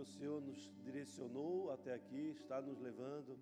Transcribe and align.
o 0.00 0.06
Senhor 0.06 0.40
nos 0.40 0.74
direcionou 0.82 1.70
até 1.70 1.94
aqui, 1.94 2.30
está 2.30 2.60
nos 2.60 2.78
levando 2.80 3.38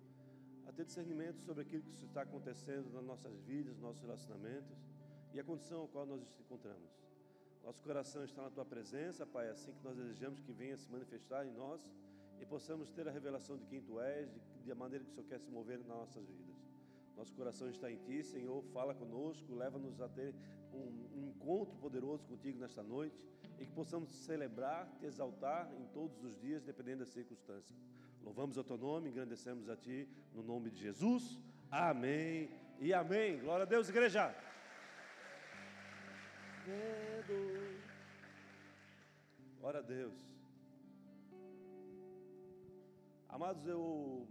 a 0.67 0.71
ter 0.71 0.85
discernimento 0.85 1.39
sobre 1.41 1.63
aquilo 1.63 1.83
que 1.83 2.05
está 2.05 2.21
acontecendo 2.21 2.91
nas 2.93 3.03
nossas 3.03 3.39
vidas, 3.41 3.73
nos 3.73 3.81
nossos 3.81 4.01
relacionamentos 4.01 4.77
e 5.33 5.39
a 5.39 5.43
condição 5.43 5.83
a 5.83 5.87
qual 5.87 6.05
nós 6.05 6.19
nos 6.19 6.39
encontramos. 6.39 6.89
Nosso 7.63 7.81
coração 7.83 8.23
está 8.23 8.41
na 8.41 8.49
tua 8.49 8.65
presença, 8.65 9.25
Pai, 9.25 9.47
é 9.47 9.51
assim 9.51 9.73
que 9.73 9.83
nós 9.83 9.95
desejamos 9.95 10.39
que 10.39 10.51
venha 10.51 10.77
se 10.77 10.89
manifestar 10.89 11.45
em 11.45 11.51
nós 11.51 11.81
e 12.39 12.45
possamos 12.45 12.89
ter 12.91 13.07
a 13.07 13.11
revelação 13.11 13.57
de 13.57 13.65
quem 13.65 13.81
tu 13.81 13.99
és, 13.99 14.31
de, 14.31 14.39
de 14.63 14.71
a 14.71 14.75
maneira 14.75 15.03
que 15.03 15.11
o 15.11 15.13
Senhor 15.13 15.27
quer 15.27 15.39
se 15.39 15.49
mover 15.51 15.77
nas 15.79 15.87
nossas 15.87 16.25
vidas. 16.25 16.55
Nosso 17.17 17.33
coração 17.33 17.69
está 17.69 17.91
em 17.91 17.97
ti, 17.97 18.23
Senhor, 18.23 18.63
fala 18.73 18.95
conosco, 18.95 19.53
leva-nos 19.53 19.99
a 19.99 20.07
ter 20.07 20.33
um, 20.79 21.19
um 21.19 21.27
encontro 21.27 21.75
poderoso 21.77 22.25
contigo 22.25 22.59
nesta 22.59 22.83
noite 22.83 23.15
e 23.59 23.65
que 23.65 23.71
possamos 23.71 24.09
celebrar, 24.09 24.89
te 24.99 25.05
exaltar 25.05 25.69
em 25.79 25.85
todos 25.87 26.23
os 26.23 26.39
dias, 26.39 26.63
dependendo 26.63 26.99
da 26.99 27.05
circunstância. 27.05 27.75
Louvamos 28.23 28.57
o 28.57 28.63
teu 28.63 28.77
nome, 28.77 29.09
engrandecemos 29.09 29.69
a 29.69 29.75
ti, 29.75 30.07
no 30.33 30.43
nome 30.43 30.69
de 30.69 30.79
Jesus. 30.79 31.39
Amém 31.71 32.49
e 32.79 32.93
amém. 32.93 33.39
Glória 33.39 33.63
a 33.63 33.67
Deus, 33.67 33.89
igreja. 33.89 34.35
Glória 39.59 39.79
a 39.79 39.83
Deus. 39.83 40.17
Amados, 43.27 43.65
eu 43.67 44.27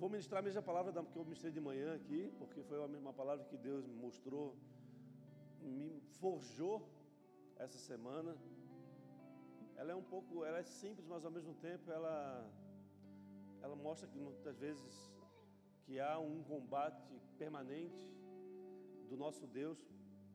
vou 0.00 0.08
ministrar 0.08 0.38
a 0.40 0.42
mesma 0.42 0.62
palavra 0.62 0.90
que 0.92 1.18
eu 1.18 1.24
ministrei 1.24 1.52
de 1.52 1.60
manhã 1.60 1.94
aqui, 1.94 2.32
porque 2.38 2.62
foi 2.62 2.82
a 2.82 2.88
mesma 2.88 3.12
palavra 3.12 3.44
que 3.44 3.58
Deus 3.58 3.84
me 3.86 3.94
mostrou, 3.94 4.56
me 5.60 6.00
forjou 6.20 6.76
essa 7.58 7.76
semana. 7.76 8.34
Ela 9.76 9.92
é 9.92 9.94
um 9.94 10.02
pouco, 10.02 10.42
ela 10.42 10.58
é 10.58 10.62
simples, 10.62 11.06
mas 11.06 11.22
ao 11.26 11.30
mesmo 11.30 11.54
tempo 11.66 11.92
ela, 11.92 12.16
ela 13.60 13.76
mostra 13.76 14.08
que 14.08 14.18
muitas 14.18 14.58
vezes 14.58 14.94
que 15.84 16.00
há 16.00 16.18
um 16.18 16.42
combate 16.44 17.12
permanente 17.36 18.02
do 19.10 19.18
nosso 19.18 19.46
Deus 19.46 19.78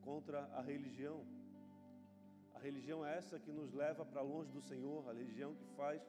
contra 0.02 0.42
a 0.60 0.62
religião. 0.62 1.26
A 2.54 2.60
religião 2.60 3.04
é 3.04 3.18
essa 3.18 3.40
que 3.40 3.52
nos 3.52 3.74
leva 3.74 4.06
para 4.06 4.22
longe 4.22 4.52
do 4.52 4.62
Senhor, 4.62 5.10
a 5.10 5.14
religião 5.14 5.56
que 5.56 5.66
faz 5.76 6.04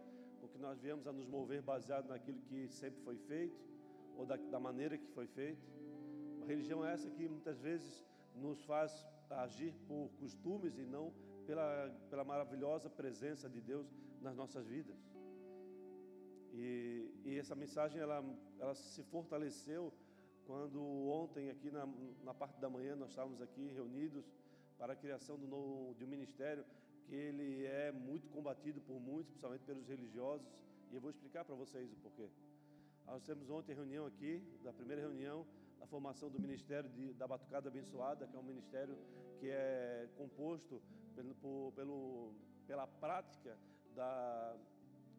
com 0.47 0.52
que 0.52 0.58
nós 0.58 0.80
viemos 0.80 1.06
a 1.06 1.12
nos 1.12 1.27
mover 1.27 1.61
baseado 1.62 2.08
naquilo 2.08 2.39
que 2.42 2.69
sempre 2.69 3.00
foi 3.02 3.16
feito 3.16 3.56
ou 4.16 4.25
da, 4.25 4.36
da 4.36 4.61
maneira 4.61 4.97
que 4.97 5.06
foi 5.08 5.27
feito. 5.27 5.61
A 6.42 6.47
religião 6.47 6.84
é 6.84 6.92
essa 6.92 7.11
que 7.11 7.28
muitas 7.28 7.61
vezes 7.61 8.05
nos 8.34 8.62
faz 8.64 9.06
agir 9.30 9.74
por 9.89 10.08
costumes 10.20 10.78
e 10.78 10.83
não 10.83 11.12
pela, 11.47 11.91
pela 12.08 12.24
maravilhosa 12.24 12.89
presença 12.89 13.48
de 13.48 13.61
Deus 13.61 13.86
nas 14.22 14.36
nossas 14.36 14.67
vidas. 14.67 14.97
E, 16.52 17.11
e 17.24 17.39
essa 17.39 17.55
mensagem 17.55 18.00
ela, 18.00 18.24
ela 18.58 18.74
se 18.74 19.02
fortaleceu 19.02 19.92
quando 20.47 20.80
ontem 21.08 21.50
aqui 21.50 21.70
na, 21.70 21.86
na 22.22 22.33
parte 22.33 22.58
da 22.61 22.70
manhã 22.70 22.94
nós 22.94 23.11
estávamos 23.11 23.42
aqui 23.42 23.72
reunidos 23.74 24.33
para 24.78 24.92
a 24.92 24.97
criação 24.97 25.39
do 25.39 25.47
novo, 25.47 25.94
de 25.94 26.05
um 26.05 26.08
ministério 26.08 26.64
que 27.07 27.15
ele 27.15 27.65
é 27.65 27.93
muito 27.93 28.29
combatido 28.29 28.81
por 28.81 29.01
muitos, 29.01 29.29
principalmente 29.29 29.65
pelos 29.65 29.87
religiosos, 29.87 30.47
e 30.91 30.95
eu 30.95 31.01
vou 31.01 31.11
explicar 31.11 31.45
para 31.45 31.55
vocês 31.55 31.93
o 31.93 31.97
porquê. 31.97 32.29
Nós 33.07 33.23
temos 33.23 33.48
ontem 33.48 33.75
reunião 33.75 34.07
aqui, 34.07 34.43
da 34.63 34.73
primeira 34.73 35.01
reunião, 35.01 35.47
da 35.79 35.87
formação 35.87 36.29
do 36.29 36.41
Ministério 36.41 36.91
de, 36.91 37.13
da 37.15 37.27
Batucada 37.27 37.69
Abençoada, 37.69 38.27
que 38.27 38.37
é 38.37 38.39
um 38.39 38.43
ministério 38.43 38.97
que 39.39 39.48
é 39.48 40.09
composto 40.17 40.83
pelo, 41.15 41.73
pelo, 41.73 42.35
pela 42.67 42.87
prática 42.87 43.57
da, 43.95 44.57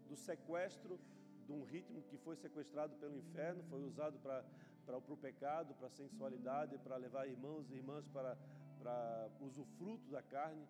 do 0.09 0.15
sequestro 0.15 0.99
de 1.45 1.53
um 1.53 1.63
ritmo 1.63 2.01
que 2.03 2.17
foi 2.17 2.35
sequestrado 2.35 2.95
pelo 2.97 3.15
inferno, 3.15 3.63
foi 3.69 3.83
usado 3.83 4.19
para 4.19 4.97
o 4.97 5.17
pecado, 5.17 5.73
para 5.75 5.87
a 5.87 5.91
sensualidade, 5.91 6.77
para 6.79 6.97
levar 6.97 7.27
irmãos 7.27 7.69
e 7.71 7.75
irmãs 7.75 8.05
para, 8.07 8.37
para 8.79 9.29
usufruto 9.39 10.09
da 10.09 10.21
carne 10.21 10.67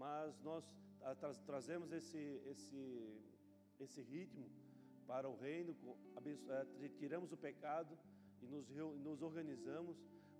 mas 0.00 0.40
nós 0.48 0.64
tra 1.20 1.34
trazemos 1.50 1.92
esse, 1.92 2.22
esse, 2.52 2.82
esse 3.78 4.00
ritmo 4.00 4.46
para 5.06 5.28
o 5.28 5.36
reino, 5.36 5.76
é, 6.48 6.88
tiramos 7.00 7.32
o 7.32 7.36
pecado 7.36 7.98
e 8.42 8.46
nos, 8.46 8.66
nos 9.06 9.20
organizamos 9.20 9.96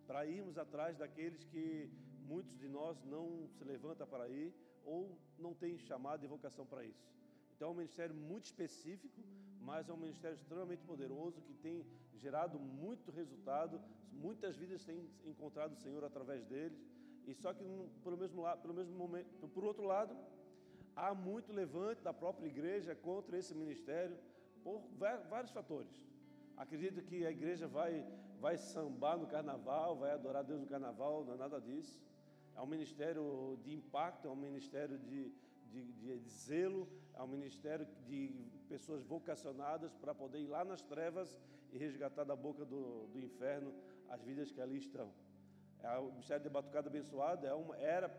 para 0.07 0.25
irmos 0.25 0.57
atrás 0.57 0.97
daqueles 0.97 1.45
que 1.45 1.91
muitos 2.31 2.57
de 2.63 2.69
nós 2.69 3.05
não 3.05 3.27
se 3.57 3.63
levanta 3.73 4.07
para 4.07 4.29
ir 4.29 4.55
ou 4.83 5.19
não 5.39 5.53
tem 5.53 5.77
chamado 5.79 6.25
e 6.25 6.29
vocação 6.29 6.65
para 6.65 6.83
isso. 6.85 7.07
Então 7.55 7.69
é 7.69 7.73
um 7.73 7.81
ministério 7.83 8.15
muito 8.15 8.47
específico, 8.47 9.21
mas 9.61 9.91
é 9.91 9.93
um 9.93 10.03
ministério 10.07 10.37
extremamente 10.37 10.83
poderoso 10.85 11.43
que 11.43 11.53
tem 11.53 11.85
gerado 12.15 12.59
muito 12.59 13.11
resultado, 13.11 13.79
muitas 14.11 14.57
vidas 14.57 14.85
têm 14.85 15.11
encontrado 15.27 15.73
o 15.73 15.81
Senhor 15.85 16.03
através 16.03 16.47
deles 16.47 16.81
e 17.27 17.35
só 17.35 17.53
que 17.53 17.65
pelo 18.03 18.17
mesmo 18.17 18.43
lado, 18.43 18.61
pelo 18.61 18.75
mesmo 18.75 18.97
momento, 18.97 19.49
por 19.49 19.65
outro 19.65 19.85
lado, 19.85 20.17
há 20.97 21.15
muito 21.15 21.53
levante 21.53 22.03
da 22.03 22.13
própria 22.13 22.47
igreja 22.47 22.95
contra 22.95 23.39
esse 23.39 23.55
ministério 23.55 24.17
por 24.63 24.83
vários 25.29 25.51
fatores. 25.51 26.03
Acredito 26.57 27.03
que 27.03 27.25
a 27.25 27.31
igreja 27.31 27.67
vai 27.67 28.05
vai 28.41 28.57
sambar 28.57 29.19
no 29.19 29.27
carnaval, 29.27 29.97
vai 29.97 30.13
adorar 30.13 30.43
Deus 30.43 30.61
no 30.61 30.67
carnaval, 30.67 31.25
não 31.25 31.35
é 31.35 31.37
nada 31.37 31.61
disso. 31.61 32.01
É 32.57 32.61
um 32.61 32.67
ministério 32.67 33.59
de 33.63 33.75
impacto, 33.75 34.27
é 34.27 34.31
um 34.31 34.37
ministério 34.37 34.99
de, 34.99 35.31
de, 35.67 35.93
de, 35.93 36.19
de 36.19 36.31
zelo, 36.31 36.89
é 37.15 37.23
um 37.23 37.29
ministério 37.29 37.87
de 38.07 38.35
pessoas 38.69 39.03
vocacionadas 39.05 39.95
para 39.95 40.15
poder 40.15 40.41
ir 40.41 40.47
lá 40.47 40.65
nas 40.65 40.83
trevas 40.83 41.39
e 41.71 41.79
resgatar 41.79 42.25
da 42.25 42.35
boca 42.35 42.65
do, 42.65 43.07
do 43.09 43.21
inferno 43.21 43.73
as 44.09 44.23
vidas 44.23 44.51
que 44.51 44.61
ali 44.61 44.79
estão. 44.79 45.13
É, 45.83 45.99
o 45.99 46.11
Ministério 46.11 46.43
de 46.43 46.51
Batucada 46.51 46.89
Abençoada 46.89 47.47
é 47.47 47.55
uma, 47.55 47.77
era, 47.77 48.11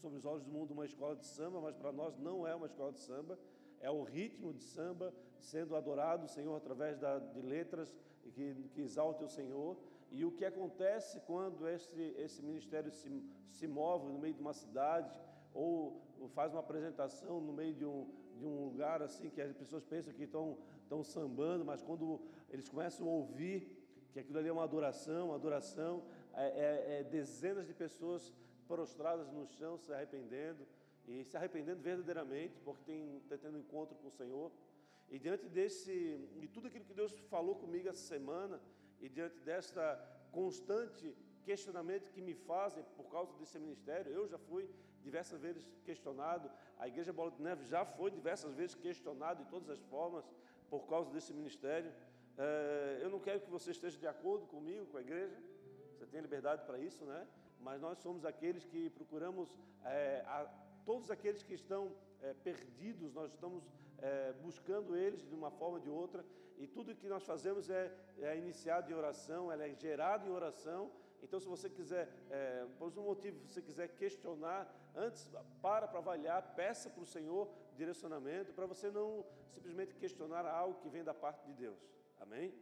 sobre 0.00 0.18
os 0.18 0.24
olhos 0.24 0.44
do 0.44 0.50
mundo, 0.50 0.72
uma 0.72 0.84
escola 0.84 1.16
de 1.16 1.26
samba, 1.26 1.60
mas 1.60 1.74
para 1.74 1.92
nós 1.92 2.16
não 2.18 2.46
é 2.46 2.54
uma 2.54 2.66
escola 2.66 2.92
de 2.92 3.00
samba. 3.00 3.38
É 3.80 3.90
o 3.90 4.02
ritmo 4.02 4.52
de 4.52 4.62
samba 4.62 5.14
sendo 5.38 5.74
adorado 5.76 6.26
o 6.26 6.28
Senhor 6.28 6.54
através 6.56 6.98
da, 6.98 7.18
de 7.18 7.40
letras 7.40 7.94
que, 8.34 8.54
que 8.74 8.80
exaltam 8.80 9.26
o 9.26 9.30
Senhor. 9.30 9.76
E 10.10 10.24
o 10.24 10.32
que 10.32 10.44
acontece 10.44 11.20
quando 11.20 11.66
esse, 11.68 12.00
esse 12.16 12.42
ministério 12.42 12.90
se, 12.90 13.24
se 13.50 13.66
move 13.66 14.12
no 14.12 14.18
meio 14.18 14.34
de 14.34 14.40
uma 14.40 14.52
cidade 14.52 15.18
ou 15.54 16.02
faz 16.34 16.52
uma 16.52 16.60
apresentação 16.60 17.40
no 17.40 17.52
meio 17.52 17.74
de 17.74 17.84
um, 17.84 18.10
de 18.36 18.44
um 18.44 18.64
lugar 18.64 19.02
assim 19.02 19.30
que 19.30 19.40
as 19.40 19.52
pessoas 19.52 19.84
pensam 19.84 20.12
que 20.12 20.24
estão, 20.24 20.58
estão 20.82 21.02
sambando, 21.02 21.64
mas 21.64 21.82
quando 21.82 22.20
eles 22.50 22.68
começam 22.68 23.06
a 23.06 23.10
ouvir 23.10 23.78
que 24.12 24.20
aquilo 24.20 24.38
ali 24.38 24.48
é 24.48 24.52
uma 24.52 24.64
adoração, 24.64 25.26
uma 25.26 25.34
adoração, 25.34 26.02
é, 26.38 26.46
é, 26.46 27.00
é, 27.00 27.04
dezenas 27.04 27.66
de 27.66 27.74
pessoas 27.74 28.32
prostradas 28.66 29.28
no 29.32 29.44
chão, 29.46 29.76
se 29.76 29.92
arrependendo 29.92 30.66
e 31.06 31.24
se 31.24 31.36
arrependendo 31.36 31.80
verdadeiramente, 31.80 32.60
porque 32.64 32.84
tem, 32.84 33.20
tá 33.28 33.36
tendo 33.36 33.56
um 33.56 33.60
encontro 33.60 33.96
com 33.96 34.08
o 34.08 34.10
Senhor. 34.10 34.52
E 35.10 35.18
diante 35.18 35.48
desse, 35.48 35.90
e 36.42 36.46
tudo 36.52 36.68
aquilo 36.68 36.84
que 36.84 36.94
Deus 36.94 37.12
falou 37.30 37.56
comigo 37.56 37.88
essa 37.88 38.06
semana, 38.14 38.60
e 39.00 39.08
diante 39.08 39.38
desta 39.40 39.82
constante 40.30 41.16
questionamento 41.44 42.12
que 42.12 42.20
me 42.20 42.34
fazem 42.34 42.84
por 42.96 43.08
causa 43.08 43.32
desse 43.38 43.58
ministério, 43.58 44.12
eu 44.12 44.28
já 44.28 44.38
fui 44.38 44.68
diversas 45.02 45.40
vezes 45.40 45.66
questionado, 45.84 46.50
a 46.78 46.86
Igreja 46.86 47.12
Bola 47.12 47.30
de 47.30 47.42
Neve 47.42 47.64
já 47.64 47.84
foi 47.84 48.10
diversas 48.10 48.54
vezes 48.54 48.74
questionado 48.74 49.42
de 49.42 49.50
todas 49.50 49.70
as 49.70 49.80
formas 49.80 50.24
por 50.68 50.86
causa 50.86 51.10
desse 51.10 51.32
ministério. 51.32 51.90
É, 52.36 53.00
eu 53.02 53.10
não 53.10 53.18
quero 53.18 53.40
que 53.40 53.50
você 53.50 53.70
esteja 53.70 53.98
de 53.98 54.06
acordo 54.06 54.46
comigo, 54.46 54.86
com 54.86 54.98
a 54.98 55.00
igreja, 55.00 55.36
tem 56.08 56.20
liberdade 56.20 56.64
para 56.64 56.78
isso, 56.78 57.04
né? 57.04 57.26
Mas 57.60 57.80
nós 57.80 57.98
somos 57.98 58.24
aqueles 58.24 58.64
que 58.64 58.90
procuramos, 58.90 59.48
é, 59.84 60.22
a, 60.26 60.46
todos 60.84 61.10
aqueles 61.10 61.42
que 61.42 61.54
estão 61.54 61.92
é, 62.22 62.34
perdidos, 62.34 63.12
nós 63.12 63.32
estamos 63.32 63.64
é, 63.98 64.32
buscando 64.34 64.96
eles 64.96 65.26
de 65.26 65.34
uma 65.34 65.50
forma 65.50 65.76
ou 65.76 65.82
de 65.82 65.90
outra, 65.90 66.24
e 66.56 66.66
tudo 66.66 66.94
que 66.94 67.08
nós 67.08 67.24
fazemos 67.24 67.70
é, 67.70 67.92
é 68.18 68.36
iniciado 68.36 68.90
em 68.90 68.94
oração, 68.94 69.50
ela 69.52 69.64
é 69.66 69.74
gerado 69.74 70.26
em 70.26 70.30
oração. 70.30 70.90
Então, 71.22 71.38
se 71.38 71.46
você 71.46 71.68
quiser, 71.68 72.08
é, 72.30 72.66
por 72.78 72.96
um 72.98 73.02
motivo, 73.02 73.38
se 73.46 73.54
você 73.54 73.62
quiser 73.62 73.88
questionar, 73.88 74.72
antes 74.94 75.28
para 75.60 75.86
para 75.86 75.98
avaliar, 75.98 76.54
peça 76.54 76.90
para 76.90 77.02
o 77.02 77.06
Senhor 77.06 77.48
direcionamento, 77.76 78.52
para 78.52 78.66
você 78.66 78.90
não 78.90 79.24
simplesmente 79.50 79.94
questionar 79.94 80.44
algo 80.46 80.80
que 80.80 80.88
vem 80.88 81.04
da 81.04 81.14
parte 81.14 81.44
de 81.46 81.52
Deus. 81.52 81.78
Amém? 82.18 82.52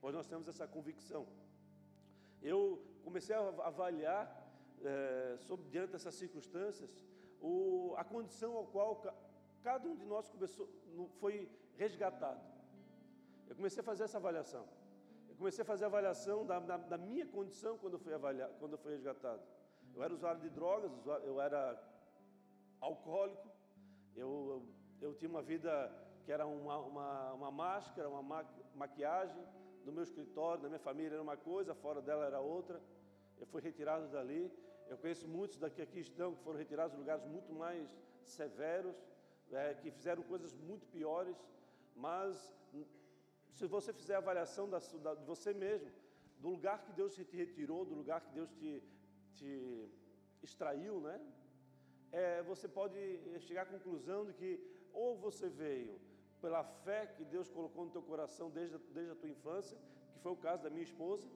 Pois 0.00 0.14
nós 0.14 0.26
temos 0.26 0.48
essa 0.48 0.66
convicção 0.66 1.26
eu 2.44 2.80
comecei 3.02 3.34
a 3.34 3.48
avaliar, 3.72 4.22
é, 4.84 5.36
sobre, 5.38 5.66
diante 5.70 5.92
dessas 5.92 6.14
circunstâncias, 6.14 7.04
o, 7.40 7.94
a 7.96 8.04
condição 8.04 8.54
ao 8.56 8.66
qual 8.66 9.02
cada 9.62 9.88
um 9.88 9.96
de 9.96 10.04
nós 10.04 10.28
começou, 10.28 10.68
foi 11.20 11.50
resgatado. 11.76 12.40
Eu 13.48 13.56
comecei 13.56 13.80
a 13.80 13.84
fazer 13.84 14.04
essa 14.04 14.18
avaliação. 14.18 14.68
Eu 15.28 15.36
comecei 15.36 15.62
a 15.62 15.64
fazer 15.64 15.84
a 15.84 15.86
avaliação 15.88 16.46
da, 16.46 16.60
da, 16.60 16.76
da 16.76 16.98
minha 16.98 17.26
condição 17.26 17.78
quando 17.78 17.94
eu, 17.94 17.98
fui 17.98 18.12
avaliar, 18.12 18.50
quando 18.60 18.72
eu 18.72 18.78
fui 18.78 18.92
resgatado. 18.92 19.42
Eu 19.94 20.02
era 20.02 20.12
usuário 20.12 20.40
de 20.40 20.50
drogas, 20.50 20.92
eu 21.24 21.40
era 21.40 21.82
alcoólico, 22.80 23.48
eu 24.14 25.14
tinha 25.14 25.30
uma 25.30 25.42
vida 25.42 25.92
que 26.24 26.32
era 26.32 26.46
uma, 26.46 26.78
uma, 26.78 27.32
uma 27.32 27.50
máscara, 27.50 28.08
uma 28.08 28.22
ma 28.22 28.44
maquiagem. 28.74 29.44
No 29.84 29.92
meu 29.92 30.02
escritório, 30.02 30.62
na 30.62 30.68
minha 30.68 30.78
família 30.78 31.14
era 31.14 31.22
uma 31.22 31.36
coisa, 31.36 31.74
fora 31.74 32.00
dela 32.00 32.24
era 32.24 32.40
outra. 32.40 32.80
Eu 33.38 33.46
fui 33.46 33.60
retirado 33.60 34.08
dali. 34.08 34.50
Eu 34.88 34.96
conheço 34.96 35.26
muitos 35.28 35.58
daqui 35.58 35.82
aqui 35.82 36.00
estão 36.00 36.34
que 36.34 36.42
foram 36.42 36.58
retirados 36.58 36.92
de 36.92 36.98
lugares 36.98 37.24
muito 37.24 37.52
mais 37.52 37.88
severos, 38.22 38.96
é, 39.50 39.74
que 39.74 39.90
fizeram 39.90 40.22
coisas 40.22 40.54
muito 40.54 40.86
piores. 40.86 41.36
Mas 41.94 42.54
se 43.50 43.66
você 43.66 43.92
fizer 43.92 44.14
a 44.16 44.18
avaliação 44.18 44.68
da, 44.68 44.78
da, 44.78 45.14
de 45.14 45.24
você 45.24 45.52
mesmo, 45.52 45.90
do 46.38 46.48
lugar 46.48 46.82
que 46.84 46.92
Deus 46.92 47.14
te 47.14 47.36
retirou, 47.36 47.84
do 47.84 47.94
lugar 47.94 48.20
que 48.20 48.32
Deus 48.32 48.50
te, 48.52 48.82
te 49.34 49.88
extraiu, 50.42 51.00
né? 51.00 51.20
É, 52.10 52.42
você 52.42 52.68
pode 52.68 52.98
chegar 53.40 53.62
à 53.62 53.66
conclusão 53.66 54.24
de 54.24 54.32
que 54.32 54.50
ou 54.92 55.16
você 55.16 55.48
veio 55.48 56.00
pela 56.44 56.62
fé 56.84 57.06
que 57.06 57.24
Deus 57.24 57.48
colocou 57.48 57.86
no 57.86 57.90
teu 57.90 58.02
coração 58.02 58.50
desde, 58.50 58.76
desde 58.96 59.12
a 59.12 59.14
tua 59.14 59.30
infância, 59.30 59.78
que 60.12 60.18
foi 60.24 60.32
o 60.32 60.36
caso 60.36 60.62
da 60.62 60.68
minha 60.68 60.82
esposa, 60.82 61.26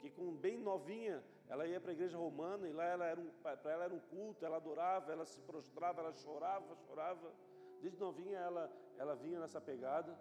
que 0.00 0.10
com 0.10 0.34
bem 0.34 0.58
novinha 0.58 1.24
ela 1.48 1.66
ia 1.66 1.80
para 1.80 1.92
a 1.92 1.94
igreja 1.94 2.18
romana 2.18 2.68
e 2.68 2.72
lá 2.72 2.84
ela 2.84 3.06
era 3.06 3.18
um, 3.18 3.30
para 3.42 3.72
ela 3.72 3.84
era 3.84 3.94
um 3.94 3.98
culto, 3.98 4.44
ela 4.44 4.58
adorava, 4.58 5.10
ela 5.10 5.24
se 5.24 5.40
prostrava, 5.40 6.02
ela 6.02 6.12
chorava, 6.12 6.76
chorava. 6.86 7.32
Desde 7.80 7.98
novinha 7.98 8.38
ela, 8.38 8.70
ela 8.98 9.14
vinha 9.16 9.40
nessa 9.40 9.62
pegada. 9.62 10.14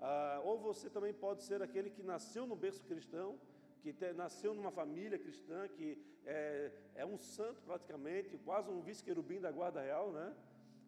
Ah, 0.00 0.40
ou 0.42 0.58
você 0.58 0.88
também 0.88 1.12
pode 1.12 1.42
ser 1.42 1.60
aquele 1.62 1.90
que 1.90 2.02
nasceu 2.02 2.46
no 2.46 2.56
berço 2.56 2.82
cristão, 2.84 3.38
que 3.82 3.92
te, 3.92 4.14
nasceu 4.14 4.54
numa 4.54 4.70
família 4.70 5.18
cristã, 5.18 5.68
que 5.68 6.02
é, 6.24 6.72
é 6.94 7.04
um 7.04 7.18
santo 7.18 7.60
praticamente, 7.60 8.38
quase 8.38 8.70
um 8.70 8.80
vice-querubim 8.80 9.40
da 9.40 9.52
guarda 9.52 9.82
real, 9.82 10.10
né? 10.10 10.34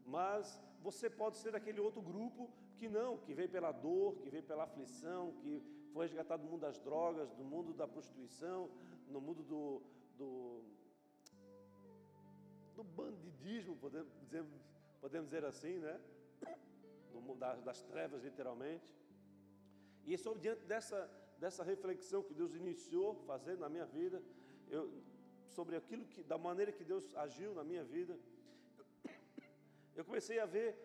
Mas 0.07 0.59
você 0.87 1.11
pode 1.11 1.37
ser 1.43 1.53
aquele 1.57 1.81
outro 1.81 2.01
grupo 2.01 2.49
que 2.79 2.89
não, 2.89 3.19
que 3.25 3.35
veio 3.39 3.49
pela 3.49 3.73
dor, 3.73 4.17
que 4.21 4.29
veio 4.31 4.45
pela 4.51 4.65
aflição, 4.69 5.33
que 5.41 5.53
foi 5.93 6.07
resgatado 6.07 6.45
do 6.45 6.49
mundo 6.49 6.61
das 6.61 6.79
drogas, 6.79 7.29
do 7.41 7.45
mundo 7.45 7.73
da 7.81 7.89
prostituição, 7.89 8.71
no 9.09 9.21
mundo 9.21 9.43
do, 9.43 9.83
do, 10.17 10.63
do 12.77 12.85
bandidismo, 12.85 13.75
podemos 13.77 14.13
dizer, 14.21 14.45
podemos 15.01 15.29
dizer 15.29 15.45
assim, 15.45 15.75
né? 15.87 16.01
Do, 17.13 17.35
das, 17.35 17.61
das 17.63 17.83
trevas, 17.83 18.23
literalmente. 18.23 18.95
E 20.05 20.17
sobre 20.17 20.41
diante 20.41 20.65
dessa, 20.67 21.11
dessa 21.41 21.65
reflexão 21.65 22.23
que 22.23 22.33
Deus 22.33 22.55
iniciou 22.55 23.17
fazer 23.31 23.59
na 23.59 23.69
minha 23.69 23.87
vida, 23.87 24.23
eu, 24.69 24.89
sobre 25.49 25.75
aquilo 25.75 26.05
que, 26.05 26.23
da 26.23 26.39
maneira 26.39 26.71
que 26.71 26.85
Deus 26.85 27.13
agiu 27.17 27.53
na 27.55 27.65
minha 27.65 27.83
vida, 27.83 28.17
eu 29.97 30.05
comecei 30.05 30.39
a 30.39 30.47
ver 30.47 30.77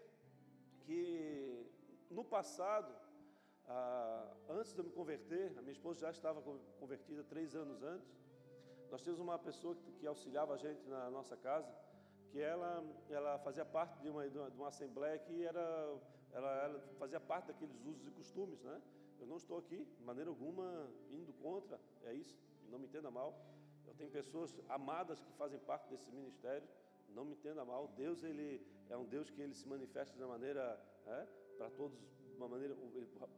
que 0.86 1.70
no 2.10 2.24
passado, 2.24 2.94
ah, 3.68 4.34
antes 4.50 4.74
de 4.74 4.80
eu 4.80 4.86
me 4.86 4.92
converter, 4.92 5.54
a 5.58 5.62
minha 5.62 5.74
esposa 5.74 6.00
já 6.00 6.10
estava 6.10 6.42
convertida 6.80 7.24
três 7.24 7.56
anos 7.56 7.84
antes. 7.84 8.10
Nós 8.90 9.02
tínhamos 9.02 9.22
uma 9.22 9.38
pessoa 9.38 9.76
que, 9.76 9.92
que 9.94 10.08
auxiliava 10.08 10.54
a 10.54 10.58
gente 10.58 10.88
na 10.88 11.10
nossa 11.10 11.36
casa, 11.36 11.74
que 12.30 12.40
ela, 12.40 12.84
ela 13.10 13.38
fazia 13.40 13.66
parte 13.66 14.00
de 14.02 14.10
uma, 14.10 14.30
de 14.30 14.38
uma, 14.38 14.50
de 14.50 14.58
uma 14.58 14.70
assembleia 14.70 15.20
que 15.20 15.46
era, 15.46 16.00
ela, 16.32 16.64
ela, 16.64 16.80
fazia 16.98 17.20
parte 17.20 17.48
daqueles 17.48 17.84
usos 17.86 18.08
e 18.08 18.12
costumes, 18.12 18.62
né? 18.64 18.82
Eu 19.20 19.28
não 19.28 19.36
estou 19.36 19.58
aqui, 19.58 19.86
de 19.98 20.04
maneira 20.04 20.30
alguma, 20.30 20.90
indo 21.10 21.34
contra, 21.34 21.80
é 22.04 22.14
isso, 22.14 22.42
não 22.70 22.80
me 22.80 22.88
entenda 22.88 23.12
mal. 23.12 23.38
Eu 23.86 23.94
tenho 23.94 24.10
pessoas 24.10 24.58
amadas 24.70 25.22
que 25.22 25.32
fazem 25.34 25.60
parte 25.60 25.90
desse 25.90 26.10
ministério, 26.12 26.68
não 27.14 27.26
me 27.26 27.34
entenda 27.34 27.64
mal. 27.64 27.88
Deus, 27.96 28.24
ele 28.24 28.66
é 28.90 28.98
um 28.98 29.06
Deus 29.06 29.30
que 29.30 29.42
ele 29.42 29.54
se 29.54 29.68
manifesta 29.68 30.16
de 30.16 30.24
uma 30.24 30.34
maneira, 30.38 30.80
é, 31.06 31.28
para 31.58 31.70
todos, 31.70 31.98
uma 32.36 32.48
maneira, 32.48 32.76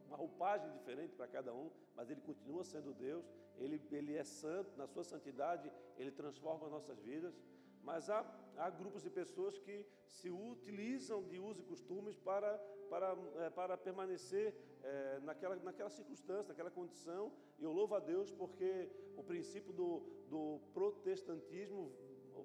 uma 0.06 0.16
roupagem 0.16 0.70
diferente 0.72 1.14
para 1.14 1.28
cada 1.28 1.52
um, 1.52 1.70
mas 1.94 2.10
ele 2.10 2.20
continua 2.20 2.64
sendo 2.64 2.94
Deus. 2.94 3.24
Ele, 3.58 3.80
ele 3.92 4.14
é 4.16 4.24
santo, 4.24 4.76
na 4.76 4.86
sua 4.86 5.04
santidade, 5.04 5.70
ele 5.96 6.10
transforma 6.10 6.68
nossas 6.68 6.98
vidas. 7.00 7.34
Mas 7.82 8.08
há, 8.08 8.24
há 8.56 8.70
grupos 8.70 9.02
de 9.02 9.10
pessoas 9.10 9.58
que 9.58 9.86
se 10.08 10.30
utilizam 10.30 11.22
de 11.24 11.38
usos 11.38 11.60
e 11.62 11.66
costumes 11.66 12.16
para, 12.16 12.56
para, 12.88 13.16
é, 13.36 13.50
para 13.50 13.76
permanecer 13.76 14.54
é, 14.82 15.20
naquela, 15.20 15.56
naquela 15.56 15.90
circunstância, 15.90 16.48
naquela 16.48 16.70
condição. 16.70 17.32
E 17.58 17.62
eu 17.62 17.72
louvo 17.72 17.94
a 17.94 18.00
Deus 18.00 18.30
porque 18.30 18.90
o 19.16 19.22
princípio 19.22 19.72
do, 19.72 20.00
do 20.28 20.60
protestantismo, 20.72 21.92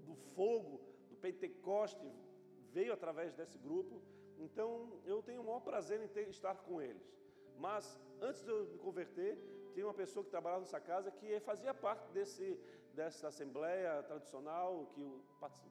do 0.06 0.16
fogo, 0.36 0.79
Pentecoste, 1.25 2.07
veio 2.71 2.94
através 2.94 3.33
desse 3.33 3.57
grupo. 3.57 4.01
Então 4.45 4.69
eu 5.06 5.21
tenho 5.21 5.42
o 5.42 5.45
maior 5.45 5.62
prazer 5.69 6.01
em 6.01 6.07
ter, 6.07 6.27
estar 6.30 6.56
com 6.68 6.81
eles. 6.81 7.07
Mas 7.57 8.00
antes 8.21 8.42
de 8.44 8.51
eu 8.51 8.66
me 8.74 8.77
converter, 8.77 9.38
tinha 9.74 9.86
uma 9.86 9.94
pessoa 9.94 10.24
que 10.24 10.30
trabalhava 10.30 10.62
nessa 10.62 10.80
casa 10.80 11.12
que 11.12 11.39
fazia 11.42 11.74
parte 11.74 12.10
desse, 12.12 12.57
dessa 12.94 13.27
assembleia 13.27 14.04
tradicional, 14.04 14.92
que, 14.94 15.04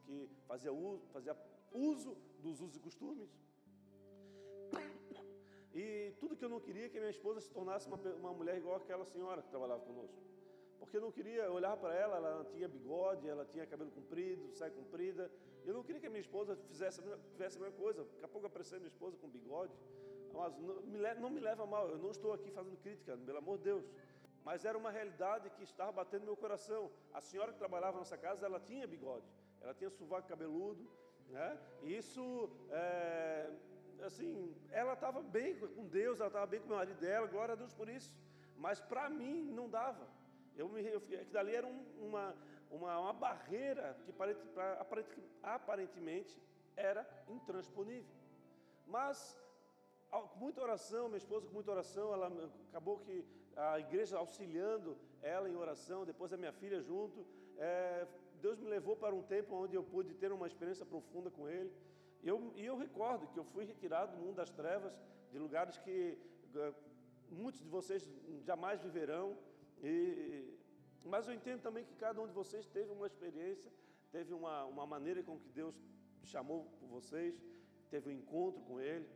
que 0.05 0.29
fazia, 0.47 0.73
uso, 0.73 1.03
fazia 1.13 1.37
uso 1.73 2.17
dos 2.39 2.61
usos 2.61 2.77
e 2.77 2.81
costumes. 2.81 3.31
E 5.75 6.13
tudo 6.19 6.37
que 6.37 6.45
eu 6.45 6.49
não 6.49 6.61
queria 6.61 6.87
é 6.87 6.89
que 6.89 6.99
minha 6.99 7.11
esposa 7.11 7.41
se 7.41 7.51
tornasse 7.51 7.87
uma, 7.87 7.97
uma 7.97 8.33
mulher 8.33 8.57
igual 8.57 8.77
aquela 8.77 9.05
senhora 9.05 9.43
que 9.43 9.49
trabalhava 9.49 9.81
conosco. 9.81 10.17
Porque 10.89 10.97
eu 10.97 11.03
não 11.03 11.13
queria 11.13 11.53
olhar 11.53 11.77
para 11.77 11.95
ela, 11.95 12.17
ela 12.17 12.45
tinha 12.47 12.67
bigode, 12.67 13.29
ela 13.29 13.45
tinha 13.45 13.67
cabelo 13.67 13.91
comprido, 13.91 14.51
saia 14.53 14.71
comprida. 14.71 15.31
Eu 15.67 15.75
não 15.75 15.83
queria 15.83 16.01
que 16.01 16.07
a 16.07 16.11
minha 16.15 16.23
esposa 16.23 16.57
fizesse, 16.71 17.03
a 17.03 17.39
mesma 17.39 17.71
coisa. 17.73 18.05
Daqui 18.05 18.25
a 18.25 18.29
pouco 18.29 18.47
apareceu 18.47 18.79
minha 18.79 18.89
esposa 18.89 19.19
com 19.19 19.29
bigode. 19.29 19.75
Mas 20.33 20.57
não 20.57 20.81
me, 20.81 20.99
não 21.21 21.29
me 21.29 21.41
leva 21.41 21.67
mal, 21.67 21.91
eu 21.91 21.99
não 21.99 22.11
estou 22.11 22.33
aqui 22.33 22.51
fazendo 22.51 22.79
crítica, 22.79 23.19
pelo 23.19 23.37
amor 23.37 23.59
de 23.59 23.65
Deus. 23.65 23.85
Mas 24.47 24.65
era 24.65 24.79
uma 24.79 24.91
realidade 24.91 25.51
que 25.51 25.63
estava 25.63 25.93
batendo 25.93 26.21
no 26.21 26.29
meu 26.29 26.37
coração. 26.39 26.91
A 27.13 27.21
senhora 27.21 27.53
que 27.53 27.59
trabalhava 27.59 27.93
na 27.93 27.99
nossa 27.99 28.17
casa, 28.17 28.47
ela 28.47 28.59
tinha 28.59 28.87
bigode, 28.87 29.27
ela 29.61 29.75
tinha 29.75 29.91
sovaco 29.91 30.27
cabeludo, 30.27 30.89
né? 31.29 31.59
E 31.83 31.95
isso, 31.99 32.49
é, 32.71 33.51
assim, 34.01 34.57
ela 34.71 34.95
estava 34.95 35.21
bem 35.21 35.55
com 35.59 35.87
Deus, 35.87 36.19
ela 36.19 36.29
estava 36.29 36.47
bem 36.47 36.61
com 36.61 36.69
o 36.69 36.77
marido 36.77 36.99
dela, 36.99 37.27
glória 37.27 37.53
a 37.53 37.57
Deus 37.57 37.75
por 37.75 37.91
isso. 37.91 38.11
Mas 38.57 38.81
para 38.81 39.11
mim 39.11 39.53
não 39.53 39.69
dava. 39.69 40.17
Eu 40.59 40.69
me, 40.69 40.85
eu, 40.85 41.01
que 41.01 41.17
dali 41.27 41.55
era 41.55 41.67
um, 41.67 41.81
uma, 42.01 42.37
uma, 42.71 42.99
uma 42.99 43.13
barreira 43.13 43.97
que 44.05 44.13
aparentemente 45.43 46.37
era 46.77 47.09
intransponível. 47.29 48.13
Mas 48.87 49.37
com 50.11 50.39
muita 50.39 50.61
oração, 50.61 51.09
minha 51.09 51.19
esposa 51.19 51.47
com 51.47 51.55
muita 51.55 51.71
oração, 51.71 52.13
ela 52.13 52.29
acabou 52.71 52.99
que 52.99 53.25
a 53.57 53.79
igreja 53.79 54.19
auxiliando 54.19 54.97
ela 55.23 55.49
em 55.49 55.57
oração, 55.57 56.05
depois 56.05 56.33
a 56.33 56.37
minha 56.37 56.53
filha 56.53 56.81
junto. 56.81 57.27
É, 57.57 58.07
Deus 58.41 58.59
me 58.59 58.69
levou 58.69 58.97
para 58.97 59.15
um 59.15 59.23
tempo 59.23 59.55
onde 59.55 59.75
eu 59.75 59.83
pude 59.83 60.15
ter 60.15 60.33
uma 60.33 60.47
experiência 60.47 60.87
profunda 60.87 61.31
com 61.31 61.49
Ele. 61.49 61.73
Eu, 62.23 62.53
e 62.57 62.65
eu 62.65 62.77
recordo 62.77 63.27
que 63.29 63.39
eu 63.39 63.45
fui 63.45 63.65
retirado 63.65 64.17
do 64.17 64.19
mundo 64.19 64.37
das 64.37 64.51
trevas, 64.51 64.99
de 65.31 65.39
lugares 65.39 65.79
que 65.79 66.19
uh, 66.55 66.75
muitos 67.31 67.61
de 67.63 67.69
vocês 67.69 68.09
jamais 68.43 68.81
viverão. 68.81 69.37
E, 69.83 70.59
mas 71.05 71.29
eu 71.29 71.35
entendo 71.35 71.63
também 71.63 71.85
que 71.85 71.95
cada 71.95 72.21
um 72.21 72.27
de 72.27 72.33
vocês 72.33 72.67
teve 72.67 72.93
uma 72.93 73.07
experiência, 73.07 73.71
teve 74.11 74.33
uma, 74.35 74.65
uma 74.65 74.87
maneira 74.87 75.23
com 75.23 75.39
que 75.39 75.49
Deus 75.49 75.75
chamou 76.23 76.65
por 76.79 76.89
vocês, 76.89 77.41
teve 77.91 78.09
um 78.11 78.13
encontro 78.13 78.61
com 78.63 78.81
Ele 78.81 79.09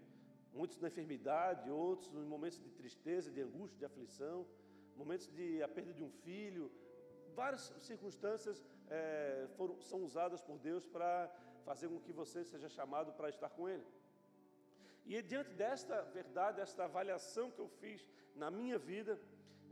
muitos 0.53 0.79
na 0.79 0.89
enfermidade, 0.89 1.71
outros 1.71 2.13
em 2.15 2.25
momentos 2.25 2.61
de 2.61 2.71
tristeza, 2.71 3.31
de 3.31 3.41
angústia, 3.41 3.79
de 3.79 3.85
aflição, 3.85 4.47
momentos 4.97 5.29
de 5.29 5.63
a 5.63 5.69
perda 5.69 5.93
de 5.93 6.03
um 6.03 6.11
filho. 6.11 6.71
Várias 7.35 7.73
circunstâncias 7.81 8.63
é, 8.89 9.49
foram, 9.57 9.81
são 9.81 10.05
usadas 10.05 10.43
por 10.43 10.59
Deus 10.59 10.87
para 10.87 11.31
fazer 11.65 11.89
com 11.89 11.99
que 12.01 12.13
você 12.13 12.45
seja 12.45 12.69
chamado 12.69 13.13
para 13.13 13.29
estar 13.31 13.49
com 13.49 13.69
Ele. 13.69 13.85
E 15.07 15.21
diante 15.23 15.51
desta 15.51 16.03
verdade, 16.03 16.59
desta 16.59 16.85
avaliação 16.85 17.51
que 17.51 17.59
eu 17.59 17.69
fiz 17.69 18.07
na 18.35 18.51
minha 18.51 18.79
vida, 18.79 19.19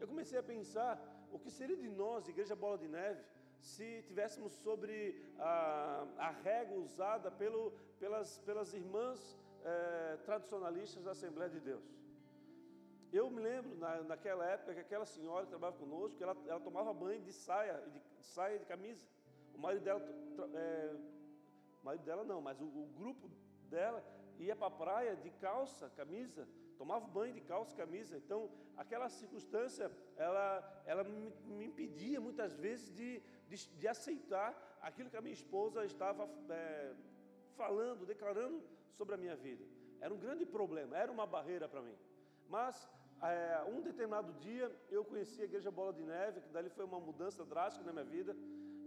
eu 0.00 0.09
comecei 0.09 0.38
a 0.38 0.42
pensar 0.42 0.92
o 1.30 1.38
que 1.38 1.50
seria 1.50 1.76
de 1.76 1.88
nós, 1.88 2.28
Igreja 2.28 2.57
Bola 2.57 2.78
de 2.78 2.88
Neve, 2.88 3.23
se 3.59 4.02
tivéssemos 4.09 4.52
sobre 4.52 5.23
a, 5.38 6.07
a 6.16 6.30
régua 6.30 6.78
usada 6.78 7.30
pelo, 7.30 7.73
pelas, 7.99 8.38
pelas 8.38 8.73
irmãs 8.73 9.38
é, 9.64 10.16
tradicionalistas 10.25 11.04
da 11.04 11.12
Assembleia 11.12 11.50
de 11.50 11.61
Deus. 11.61 11.85
Eu 13.12 13.28
me 13.30 13.42
lembro, 13.42 13.76
na, 13.76 14.02
naquela 14.02 14.45
época, 14.47 14.73
que 14.73 14.80
aquela 14.80 15.04
senhora 15.04 15.45
que 15.45 15.50
trabalhava 15.50 15.78
conosco, 15.78 16.23
ela, 16.23 16.37
ela 16.47 16.61
tomava 16.61 16.95
banho 16.95 17.21
de 17.23 17.33
saia, 17.33 17.75
de, 17.92 18.00
de 18.00 18.25
saia 18.25 18.57
e 18.57 18.59
de 18.61 18.64
camisa. 18.64 19.07
O 19.54 19.59
marido 19.59 19.83
dela, 19.83 20.00
é, 20.54 20.97
o 21.83 21.85
marido 21.85 22.04
dela 22.04 22.25
não, 22.25 22.40
mas 22.40 22.61
o, 22.61 22.64
o 22.64 22.88
grupo 22.97 23.28
dela 23.69 24.02
ia 24.38 24.57
para 24.57 24.69
a 24.69 24.71
praia 24.71 25.16
de 25.16 25.30
calça, 25.33 25.90
camisa, 25.90 26.49
tomava 26.80 27.06
banho 27.18 27.34
de 27.38 27.42
calça, 27.42 27.76
camisa. 27.76 28.16
Então, 28.16 28.38
aquela 28.82 29.08
circunstância, 29.20 29.87
ela, 30.16 30.44
ela 30.87 31.04
me, 31.04 31.30
me 31.58 31.66
impedia 31.70 32.18
muitas 32.26 32.52
vezes 32.64 32.87
de, 32.99 33.22
de, 33.50 33.56
de, 33.80 33.87
aceitar 33.94 34.50
aquilo 34.88 35.10
que 35.10 35.18
a 35.20 35.20
minha 35.26 35.38
esposa 35.40 35.84
estava 35.84 36.22
é, 36.49 36.94
falando, 37.54 38.06
declarando 38.06 38.62
sobre 38.99 39.14
a 39.14 39.18
minha 39.18 39.37
vida. 39.37 39.62
Era 40.00 40.14
um 40.14 40.20
grande 40.25 40.46
problema, 40.46 40.96
era 40.96 41.12
uma 41.12 41.26
barreira 41.26 41.68
para 41.68 41.82
mim. 41.82 41.99
Mas 42.49 42.88
é, 43.22 43.62
um 43.75 43.82
determinado 43.82 44.32
dia 44.46 44.66
eu 44.88 45.04
conheci 45.04 45.42
a 45.42 45.49
Igreja 45.50 45.70
Bola 45.70 45.92
de 45.92 46.02
Neve, 46.02 46.40
que 46.40 46.49
dali 46.49 46.70
foi 46.70 46.87
uma 46.87 46.99
mudança 46.99 47.44
drástica 47.44 47.84
na 47.84 47.92
minha 47.92 48.10
vida. 48.16 48.34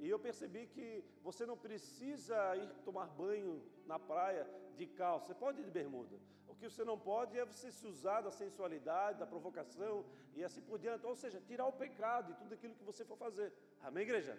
E 0.02 0.10
eu 0.10 0.18
percebi 0.18 0.66
que 0.66 0.88
você 1.22 1.46
não 1.46 1.56
precisa 1.56 2.58
ir 2.58 2.70
tomar 2.84 3.06
banho 3.24 3.64
na 3.86 4.00
praia 4.00 4.44
de 4.76 4.88
calça, 4.88 5.28
você 5.28 5.36
pode 5.36 5.62
ir 5.62 5.66
de 5.66 5.72
bermuda. 5.72 6.18
O 6.54 6.56
que 6.56 6.70
você 6.70 6.86
não 6.90 6.98
pode 7.12 7.38
é 7.38 7.46
você 7.54 7.70
se 7.78 7.86
usar 7.94 8.20
da 8.22 8.32
sensualidade, 8.42 9.22
da 9.22 9.28
provocação 9.34 10.06
e 10.36 10.44
assim 10.48 10.62
por 10.70 10.78
diante. 10.84 11.06
Ou 11.12 11.16
seja, 11.16 11.42
tirar 11.50 11.66
o 11.66 11.78
pecado 11.84 12.32
e 12.32 12.36
tudo 12.42 12.54
aquilo 12.54 12.76
que 12.80 12.90
você 12.92 13.04
for 13.04 13.18
fazer. 13.26 13.52
Amém, 13.82 14.04
igreja? 14.04 14.38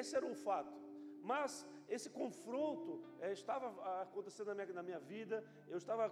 Esse 0.00 0.16
era 0.18 0.26
um 0.26 0.34
fato. 0.34 0.74
Mas 1.22 1.52
esse 1.88 2.10
confronto 2.10 2.92
é, 3.20 3.32
estava 3.32 3.66
acontecendo 4.02 4.48
na 4.48 4.54
minha, 4.54 4.74
na 4.80 4.82
minha 4.88 4.98
vida, 4.98 5.36
eu 5.68 5.78
estava, 5.78 6.04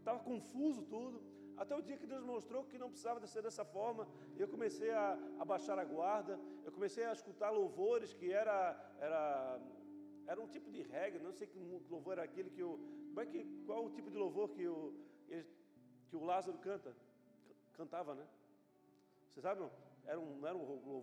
estava 0.00 0.20
confuso 0.20 0.82
tudo, 0.94 1.20
até 1.56 1.74
o 1.74 1.82
dia 1.82 1.96
que 2.00 2.06
Deus 2.06 2.22
mostrou 2.22 2.62
que 2.64 2.78
não 2.78 2.90
precisava 2.90 3.26
ser 3.26 3.42
dessa 3.42 3.64
forma, 3.64 4.06
eu 4.36 4.48
comecei 4.54 4.90
a, 4.92 5.18
a 5.40 5.44
baixar 5.44 5.76
a 5.78 5.84
guarda, 5.84 6.38
eu 6.64 6.70
comecei 6.70 7.04
a 7.04 7.12
escutar 7.12 7.50
louvores 7.50 8.12
que 8.12 8.32
era, 8.32 8.58
era, 9.00 9.60
era 10.26 10.40
um 10.40 10.46
tipo 10.46 10.70
de 10.70 10.82
reggae, 10.82 11.18
não 11.18 11.32
sei 11.32 11.48
que 11.48 11.58
louvor 11.90 12.12
era 12.12 12.22
aquele 12.22 12.50
que 12.50 12.62
o. 12.62 12.78
Como 13.18 13.28
é 13.28 13.32
que, 13.32 13.44
qual 13.66 13.84
o 13.84 13.90
tipo 13.90 14.12
de 14.12 14.16
louvor 14.16 14.48
que 14.50 14.64
o, 14.68 14.94
que 16.08 16.14
o 16.14 16.22
Lázaro 16.24 16.56
canta? 16.58 16.94
Cantava, 17.72 18.14
né? 18.14 18.24
Você 19.34 19.40
sabe? 19.40 19.60
Não? 19.60 19.72
Era 20.06 20.20
um, 20.20 20.46
era 20.46 20.56
um 20.56 20.64
louvor. 20.64 21.02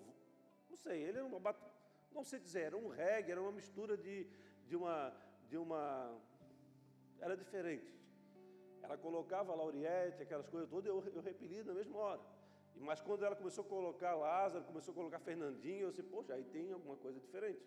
Não 0.69 0.77
sei, 0.77 1.01
ele 1.03 1.17
era 1.17 1.25
uma. 1.25 1.55
Não 2.13 2.23
sei 2.23 2.39
dizer, 2.39 2.61
era 2.67 2.77
um 2.77 2.87
reggae, 2.87 3.33
era 3.33 3.41
uma 3.41 3.51
mistura 3.51 3.97
de, 3.97 4.25
de 4.65 4.77
uma. 4.77 5.13
De 5.49 5.57
uma 5.57 6.17
era 7.19 7.35
diferente. 7.35 7.93
Ela 8.81 8.97
colocava 8.97 9.53
Lauriette, 9.53 10.23
aquelas 10.23 10.47
coisas 10.47 10.69
todas, 10.69 10.85
eu, 10.85 11.03
eu 11.13 11.21
repeli 11.21 11.63
na 11.65 11.73
mesma 11.73 11.97
hora. 11.97 12.21
Mas 12.77 13.01
quando 13.01 13.25
ela 13.25 13.35
começou 13.35 13.65
a 13.65 13.67
colocar 13.67 14.15
Lázaro, 14.15 14.63
começou 14.63 14.93
a 14.93 14.95
colocar 14.95 15.19
Fernandinho, 15.19 15.81
eu 15.81 15.89
disse, 15.89 16.03
poxa, 16.03 16.33
aí 16.33 16.45
tem 16.45 16.71
alguma 16.71 16.95
coisa 16.95 17.19
diferente. 17.19 17.61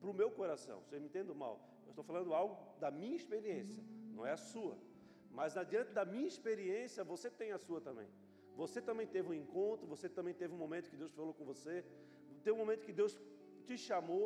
Para 0.00 0.08
o 0.08 0.14
meu 0.14 0.30
coração, 0.30 0.80
vocês 0.80 1.02
me 1.02 1.08
entendem 1.08 1.36
mal. 1.36 1.71
Estou 1.92 2.04
falando 2.04 2.34
algo 2.34 2.54
da 2.80 2.90
minha 2.90 3.16
experiência, 3.16 3.82
não 4.16 4.24
é 4.26 4.32
a 4.32 4.36
sua. 4.36 4.76
Mas 5.30 5.56
adiante 5.56 5.92
da 5.98 6.04
minha 6.04 6.26
experiência, 6.26 7.04
você 7.04 7.28
tem 7.30 7.52
a 7.52 7.58
sua 7.58 7.80
também. 7.80 8.08
Você 8.56 8.80
também 8.88 9.06
teve 9.06 9.28
um 9.30 9.34
encontro, 9.42 9.86
você 9.86 10.08
também 10.08 10.34
teve 10.34 10.52
um 10.54 10.58
momento 10.64 10.90
que 10.90 10.96
Deus 10.96 11.12
falou 11.12 11.34
com 11.38 11.44
você, 11.44 11.84
tem 12.44 12.52
um 12.52 12.58
momento 12.64 12.84
que 12.84 12.92
Deus 12.92 13.18
te 13.66 13.76
chamou, 13.78 14.24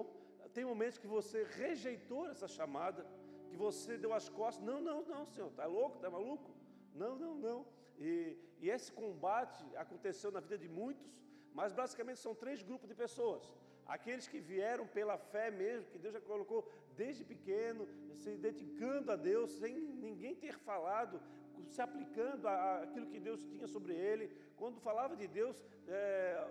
tem 0.57 0.65
momentos 0.65 0.99
que 0.99 1.07
você 1.07 1.45
rejeitou 1.63 2.23
essa 2.29 2.49
chamada 2.49 3.07
que 3.49 3.57
você 3.57 3.97
deu 3.97 4.13
as 4.13 4.29
costas. 4.29 4.65
Não, 4.65 4.81
não, 4.81 4.99
não, 5.13 5.27
senhor, 5.27 5.51
está 5.51 5.67
louco, 5.67 5.97
está 5.97 6.11
maluco? 6.11 6.51
Não, 6.95 7.13
não, 7.25 7.35
não. 7.47 7.67
E, 7.99 8.37
e 8.61 8.71
esse 8.71 8.91
combate 8.93 9.65
aconteceu 9.77 10.31
na 10.31 10.41
vida 10.41 10.59
de 10.59 10.69
muitos, 10.69 11.07
mas 11.53 11.73
basicamente 11.73 12.21
são 12.21 12.35
três 12.35 12.63
grupos 12.63 12.89
de 12.89 12.95
pessoas. 12.95 13.53
Aqueles 13.87 14.27
que 14.27 14.41
vieram 14.41 14.87
pela 14.87 15.17
fé 15.17 15.51
mesmo, 15.51 15.91
que 15.91 15.99
Deus 15.99 16.15
já 16.15 16.21
colocou 16.21 16.69
desde 16.97 17.25
pequeno, 17.25 17.87
se 18.17 18.37
dedicando 18.37 19.13
a 19.13 19.17
Deus, 19.17 19.53
sem 19.53 19.75
ninguém 19.79 20.35
ter 20.35 20.59
falado, 20.59 21.21
se 21.69 21.81
aplicando 21.81 22.47
aquilo 22.49 23.07
que 23.07 23.21
Deus 23.21 23.45
tinha 23.45 23.67
sobre 23.67 23.95
ele. 23.95 24.31
Quando 24.57 24.81
falava 24.81 25.15
de 25.17 25.27
Deus, 25.27 25.65
é, 25.87 26.49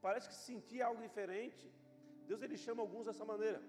parece 0.00 0.28
que 0.28 0.34
sentia 0.34 0.86
algo 0.86 1.02
diferente. 1.02 1.70
Deus 2.26 2.42
ele 2.42 2.56
chama 2.56 2.82
alguns 2.82 3.06
dessa 3.06 3.24
maneira. 3.24 3.62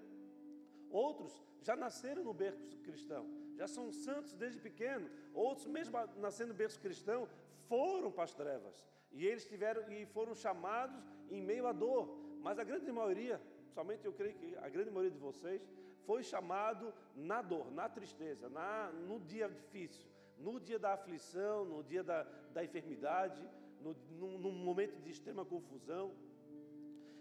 Outros 0.90 1.44
já 1.62 1.76
nasceram 1.76 2.24
no 2.24 2.34
berço 2.34 2.78
cristão, 2.78 3.26
já 3.56 3.68
são 3.68 3.92
santos 3.92 4.34
desde 4.34 4.60
pequeno. 4.60 5.10
Outros, 5.34 5.68
mesmo 5.68 5.98
nascendo 6.16 6.54
no 6.54 6.58
berço 6.58 6.80
cristão, 6.80 7.28
foram 7.68 8.12
para 8.12 8.24
as 8.24 8.34
trevas. 8.34 8.86
E 9.12 9.26
eles 9.26 9.46
tiveram 9.46 9.92
e 9.92 10.06
foram 10.06 10.34
chamados 10.34 11.04
em 11.30 11.42
meio 11.42 11.68
à 11.68 11.74
dor. 11.74 12.27
Mas 12.42 12.60
a 12.60 12.64
grande 12.64 12.92
maioria, 12.92 13.42
somente 13.74 14.06
eu 14.06 14.14
creio 14.14 14.36
que 14.36 14.56
a 14.58 14.70
grande 14.70 14.90
maioria 14.90 15.12
de 15.12 15.20
vocês, 15.20 15.62
foi 16.06 16.24
chamado 16.24 16.94
na 17.16 17.42
dor, 17.42 17.70
na 17.72 17.90
tristeza, 17.90 18.50
na, 18.50 18.92
no 19.10 19.20
dia 19.20 19.50
difícil, 19.50 20.08
no 20.38 20.60
dia 20.60 20.80
da 20.80 20.94
aflição, 20.94 21.66
no 21.66 21.84
dia 21.84 22.04
da, 22.04 22.24
da 22.54 22.64
enfermidade, 22.64 23.42
no, 23.82 23.94
no, 24.20 24.38
num 24.38 24.52
momento 24.52 24.96
de 25.02 25.12
extrema 25.12 25.44
confusão. 25.44 26.14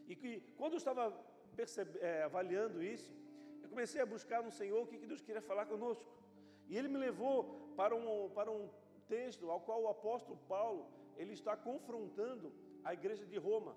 E 0.06 0.14
que 0.14 0.40
quando 0.56 0.74
eu 0.74 0.78
estava 0.78 1.10
percebe, 1.56 1.98
é, 2.00 2.22
avaliando 2.22 2.82
isso, 2.82 3.12
eu 3.62 3.68
comecei 3.68 4.00
a 4.00 4.06
buscar 4.06 4.42
no 4.42 4.52
Senhor 4.52 4.82
o 4.82 4.86
que 4.86 5.06
Deus 5.06 5.20
queria 5.20 5.42
falar 5.42 5.66
conosco. 5.66 6.06
E 6.68 6.76
Ele 6.76 6.88
me 6.88 6.98
levou 6.98 7.72
para 7.76 7.94
um, 7.94 8.30
para 8.30 8.50
um 8.50 8.68
texto 9.08 9.50
ao 9.50 9.60
qual 9.60 9.82
o 9.82 9.88
apóstolo 9.88 10.38
Paulo 10.48 10.86
ele 11.16 11.32
está 11.32 11.56
confrontando 11.56 12.52
a 12.84 12.92
igreja 12.92 13.24
de 13.24 13.38
Roma, 13.38 13.74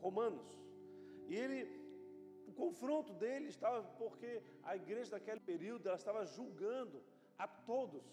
Romanos. 0.00 0.48
E 1.28 1.34
ele, 1.42 1.58
o 2.46 2.52
confronto 2.52 3.12
dele 3.14 3.48
estava 3.48 3.82
porque 4.02 4.42
a 4.62 4.76
igreja 4.76 5.12
daquele 5.12 5.40
período 5.40 5.86
ela 5.88 5.96
estava 5.96 6.24
julgando 6.26 7.02
a 7.38 7.46
todos 7.46 8.04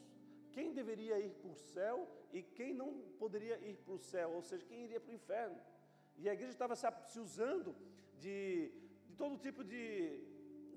quem 0.51 0.73
deveria 0.73 1.19
ir 1.19 1.33
para 1.41 1.51
o 1.51 1.55
céu 1.55 1.97
e 2.33 2.41
quem 2.41 2.73
não 2.73 2.89
poderia 3.19 3.57
ir 3.69 3.75
para 3.85 3.93
o 3.93 3.99
céu, 3.99 4.29
ou 4.31 4.41
seja, 4.41 4.65
quem 4.65 4.85
iria 4.85 4.99
para 4.99 5.11
o 5.11 5.15
inferno. 5.15 5.59
E 6.17 6.27
a 6.27 6.33
igreja 6.33 6.51
estava 6.51 6.75
se 6.75 7.19
usando 7.19 7.75
de, 8.17 8.71
de 9.07 9.13
todo 9.15 9.37
tipo 9.37 9.63
de, 9.63 10.19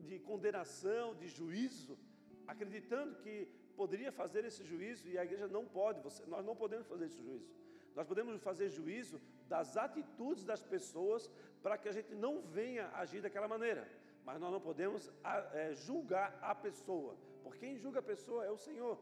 de 0.09 0.19
condenação, 0.19 1.15
de 1.15 1.29
juízo, 1.29 1.99
acreditando 2.47 3.17
que 3.23 3.49
poderia 3.75 4.13
fazer 4.13 4.45
esse 4.45 4.63
juízo 4.71 5.09
e 5.09 5.17
a 5.17 5.25
igreja 5.25 5.49
não 5.49 5.65
pode, 5.65 6.03
você, 6.03 6.27
nós 6.27 6.45
não 6.45 6.55
podemos 6.55 6.87
fazer 6.87 7.07
esse 7.07 7.21
juízo. 7.23 7.49
Nós 7.95 8.07
podemos 8.07 8.41
fazer 8.43 8.69
juízo 8.69 9.21
das 9.53 9.77
atitudes 9.77 10.45
das 10.45 10.63
pessoas 10.75 11.23
para 11.63 11.77
que 11.77 11.89
a 11.89 11.93
gente 11.99 12.15
não 12.25 12.35
venha 12.59 12.85
agir 13.03 13.21
daquela 13.21 13.49
maneira, 13.55 13.83
mas 14.25 14.41
nós 14.41 14.53
não 14.55 14.61
podemos 14.61 15.11
é, 15.53 15.75
julgar 15.75 16.39
a 16.41 16.55
pessoa, 16.55 17.17
porque 17.43 17.59
quem 17.59 17.77
julga 17.77 17.99
a 17.99 18.11
pessoa 18.15 18.45
é 18.47 18.51
o 18.51 18.57
Senhor. 18.69 18.97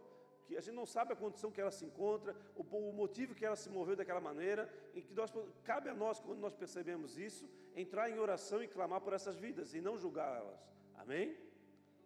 Que 0.46 0.56
a 0.56 0.62
gente 0.62 0.74
não 0.74 0.86
sabe 0.86 1.12
a 1.12 1.16
condição 1.16 1.52
que 1.52 1.60
ela 1.60 1.70
se 1.70 1.84
encontra, 1.84 2.34
o, 2.56 2.92
motivo 3.02 3.34
que 3.34 3.44
ela 3.44 3.54
se 3.54 3.68
moveu 3.68 3.94
daquela 3.94 4.22
maneira, 4.28 4.62
e 4.94 5.02
que 5.02 5.12
nós, 5.12 5.30
cabe 5.62 5.90
a 5.90 5.94
nós, 5.94 6.18
quando 6.20 6.38
nós 6.38 6.54
percebemos 6.54 7.18
isso, 7.18 7.46
entrar 7.76 8.08
em 8.08 8.18
oração 8.18 8.62
e 8.62 8.66
clamar 8.66 9.02
por 9.02 9.12
essas 9.12 9.36
vidas 9.36 9.74
e 9.74 9.80
não 9.82 9.98
julgá-las. 9.98 10.58
Amém? 10.96 11.36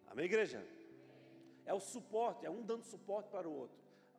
Amém, 0.07 0.25
igreja? 0.25 0.61
É 1.65 1.73
o 1.73 1.79
suporte, 1.79 2.45
é 2.45 2.49
um 2.49 2.61
dando 2.61 2.83
suporte 2.83 3.29
para 3.29 3.47
o 3.47 3.55
outro, 3.63 3.77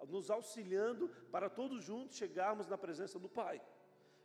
nos 0.09 0.31
auxiliando 0.31 1.11
para 1.31 1.51
todos 1.51 1.85
juntos 1.85 2.17
chegarmos 2.17 2.67
na 2.67 2.79
presença 2.79 3.19
do 3.19 3.29
Pai. 3.29 3.61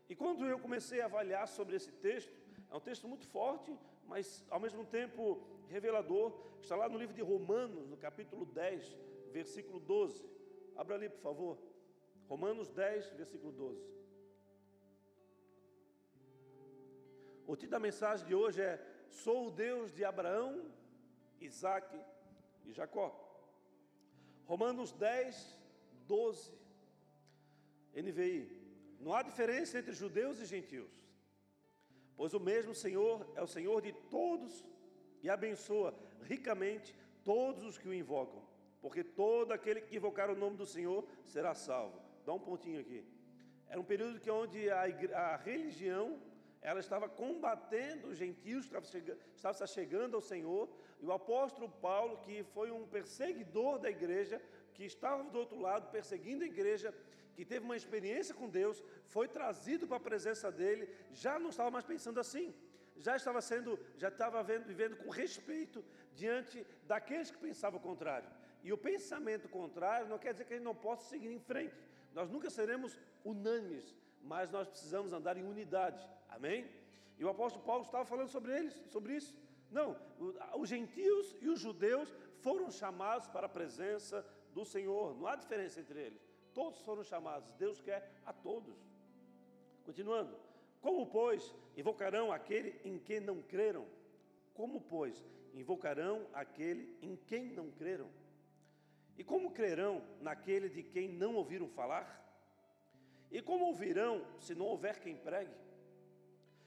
E 0.09 0.15
quando 0.15 0.45
eu 0.45 0.57
comecei 0.57 1.01
a 1.01 1.05
avaliar 1.05 1.47
sobre 1.47 1.75
esse 1.75 1.91
texto, 1.91 2.35
é 2.71 2.75
um 2.75 2.79
texto 2.79 3.07
muito 3.07 3.27
forte, 3.27 3.71
mas 4.07 4.43
ao 4.49 4.59
mesmo 4.59 4.83
tempo 4.83 5.41
revelador, 5.67 6.33
está 6.61 6.75
lá 6.75 6.89
no 6.89 6.97
livro 6.97 7.15
de 7.15 7.21
Romanos, 7.21 7.87
no 7.87 7.95
capítulo 7.95 8.45
10, 8.45 8.97
versículo 9.31 9.79
12. 9.79 10.27
Abra 10.75 10.95
ali, 10.95 11.09
por 11.09 11.21
favor. 11.21 11.57
Romanos 12.27 12.69
10, 12.69 13.11
versículo 13.11 13.51
12. 13.51 13.79
O 17.45 17.55
título 17.55 17.71
da 17.71 17.79
mensagem 17.79 18.27
de 18.27 18.33
hoje 18.33 18.61
é 18.61 18.83
Sou 19.09 19.47
o 19.47 19.51
Deus 19.51 19.93
de 19.93 20.03
Abraão, 20.03 20.71
Isaac 21.39 21.95
e 22.65 22.71
Jacó. 22.71 23.07
Romanos 24.45 24.91
10, 24.91 25.57
12. 26.07 26.51
NVI. 27.95 28.58
Não 28.99 29.13
há 29.13 29.21
diferença 29.23 29.79
entre 29.79 29.93
judeus 29.93 30.39
e 30.39 30.45
gentios, 30.45 30.91
pois 32.17 32.33
o 32.33 32.39
mesmo 32.39 32.75
Senhor 32.75 33.25
é 33.35 33.41
o 33.41 33.47
Senhor 33.47 33.81
de 33.81 33.93
todos 34.09 34.65
e 35.23 35.29
abençoa 35.29 35.93
ricamente 36.23 36.93
todos 37.23 37.63
os 37.63 37.77
que 37.77 37.87
o 37.87 37.93
invocam, 37.93 38.41
porque 38.81 39.03
todo 39.03 39.53
aquele 39.53 39.81
que 39.81 39.95
invocar 39.95 40.29
o 40.29 40.35
nome 40.35 40.57
do 40.57 40.65
Senhor 40.65 41.07
será 41.25 41.53
salvo. 41.53 42.01
Dá 42.25 42.33
um 42.33 42.39
pontinho 42.39 42.81
aqui. 42.81 43.05
Era 43.67 43.79
um 43.79 43.85
período 43.85 44.19
que 44.19 44.29
onde 44.29 44.69
a, 44.69 44.83
a 45.15 45.35
religião 45.37 46.19
ela 46.61 46.79
estava 46.79 47.07
combatendo 47.07 48.09
os 48.09 48.17
gentios 48.17 48.67
que 48.67 48.75
estavam 49.35 49.67
chegando 49.67 50.15
ao 50.15 50.21
Senhor, 50.21 50.69
e 50.99 51.05
o 51.05 51.13
apóstolo 51.13 51.69
Paulo, 51.69 52.17
que 52.17 52.43
foi 52.43 52.69
um 52.69 52.85
perseguidor 52.85 53.79
da 53.79 53.89
igreja, 53.89 54.41
que 54.73 54.83
estava 54.83 55.23
do 55.23 55.39
outro 55.39 55.59
lado 55.59 55.89
perseguindo 55.89 56.43
a 56.43 56.47
igreja, 56.47 56.93
que 57.39 57.45
teve 57.45 57.63
uma 57.63 57.77
experiência 57.81 58.35
com 58.35 58.49
Deus, 58.49 58.83
foi 59.05 59.25
trazido 59.25 59.87
para 59.87 59.95
a 59.95 60.07
presença 60.07 60.51
dele, 60.51 60.93
já 61.13 61.39
não 61.39 61.51
estava 61.51 61.71
mais 61.71 61.85
pensando 61.85 62.19
assim, 62.19 62.53
já 62.97 63.15
estava 63.15 63.39
sendo, 63.39 63.79
já 63.97 64.09
estava 64.09 64.43
vendo, 64.43 64.65
vivendo 64.65 64.97
com 64.97 65.09
respeito 65.09 65.81
diante 66.13 66.67
daqueles 66.85 67.31
que 67.31 67.37
pensavam 67.37 67.79
o 67.79 67.81
contrário. 67.81 68.29
E 68.61 68.73
o 68.73 68.77
pensamento 68.77 69.47
contrário 69.47 70.09
não 70.09 70.17
quer 70.17 70.33
dizer 70.33 70.43
que 70.43 70.53
a 70.53 70.57
gente 70.57 70.65
não 70.65 70.75
possa 70.75 71.07
seguir 71.07 71.31
em 71.31 71.39
frente. 71.39 71.81
Nós 72.13 72.29
nunca 72.29 72.49
seremos 72.49 72.99
unânimes, 73.23 73.95
mas 74.21 74.51
nós 74.51 74.67
precisamos 74.67 75.13
andar 75.13 75.37
em 75.37 75.45
unidade. 75.45 76.05
Amém? 76.27 76.69
E 77.17 77.23
o 77.23 77.29
apóstolo 77.29 77.63
Paulo 77.63 77.85
estava 77.85 78.03
falando 78.03 78.27
sobre 78.27 78.51
eles, 78.57 78.77
sobre 78.89 79.15
isso. 79.15 79.33
Não, 79.71 79.95
os 80.57 80.67
gentios 80.67 81.37
e 81.39 81.47
os 81.47 81.61
judeus 81.61 82.13
foram 82.41 82.69
chamados 82.69 83.29
para 83.29 83.45
a 83.45 83.55
presença 83.57 84.25
do 84.53 84.65
Senhor. 84.65 85.15
Não 85.17 85.25
há 85.25 85.37
diferença 85.37 85.79
entre 85.79 86.01
eles. 86.01 86.28
Todos 86.59 86.81
foram 86.81 87.05
chamados. 87.05 87.53
Deus 87.53 87.79
quer 87.79 88.11
a 88.25 88.33
todos. 88.33 88.77
Continuando. 89.85 90.35
Como, 90.81 91.05
pois, 91.05 91.55
invocarão 91.77 92.33
aquele 92.33 92.77
em 92.83 92.99
quem 92.99 93.21
não 93.21 93.41
creram? 93.41 93.85
Como, 94.53 94.81
pois, 94.81 95.25
invocarão 95.53 96.27
aquele 96.33 96.97
em 97.01 97.15
quem 97.15 97.45
não 97.45 97.71
creram? 97.71 98.09
E 99.17 99.23
como 99.23 99.51
crerão 99.51 100.03
naquele 100.19 100.67
de 100.67 100.83
quem 100.83 101.07
não 101.07 101.35
ouviram 101.35 101.69
falar? 101.69 102.05
E 103.31 103.41
como 103.41 103.63
ouvirão 103.63 104.21
se 104.37 104.53
não 104.53 104.65
houver 104.65 104.99
quem 104.99 105.15
pregue? 105.15 105.55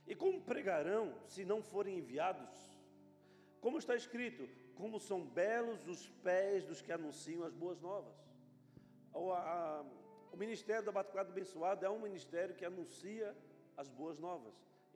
E 0.07 0.15
como 0.15 0.41
pregarão 0.41 1.15
se 1.27 1.45
não 1.45 1.63
forem 1.63 1.99
enviados? 1.99 2.59
Como 3.61 3.77
está 3.77 3.95
escrito: 3.95 4.49
como 4.75 4.99
são 4.99 5.23
belos 5.23 5.87
os 5.87 6.09
pés 6.23 6.65
dos 6.65 6.81
que 6.81 6.93
anunciam 6.93 7.45
as 7.45 7.53
boas 7.53 7.79
novas. 7.79 8.22
O, 9.15 10.37
ministério 10.37 10.85
da 10.85 10.93
Batucada 10.93 11.31
Abençoada 11.31 11.87
é 11.87 11.91
um 11.91 12.01
ministério 12.01 12.55
que 12.55 12.65
anuncia 12.65 13.37
as 13.77 13.89
boas 13.89 14.19
novas. 14.19 14.55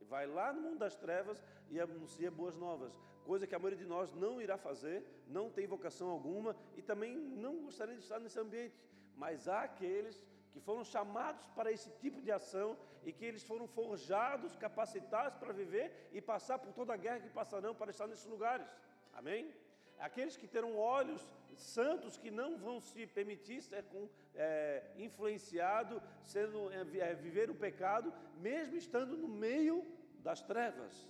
Vai 0.08 0.26
lá 0.26 0.52
no 0.52 0.60
mundo 0.60 0.78
das 0.78 0.94
trevas 0.94 1.42
e 1.70 1.80
anuncia 1.80 2.30
boas 2.30 2.56
novas. 2.56 2.92
Coisa 3.24 3.46
que 3.46 3.54
a 3.54 3.58
maioria 3.58 3.78
de 3.78 3.86
nós 3.86 4.12
não 4.14 4.40
irá 4.40 4.56
fazer, 4.56 5.04
não 5.26 5.50
tem 5.50 5.66
vocação 5.66 6.08
alguma 6.08 6.56
e 6.76 6.82
também 6.82 7.16
não 7.16 7.62
gostaria 7.62 7.96
de 7.96 8.02
estar 8.02 8.20
nesse 8.20 8.38
ambiente. 8.38 8.80
Mas 9.16 9.48
há 9.48 9.62
aqueles 9.62 10.22
que 10.52 10.60
foram 10.60 10.84
chamados 10.84 11.46
para 11.48 11.72
esse 11.72 11.90
tipo 12.02 12.20
de 12.22 12.30
ação 12.30 12.78
e 13.04 13.12
que 13.12 13.24
eles 13.24 13.42
foram 13.42 13.66
forjados, 13.66 14.56
capacitados 14.56 15.38
para 15.38 15.52
viver 15.52 16.08
e 16.12 16.20
passar 16.20 16.58
por 16.58 16.72
toda 16.72 16.94
a 16.94 16.96
guerra 16.96 17.20
que 17.20 17.30
passarão 17.30 17.74
para 17.74 17.90
estar 17.90 18.06
nesses 18.06 18.26
lugares. 18.26 18.66
Amém? 19.12 19.52
Aqueles 19.98 20.36
que 20.36 20.46
terão 20.46 20.76
olhos 20.76 21.22
santos 21.56 22.16
que 22.16 22.30
não 22.30 22.58
vão 22.58 22.80
se 22.80 23.06
permitir 23.06 23.62
ser 23.62 23.84
com, 23.84 24.08
é, 24.34 24.90
influenciado, 24.96 26.02
sendo, 26.22 26.70
é, 26.70 26.80
é, 26.98 27.14
viver 27.14 27.50
o 27.50 27.54
pecado, 27.54 28.12
mesmo 28.38 28.76
estando 28.76 29.16
no 29.16 29.28
meio 29.28 29.84
das 30.20 30.42
trevas. 30.42 31.08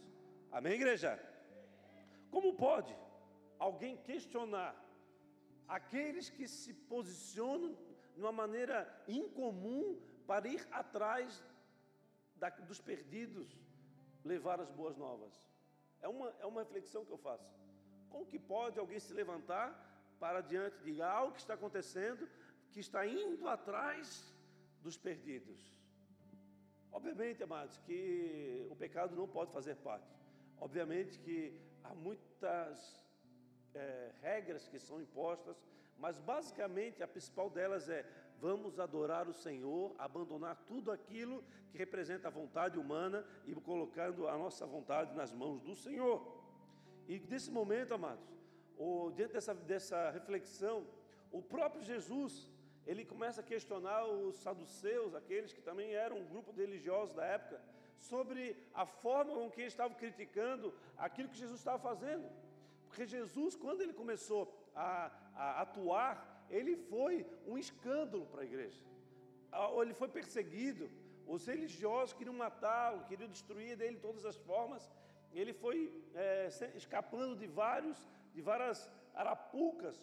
Amém, 0.50 0.74
igreja? 0.74 1.20
Como 2.30 2.54
pode 2.54 2.96
alguém 3.58 3.96
questionar 3.96 4.74
aqueles 5.66 6.30
que 6.30 6.46
se 6.46 6.72
posicionam 6.72 7.76
de 8.14 8.20
uma 8.20 8.32
maneira 8.32 8.86
incomum 9.08 10.00
para 10.26 10.48
ir 10.48 10.66
atrás 10.70 11.44
da, 12.36 12.48
dos 12.50 12.80
perdidos, 12.80 13.58
levar 14.24 14.60
as 14.60 14.70
boas 14.70 14.96
novas? 14.96 15.34
É 16.00 16.08
uma, 16.08 16.34
é 16.40 16.46
uma 16.46 16.62
reflexão 16.62 17.04
que 17.04 17.12
eu 17.12 17.18
faço. 17.18 17.50
Como 18.08 18.26
que 18.26 18.38
pode 18.38 18.78
alguém 18.78 19.00
se 19.00 19.12
levantar 19.12 19.95
para 20.18 20.40
diante 20.40 20.78
de 20.82 21.00
algo 21.02 21.32
que 21.32 21.40
está 21.40 21.54
acontecendo, 21.54 22.28
que 22.72 22.80
está 22.80 23.06
indo 23.06 23.48
atrás 23.48 24.34
dos 24.82 24.96
perdidos? 24.96 25.60
Obviamente, 26.90 27.42
amados, 27.42 27.76
que 27.78 28.66
o 28.70 28.76
pecado 28.76 29.14
não 29.14 29.28
pode 29.28 29.52
fazer 29.52 29.76
parte. 29.76 30.10
Obviamente 30.58 31.18
que 31.18 31.60
há 31.84 31.94
muitas 31.94 33.04
é, 33.74 34.12
regras 34.22 34.66
que 34.68 34.78
são 34.78 35.00
impostas, 35.00 35.62
mas 35.98 36.18
basicamente 36.18 37.02
a 37.02 37.08
principal 37.08 37.50
delas 37.50 37.88
é 37.88 38.04
vamos 38.40 38.78
adorar 38.78 39.28
o 39.28 39.32
Senhor, 39.32 39.94
abandonar 39.98 40.56
tudo 40.66 40.90
aquilo 40.90 41.42
que 41.70 41.78
representa 41.78 42.28
a 42.28 42.30
vontade 42.30 42.78
humana 42.78 43.24
e 43.46 43.54
colocando 43.54 44.28
a 44.28 44.36
nossa 44.36 44.66
vontade 44.66 45.14
nas 45.14 45.32
mãos 45.32 45.62
do 45.62 45.74
Senhor. 45.74 46.44
E 47.08 47.18
nesse 47.18 47.50
momento, 47.50 47.94
amados, 47.94 48.35
o, 48.78 49.10
diante 49.10 49.32
dessa, 49.32 49.54
dessa 49.54 50.10
reflexão, 50.10 50.86
o 51.32 51.42
próprio 51.42 51.82
Jesus, 51.82 52.48
ele 52.86 53.04
começa 53.04 53.40
a 53.40 53.44
questionar 53.44 54.04
os 54.06 54.36
saduceus, 54.36 55.14
aqueles 55.14 55.52
que 55.52 55.60
também 55.60 55.92
eram 55.92 56.18
um 56.18 56.26
grupo 56.26 56.52
de 56.52 56.60
religiosos 56.60 57.14
da 57.14 57.24
época, 57.24 57.60
sobre 57.98 58.56
a 58.74 58.86
forma 58.86 59.34
com 59.34 59.50
que 59.50 59.62
eles 59.62 59.72
estavam 59.72 59.96
criticando 59.96 60.72
aquilo 60.96 61.28
que 61.28 61.38
Jesus 61.38 61.58
estava 61.58 61.78
fazendo. 61.78 62.28
Porque 62.86 63.06
Jesus, 63.06 63.56
quando 63.56 63.80
ele 63.80 63.92
começou 63.92 64.52
a, 64.74 65.10
a 65.34 65.62
atuar, 65.62 66.46
ele 66.48 66.76
foi 66.76 67.26
um 67.46 67.58
escândalo 67.58 68.26
para 68.26 68.42
a 68.42 68.44
igreja. 68.44 68.80
Ele 69.80 69.94
foi 69.94 70.08
perseguido, 70.08 70.90
os 71.26 71.46
religiosos 71.46 72.12
queriam 72.12 72.34
matá-lo, 72.34 73.04
queriam 73.04 73.28
destruir 73.28 73.76
dele 73.76 73.96
de 73.96 74.02
todas 74.02 74.24
as 74.24 74.36
formas, 74.36 74.88
ele 75.32 75.52
foi 75.52 75.92
é, 76.14 76.48
escapando 76.74 77.36
de 77.36 77.46
vários, 77.46 77.98
de 78.36 78.42
várias 78.42 78.78
arapucas. 79.22 79.96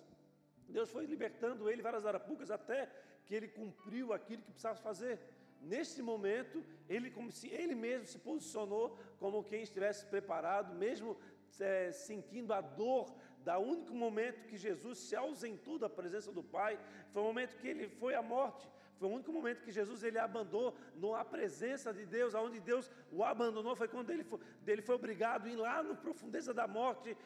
Deus 0.78 0.90
foi 0.96 1.06
libertando 1.14 1.70
ele 1.70 1.88
várias 1.88 2.06
arapucas 2.12 2.50
até 2.50 2.80
que 3.26 3.36
ele 3.38 3.48
cumpriu 3.60 4.12
aquilo 4.12 4.42
que 4.42 4.52
precisava 4.56 4.80
fazer. 4.90 5.16
Nesse 5.62 6.02
momento, 6.02 6.58
ele, 6.90 7.10
como 7.18 7.30
se, 7.32 7.48
ele 7.62 7.76
mesmo 7.76 8.08
se 8.14 8.20
posicionou 8.30 8.98
como 9.20 9.44
quem 9.44 9.62
estivesse 9.62 10.04
preparado, 10.14 10.74
mesmo 10.86 11.16
é, 11.60 11.92
sentindo 11.92 12.52
a 12.54 12.60
dor 12.60 13.06
da 13.48 13.60
único 13.60 13.94
momento 13.94 14.48
que 14.50 14.58
Jesus 14.58 14.98
se 14.98 15.16
ausentou 15.16 15.78
da 15.78 15.90
presença 16.00 16.32
do 16.32 16.44
Pai, 16.44 16.80
foi 17.12 17.22
o 17.22 17.26
momento 17.26 17.56
que 17.58 17.68
ele 17.68 17.88
foi 17.88 18.16
à 18.16 18.24
morte. 18.36 18.68
Foi 18.98 19.08
o 19.10 19.14
único 19.14 19.32
momento 19.32 19.64
que 19.64 19.72
Jesus 19.72 20.02
ele 20.04 20.18
abandonou 20.18 21.14
a 21.16 21.26
presença 21.26 21.94
de 21.94 22.06
Deus, 22.06 22.34
aonde 22.34 22.60
Deus 22.60 22.90
o 23.12 23.24
abandonou, 23.24 23.76
foi 23.76 23.88
quando 23.88 24.10
ele 24.12 24.24
foi, 24.24 24.40
ele 24.66 24.82
foi 24.82 24.96
obrigado 24.96 25.46
a 25.46 25.50
ir 25.50 25.56
lá 25.56 25.84
na 25.84 25.96
profundeza 25.96 26.54
da 26.54 26.68
morte, 26.68 27.18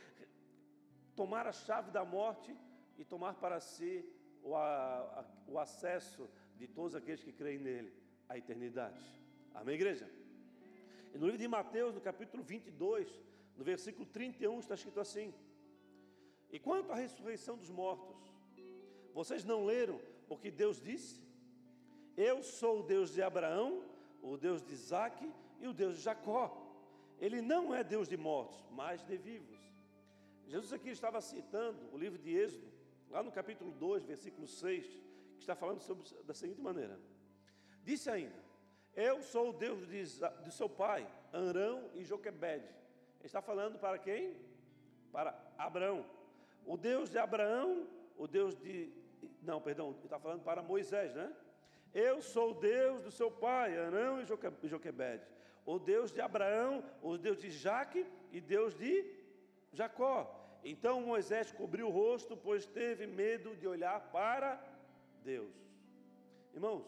tomar 1.17 1.47
a 1.47 1.51
chave 1.51 1.89
da 1.89 2.05
morte 2.05 2.55
e 2.95 3.03
tomar 3.03 3.33
para 3.43 3.59
si 3.59 4.05
o, 4.43 4.55
a, 4.55 5.25
o 5.47 5.57
acesso 5.57 6.29
de 6.55 6.67
todos 6.67 6.93
aqueles 6.95 7.23
que 7.23 7.33
creem 7.33 7.57
nele, 7.57 7.91
à 8.29 8.37
eternidade. 8.37 9.03
Amém, 9.53 9.73
igreja? 9.73 10.07
E 11.13 11.17
no 11.17 11.25
livro 11.25 11.39
de 11.39 11.47
Mateus, 11.47 11.95
no 11.95 12.01
capítulo 12.01 12.43
22, 12.43 13.09
no 13.57 13.63
versículo 13.63 14.05
31, 14.05 14.59
está 14.59 14.75
escrito 14.75 14.99
assim: 14.99 15.33
E 16.51 16.59
quanto 16.59 16.91
à 16.91 16.95
ressurreição 16.95 17.57
dos 17.57 17.71
mortos, 17.71 18.15
vocês 19.11 19.43
não 19.43 19.65
leram 19.65 19.99
o 20.29 20.37
que 20.37 20.51
Deus 20.51 20.79
disse? 20.79 21.19
Eu 22.15 22.43
sou 22.43 22.81
o 22.81 22.83
Deus 22.83 23.11
de 23.15 23.23
Abraão, 23.23 23.83
o 24.21 24.37
Deus 24.37 24.61
de 24.61 24.73
Isaac 24.73 25.27
e 25.59 25.67
o 25.67 25.73
Deus 25.73 25.97
de 25.97 26.03
Jacó. 26.03 26.45
Ele 27.19 27.41
não 27.41 27.73
é 27.73 27.83
Deus 27.83 28.07
de 28.07 28.17
mortos, 28.17 28.63
mas 28.71 29.03
de 29.03 29.17
vivos. 29.17 29.56
Jesus 30.47 30.71
aqui 30.71 30.89
estava 30.89 31.19
citando 31.19 31.77
o 31.91 31.97
livro 31.97 32.17
de 32.17 32.33
Êxodo, 32.33 32.71
lá 33.09 33.21
no 33.21 33.31
capítulo 33.31 33.71
2, 33.73 34.05
versículo 34.05 34.47
6, 34.47 34.85
que 35.35 35.41
está 35.41 35.55
falando 35.55 35.81
sobre, 35.81 36.05
da 36.23 36.33
seguinte 36.33 36.61
maneira: 36.61 36.97
Disse 37.83 38.09
ainda: 38.09 38.35
Eu 38.95 39.21
sou 39.21 39.49
o 39.49 39.53
Deus 39.53 39.85
de, 39.87 40.03
de 40.43 40.51
seu 40.51 40.69
pai, 40.69 41.05
Arão 41.33 41.89
e 41.93 42.03
Joquebede. 42.05 42.67
Está 43.21 43.41
falando 43.41 43.77
para 43.77 43.97
quem? 43.97 44.37
Para 45.11 45.37
Abraão. 45.57 46.05
O 46.65 46.77
Deus 46.77 47.09
de 47.09 47.17
Abraão, 47.17 47.85
o 48.17 48.25
Deus 48.25 48.55
de. 48.55 48.89
Não, 49.41 49.61
perdão, 49.61 49.97
está 50.03 50.17
falando 50.17 50.43
para 50.43 50.61
Moisés, 50.61 51.13
né? 51.13 51.35
Eu 51.93 52.21
sou 52.21 52.51
o 52.51 52.59
Deus 52.59 53.01
do 53.01 53.11
seu 53.11 53.29
pai, 53.29 53.77
Arão 53.77 54.21
e 54.21 54.25
Joquebede, 54.69 55.25
o 55.65 55.77
Deus 55.77 56.09
de 56.09 56.21
Abraão, 56.21 56.83
o 57.01 57.17
Deus 57.17 57.41
de 57.41 57.49
Jaque 57.49 58.05
e 58.31 58.39
Deus 58.39 58.73
de 58.75 59.13
Jacó. 59.73 60.36
Então 60.63 61.01
Moisés 61.01 61.51
cobriu 61.51 61.87
o 61.87 61.91
rosto, 61.91 62.35
pois 62.35 62.65
teve 62.65 63.07
medo 63.07 63.55
de 63.55 63.67
olhar 63.67 63.99
para 64.11 64.61
Deus. 65.23 65.55
Irmãos, 66.53 66.85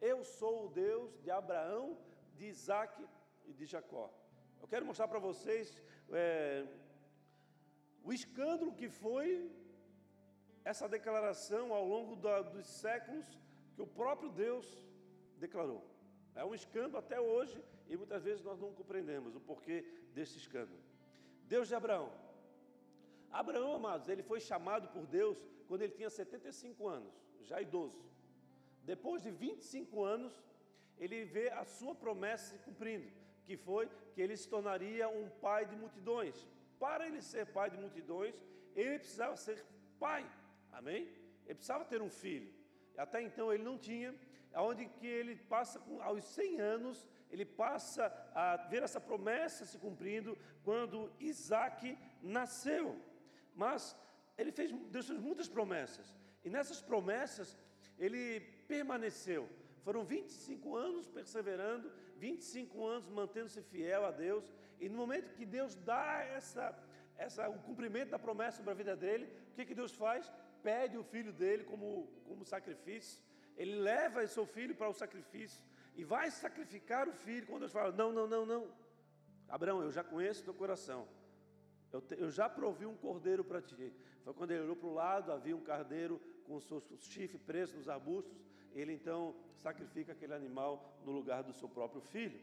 eu 0.00 0.22
sou 0.22 0.66
o 0.66 0.68
Deus 0.68 1.18
de 1.22 1.30
Abraão, 1.30 1.96
de 2.36 2.46
Isaac 2.46 2.94
e 3.46 3.52
de 3.52 3.66
Jacó. 3.66 4.10
Eu 4.60 4.68
quero 4.68 4.86
mostrar 4.86 5.08
para 5.08 5.18
vocês 5.18 5.78
é, 6.10 6.66
o 8.02 8.12
escândalo 8.12 8.72
que 8.72 8.88
foi 8.88 9.50
essa 10.64 10.88
declaração 10.88 11.72
ao 11.72 11.84
longo 11.86 12.16
da, 12.16 12.42
dos 12.42 12.66
séculos 12.66 13.26
que 13.74 13.82
o 13.82 13.86
próprio 13.86 14.30
Deus 14.30 14.66
declarou. 15.38 15.84
É 16.34 16.44
um 16.44 16.54
escândalo 16.54 16.98
até 16.98 17.20
hoje 17.20 17.62
e 17.88 17.96
muitas 17.96 18.22
vezes 18.22 18.42
nós 18.42 18.58
não 18.58 18.72
compreendemos 18.72 19.36
o 19.36 19.40
porquê 19.40 19.84
desse 20.14 20.38
escândalo. 20.38 20.80
Deus 21.44 21.68
de 21.68 21.74
Abraão. 21.74 22.10
Abraão, 23.40 23.74
amados, 23.74 24.08
ele 24.08 24.22
foi 24.22 24.40
chamado 24.40 24.86
por 24.94 25.04
Deus 25.06 25.36
quando 25.66 25.82
ele 25.82 25.92
tinha 25.92 26.08
75 26.08 26.86
anos, 26.86 27.12
já 27.40 27.60
idoso. 27.60 28.00
Depois 28.84 29.22
de 29.22 29.30
25 29.30 30.04
anos, 30.04 30.32
ele 30.98 31.24
vê 31.24 31.46
a 31.50 31.64
sua 31.64 31.94
promessa 31.94 32.52
se 32.52 32.58
cumprindo, 32.66 33.10
que 33.44 33.56
foi 33.56 33.90
que 34.12 34.20
ele 34.22 34.36
se 34.36 34.48
tornaria 34.48 35.08
um 35.08 35.28
pai 35.46 35.66
de 35.66 35.74
multidões. 35.74 36.36
Para 36.78 37.06
ele 37.08 37.20
ser 37.20 37.46
pai 37.46 37.70
de 37.70 37.76
multidões, 37.76 38.34
ele 38.76 38.98
precisava 38.98 39.36
ser 39.36 39.64
pai. 39.98 40.24
Amém? 40.72 41.02
Ele 41.44 41.54
precisava 41.54 41.84
ter 41.84 42.00
um 42.00 42.10
filho. 42.10 42.52
Até 42.96 43.20
então 43.20 43.52
ele 43.52 43.64
não 43.64 43.76
tinha, 43.76 44.14
aonde 44.52 44.86
que 44.86 45.06
ele 45.06 45.34
passa 45.34 45.82
aos 46.02 46.22
100 46.24 46.60
anos, 46.60 47.08
ele 47.30 47.44
passa 47.44 48.04
a 48.32 48.56
ver 48.56 48.84
essa 48.84 49.00
promessa 49.00 49.64
se 49.64 49.76
cumprindo 49.78 50.38
quando 50.62 51.12
Isaac 51.18 51.98
nasceu. 52.22 52.96
Mas 53.54 53.96
ele 54.36 54.52
fez, 54.52 54.72
Deus 54.90 55.06
fez 55.06 55.20
muitas 55.20 55.48
promessas. 55.48 56.14
E 56.44 56.50
nessas 56.50 56.80
promessas, 56.80 57.56
ele 57.98 58.40
permaneceu. 58.68 59.48
Foram 59.82 60.04
25 60.04 60.76
anos 60.76 61.08
perseverando, 61.08 61.92
25 62.16 62.86
anos 62.86 63.08
mantendo-se 63.08 63.62
fiel 63.62 64.04
a 64.06 64.10
Deus. 64.10 64.52
E 64.80 64.88
no 64.88 64.96
momento 64.96 65.34
que 65.34 65.46
Deus 65.46 65.74
dá 65.74 66.22
essa, 66.22 66.76
essa, 67.16 67.48
o 67.48 67.58
cumprimento 67.60 68.10
da 68.10 68.18
promessa 68.18 68.58
sobre 68.58 68.72
a 68.72 68.74
vida 68.74 68.96
dele, 68.96 69.26
o 69.50 69.54
que, 69.54 69.66
que 69.66 69.74
Deus 69.74 69.92
faz? 69.92 70.32
Pede 70.62 70.96
o 70.96 71.04
filho 71.04 71.32
dele 71.32 71.64
como, 71.64 72.08
como 72.24 72.44
sacrifício. 72.44 73.22
Ele 73.56 73.76
leva 73.76 74.26
seu 74.26 74.46
filho 74.46 74.74
para 74.74 74.88
o 74.88 74.94
sacrifício 74.94 75.62
e 75.94 76.02
vai 76.02 76.30
sacrificar 76.30 77.08
o 77.08 77.12
filho. 77.12 77.46
Quando 77.46 77.60
Deus 77.60 77.72
fala: 77.72 77.92
Não, 77.92 78.10
não, 78.10 78.26
não, 78.26 78.44
não. 78.44 78.72
Abraão, 79.48 79.82
eu 79.82 79.92
já 79.92 80.02
conheço 80.02 80.42
teu 80.42 80.54
coração. 80.54 81.06
Eu, 81.94 82.00
te, 82.00 82.14
eu 82.20 82.28
já 82.28 82.48
provi 82.48 82.84
um 82.86 82.96
cordeiro 82.96 83.44
para 83.44 83.62
ti. 83.62 83.92
Foi 84.24 84.34
quando 84.34 84.50
ele 84.50 84.64
olhou 84.64 84.74
para 84.74 84.88
o 84.88 84.92
lado, 84.92 85.30
havia 85.30 85.56
um 85.56 85.60
carneiro 85.60 86.20
com 86.44 86.56
os 86.56 86.64
seus 86.64 86.82
chifres 86.98 87.40
presos 87.40 87.76
nos 87.76 87.88
arbustos. 87.88 88.36
Ele 88.72 88.92
então 88.92 89.32
sacrifica 89.54 90.10
aquele 90.10 90.34
animal 90.34 90.98
no 91.04 91.12
lugar 91.12 91.44
do 91.44 91.52
seu 91.52 91.68
próprio 91.68 92.00
filho. 92.00 92.40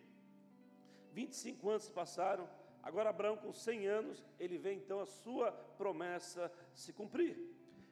25 1.12 1.70
anos 1.70 1.84
se 1.84 1.92
passaram. 1.92 2.50
Agora, 2.82 3.10
Abraão, 3.10 3.36
com 3.36 3.52
100 3.52 3.88
anos, 3.88 4.24
ele 4.40 4.58
vê 4.58 4.72
então 4.74 5.02
a 5.02 5.06
sua 5.06 5.52
promessa 5.52 6.50
se 6.74 6.94
cumprir. 6.94 7.38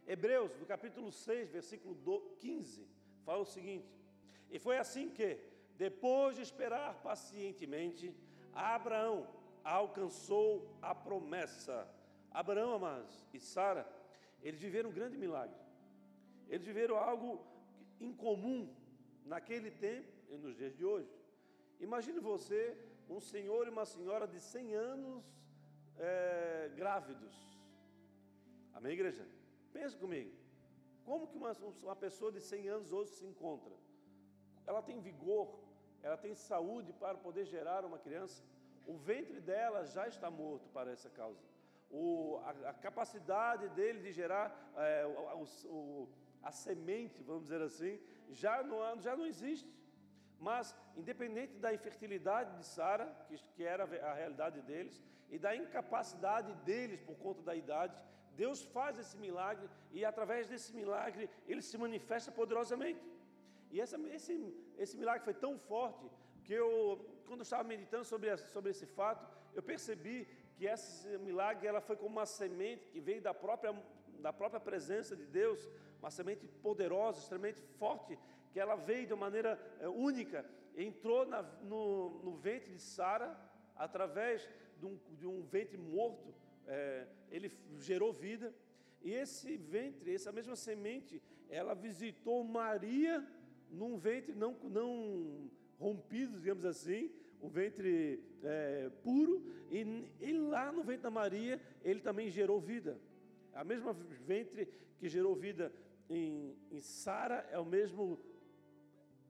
Hebreus, 0.07 0.55
no 0.57 0.65
capítulo 0.65 1.11
6, 1.11 1.51
versículo 1.51 1.93
15, 2.39 2.87
fala 3.25 3.41
o 3.41 3.45
seguinte: 3.45 3.93
E 4.49 4.57
foi 4.59 4.77
assim 4.77 5.09
que, 5.09 5.37
depois 5.75 6.37
de 6.37 6.41
esperar 6.41 7.01
pacientemente, 7.03 8.15
Abraão 8.53 9.27
alcançou 9.69 10.49
a 10.81 10.93
promessa. 10.95 11.87
Abraão, 12.31 12.73
amados, 12.73 13.25
e 13.33 13.39
Sara, 13.39 13.87
eles 14.41 14.59
viveram 14.59 14.89
um 14.89 14.93
grande 14.93 15.17
milagre. 15.17 15.55
Eles 16.47 16.65
viveram 16.65 16.97
algo 16.97 17.45
incomum 17.99 18.73
naquele 19.25 19.71
tempo 19.71 20.11
e 20.29 20.37
nos 20.37 20.55
dias 20.55 20.75
de 20.75 20.83
hoje. 20.85 21.11
Imagine 21.79 22.19
você, 22.19 22.77
um 23.09 23.19
senhor 23.19 23.67
e 23.67 23.69
uma 23.69 23.85
senhora 23.85 24.27
de 24.27 24.39
100 24.39 24.75
anos 24.75 25.23
é, 25.97 26.71
grávidos. 26.75 27.35
Amém, 28.73 28.93
igreja? 28.93 29.25
Pensa 29.71 29.97
comigo. 29.97 30.31
Como 31.05 31.27
que 31.27 31.37
uma, 31.37 31.51
uma 31.83 31.95
pessoa 31.95 32.31
de 32.31 32.41
100 32.41 32.69
anos 32.69 32.91
hoje 32.91 33.11
se 33.11 33.25
encontra? 33.25 33.73
Ela 34.65 34.81
tem 34.81 34.99
vigor, 34.99 35.59
ela 36.01 36.17
tem 36.17 36.33
saúde 36.33 36.91
para 36.93 37.17
poder 37.17 37.45
gerar 37.45 37.85
uma 37.85 37.99
criança? 37.99 38.43
O 38.91 38.95
ventre 39.09 39.39
dela 39.39 39.85
já 39.85 40.07
está 40.07 40.29
morto 40.31 40.67
para 40.75 40.91
essa 40.91 41.09
causa. 41.09 41.43
O, 41.91 42.39
a, 42.43 42.69
a, 42.71 42.73
capacidade 42.73 43.69
dele 43.69 43.99
de 44.05 44.11
gerar 44.11 44.47
é, 44.75 45.05
o, 45.05 45.43
o, 45.75 46.09
a 46.41 46.51
semente, 46.51 47.21
vamos 47.23 47.43
dizer 47.43 47.61
assim, 47.61 47.99
já 48.29 48.63
não, 48.63 48.99
já 48.99 49.15
não 49.15 49.27
existe. 49.33 49.69
Mas, 50.39 50.75
independente 50.95 51.53
da 51.63 51.73
infertilidade 51.73 52.57
de 52.57 52.65
Sara, 52.65 53.07
que, 53.27 53.37
que 53.55 53.63
era 53.63 53.83
a 53.83 54.13
realidade 54.13 54.61
deles, 54.61 55.01
e 55.29 55.37
da 55.37 55.55
incapacidade 55.55 56.51
deles 56.69 56.99
por 57.01 57.15
conta 57.17 57.41
da 57.43 57.55
idade, 57.55 57.95
Deus 58.35 58.63
faz 58.63 58.97
esse 58.97 59.17
milagre 59.17 59.69
e, 59.91 60.03
através 60.03 60.47
desse 60.47 60.73
milagre, 60.73 61.29
ele 61.47 61.61
se 61.61 61.77
manifesta 61.77 62.31
poderosamente. 62.31 63.03
E 63.69 63.79
essa, 63.79 63.97
esse, 64.17 64.33
esse 64.77 64.97
milagre 64.97 65.23
foi 65.23 65.33
tão 65.33 65.59
forte 65.59 66.09
que 66.43 66.53
eu 66.53 67.18
quando 67.29 67.41
eu 67.41 67.49
estava 67.49 67.63
meditando 67.63 68.03
sobre, 68.03 68.35
sobre 68.37 68.71
esse 68.71 68.87
fato, 68.87 69.23
eu 69.53 69.61
percebi 69.61 70.27
que 70.55 70.65
esse 70.65 71.07
milagre 71.19 71.67
ela 71.67 71.79
foi 71.79 71.95
como 71.95 72.09
uma 72.09 72.25
semente 72.25 72.89
que 72.89 72.99
veio 72.99 73.21
da 73.21 73.33
própria, 73.33 73.71
da 74.19 74.33
própria 74.33 74.59
presença 74.59 75.15
de 75.15 75.27
Deus, 75.27 75.69
uma 75.99 76.09
semente 76.09 76.47
poderosa, 76.47 77.19
extremamente 77.19 77.61
forte, 77.77 78.17
que 78.51 78.59
ela 78.59 78.75
veio 78.75 79.05
de 79.05 79.13
uma 79.13 79.27
maneira 79.27 79.51
é, 79.79 79.87
única, 79.87 80.43
entrou 80.75 81.23
na, 81.23 81.43
no, 81.71 82.19
no, 82.23 82.33
ventre 82.35 82.73
de 82.73 82.81
Sara, 82.81 83.39
através 83.75 84.49
de 84.79 84.87
um, 84.87 84.99
de 85.11 85.27
um 85.27 85.43
ventre 85.43 85.77
morto, 85.77 86.33
é, 86.65 87.05
ele 87.29 87.51
gerou 87.77 88.11
vida, 88.11 88.51
e 89.03 89.13
esse 89.13 89.55
ventre, 89.55 90.15
essa 90.15 90.31
mesma 90.31 90.55
semente, 90.55 91.21
ela 91.47 91.75
visitou 91.75 92.43
Maria 92.43 93.25
num 93.69 93.97
ventre 93.97 94.33
não, 94.33 94.53
não 94.63 95.49
rompido, 95.79 96.37
digamos 96.39 96.65
assim, 96.65 97.09
o 97.41 97.47
ventre 97.47 98.21
é, 98.43 98.89
puro, 99.01 99.41
e, 99.71 100.11
e, 100.19 100.33
lá 100.33 100.71
no 100.71 100.83
ventre 100.83 101.03
da 101.03 101.11
Maria, 101.11 101.61
ele 101.83 102.01
também 102.01 102.29
gerou 102.29 102.59
vida. 102.59 102.99
A 103.53 103.63
mesma 103.63 103.93
ventre 103.93 104.67
que 104.99 105.07
gerou 105.07 105.35
vida 105.35 105.71
em, 106.09 106.55
em 106.69 106.79
Sara 106.79 107.47
é 107.51 107.57
o 107.57 107.65
mesmo, 107.65 108.19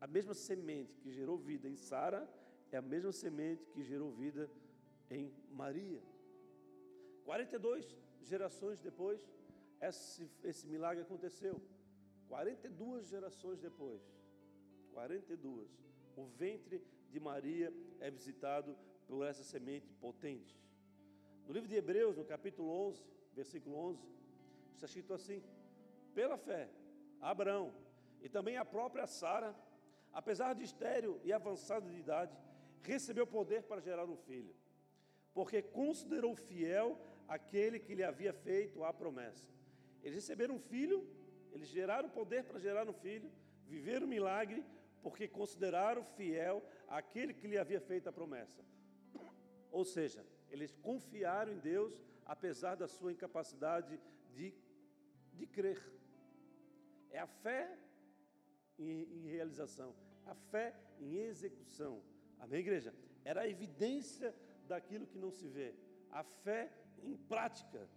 a 0.02 0.08
mesma 0.08 0.34
semente 0.34 1.00
que 1.02 1.12
gerou 1.12 1.38
vida 1.38 1.68
em 1.68 1.76
Sara 1.76 2.28
é 2.72 2.78
a 2.78 2.82
mesma 2.82 3.12
semente 3.12 3.66
que 3.74 3.84
gerou 3.84 4.12
vida 4.12 4.50
em 5.10 5.32
Maria. 5.52 6.02
42 7.26 7.96
gerações 8.22 8.80
depois, 8.80 9.20
esse, 9.82 10.30
esse 10.44 10.68
milagre 10.68 11.04
aconteceu. 11.04 11.62
42 12.28 13.08
gerações 13.08 13.60
depois. 13.60 14.02
42. 14.94 15.89
O 16.20 16.26
ventre 16.26 16.84
de 17.10 17.18
Maria 17.18 17.74
é 18.02 18.12
visitado 18.12 18.78
por 19.08 19.26
essa 19.26 19.42
semente 19.42 19.94
potente. 20.02 20.54
No 21.48 21.54
livro 21.54 21.70
de 21.70 21.78
Hebreus, 21.78 22.18
no 22.18 22.26
capítulo 22.26 22.70
11, 22.88 23.02
versículo 23.34 23.78
11, 23.78 24.06
está 24.74 24.86
escrito 24.86 25.14
assim: 25.14 25.42
Pela 26.14 26.38
fé, 26.38 26.70
Abraão 27.22 27.74
e 28.22 28.28
também 28.28 28.58
a 28.58 28.66
própria 28.66 29.08
Sara, 29.08 29.56
apesar 30.12 30.54
de 30.56 30.66
estéril 30.66 31.22
e 31.24 31.32
avançado 31.32 31.90
de 31.90 31.98
idade, 31.98 32.38
recebeu 32.82 33.26
poder 33.26 33.64
para 33.64 33.80
gerar 33.80 34.04
um 34.04 34.18
filho, 34.18 34.54
porque 35.34 35.62
considerou 35.62 36.36
fiel 36.36 37.00
aquele 37.30 37.80
que 37.80 37.96
lhe 37.96 38.04
havia 38.04 38.34
feito 38.34 38.84
a 38.84 38.92
promessa. 38.92 39.48
Eles 40.04 40.16
receberam 40.16 40.56
um 40.56 40.60
filho, 40.60 41.08
eles 41.54 41.70
geraram 41.70 42.10
poder 42.10 42.44
para 42.44 42.60
gerar 42.60 42.90
um 42.90 42.94
filho, 42.94 43.32
viveram 43.66 44.06
um 44.06 44.10
milagre, 44.10 44.66
porque 45.02 45.28
consideraram 45.28 46.04
fiel 46.04 46.64
aquele 46.88 47.34
que 47.34 47.48
lhe 47.48 47.58
havia 47.58 47.80
feito 47.80 48.10
a 48.10 48.12
promessa. 48.12 48.64
Ou 49.72 49.86
seja, 49.86 50.26
eles 50.50 50.76
confiaram 50.76 51.54
em 51.54 51.60
Deus, 51.60 52.04
apesar 52.26 52.76
da 52.76 52.88
sua 52.88 53.12
incapacidade 53.12 54.00
de, 54.34 54.54
de 55.34 55.46
crer. 55.48 55.82
É 57.12 57.20
a 57.20 57.28
fé 57.28 57.78
em, 58.78 59.04
em 59.18 59.28
realização, 59.28 59.96
a 60.26 60.36
fé 60.36 60.76
em 61.00 61.16
execução. 61.16 62.02
Amém, 62.40 62.60
igreja? 62.60 62.94
Era 63.24 63.42
a 63.42 63.48
evidência 63.48 64.36
daquilo 64.68 65.08
que 65.08 65.18
não 65.18 65.32
se 65.32 65.48
vê, 65.48 65.74
a 66.12 66.24
fé 66.24 66.72
em 67.04 67.16
prática. 67.16 67.88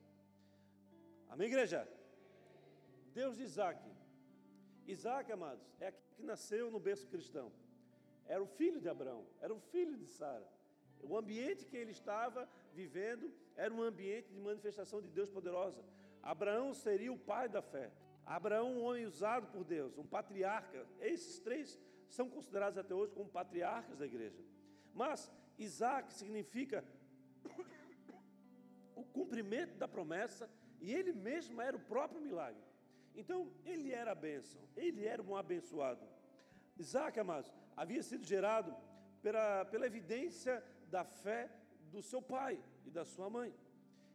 Amém, 1.28 1.48
igreja? 1.48 1.88
Deus 3.14 3.36
de 3.36 3.42
Isaac. 3.42 3.91
Isaac, 4.86 5.30
amados, 5.30 5.64
é 5.80 5.88
aquele 5.88 6.14
que 6.16 6.22
nasceu 6.22 6.70
no 6.70 6.80
berço 6.80 7.06
cristão. 7.08 7.52
Era 8.26 8.42
o 8.42 8.46
filho 8.46 8.80
de 8.80 8.88
Abraão, 8.88 9.26
era 9.40 9.52
o 9.52 9.58
filho 9.58 9.96
de 9.96 10.06
Sara. 10.06 10.46
O 11.02 11.16
ambiente 11.16 11.66
que 11.66 11.76
ele 11.76 11.90
estava 11.90 12.48
vivendo 12.72 13.32
era 13.56 13.72
um 13.72 13.82
ambiente 13.82 14.32
de 14.32 14.40
manifestação 14.40 15.00
de 15.00 15.08
Deus 15.08 15.28
poderosa. 15.28 15.84
Abraão 16.22 16.72
seria 16.72 17.12
o 17.12 17.18
pai 17.18 17.48
da 17.48 17.60
fé. 17.60 17.90
Abraão, 18.24 18.72
um 18.72 18.82
homem 18.82 19.04
usado 19.04 19.48
por 19.48 19.64
Deus, 19.64 19.98
um 19.98 20.06
patriarca. 20.06 20.86
Esses 21.00 21.40
três 21.40 21.78
são 22.08 22.28
considerados 22.28 22.78
até 22.78 22.94
hoje 22.94 23.12
como 23.12 23.28
patriarcas 23.28 23.98
da 23.98 24.06
igreja. 24.06 24.40
Mas 24.94 25.30
Isaac 25.58 26.12
significa 26.12 26.84
o 28.94 29.04
cumprimento 29.04 29.76
da 29.76 29.88
promessa 29.88 30.48
e 30.80 30.92
ele 30.92 31.12
mesmo 31.12 31.60
era 31.60 31.76
o 31.76 31.80
próprio 31.80 32.20
milagre. 32.20 32.62
Então, 33.14 33.50
ele 33.64 33.92
era 33.92 34.12
a 34.12 34.14
bênção, 34.14 34.60
ele 34.76 35.04
era 35.06 35.22
um 35.22 35.36
abençoado. 35.36 36.06
Isaac, 36.78 37.18
amados, 37.18 37.52
havia 37.76 38.02
sido 38.02 38.24
gerado 38.24 38.74
pela, 39.20 39.64
pela 39.66 39.86
evidência 39.86 40.62
da 40.88 41.04
fé 41.04 41.50
do 41.90 42.02
seu 42.02 42.22
pai 42.22 42.62
e 42.86 42.90
da 42.90 43.04
sua 43.04 43.28
mãe. 43.28 43.54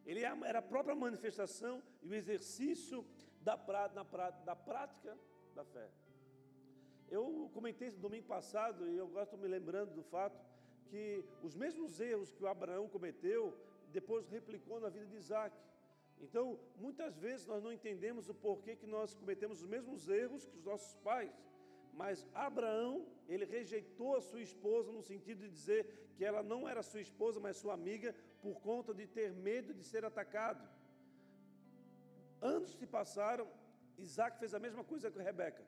Ele 0.06 0.22
era 0.22 0.60
a 0.60 0.62
própria 0.62 0.96
manifestação 0.96 1.84
e 2.02 2.08
o 2.08 2.14
exercício 2.14 3.06
da, 3.42 3.56
na, 3.94 4.30
da 4.32 4.56
prática 4.56 5.18
da 5.54 5.64
fé. 5.64 5.90
Eu 7.10 7.50
comentei 7.54 7.88
isso 7.88 8.00
domingo 8.00 8.28
passado 8.28 8.90
e 8.90 8.98
eu 8.98 9.08
gosto 9.08 9.38
me 9.38 9.48
lembrando 9.48 9.94
do 9.94 10.04
fato 10.04 10.38
que 10.90 11.24
os 11.42 11.56
mesmos 11.56 12.00
erros 12.00 12.32
que 12.32 12.44
o 12.44 12.48
Abraão 12.48 12.88
cometeu, 12.88 13.58
depois 13.92 14.28
replicou 14.30 14.80
na 14.80 14.90
vida 14.90 15.06
de 15.06 15.16
Isaac. 15.16 15.56
Então, 16.20 16.60
muitas 16.76 17.18
vezes 17.18 17.46
nós 17.46 17.64
não 17.64 17.72
entendemos 17.72 18.30
o 18.30 18.34
porquê 18.34 18.76
que 18.76 18.88
nós 18.88 19.14
cometemos 19.14 19.62
os 19.62 19.68
mesmos 19.68 20.08
erros 20.10 20.46
que 20.46 20.58
os 20.58 20.64
nossos 20.64 20.96
pais. 20.96 21.36
Mas 21.94 22.26
Abraão, 22.34 23.06
ele 23.28 23.46
rejeitou 23.46 24.16
a 24.16 24.22
sua 24.22 24.42
esposa 24.42 24.92
no 24.92 25.02
sentido 25.02 25.40
de 25.42 25.50
dizer 25.50 26.12
que 26.16 26.26
ela 26.26 26.42
não 26.44 26.68
era 26.68 26.84
sua 26.84 27.02
esposa, 27.02 27.40
mas 27.40 27.58
sua 27.58 27.74
amiga, 27.74 28.16
por 28.42 28.60
conta 28.62 28.94
de 28.94 29.06
ter 29.08 29.32
medo 29.34 29.74
de 29.74 29.84
ser 29.84 30.04
atacado. 30.06 30.68
Anos 32.42 32.72
se 32.72 32.86
passaram, 32.86 33.48
Isaac 33.98 34.38
fez 34.40 34.54
a 34.54 34.60
mesma 34.60 34.84
coisa 34.84 35.10
com 35.10 35.20
Rebeca. 35.20 35.64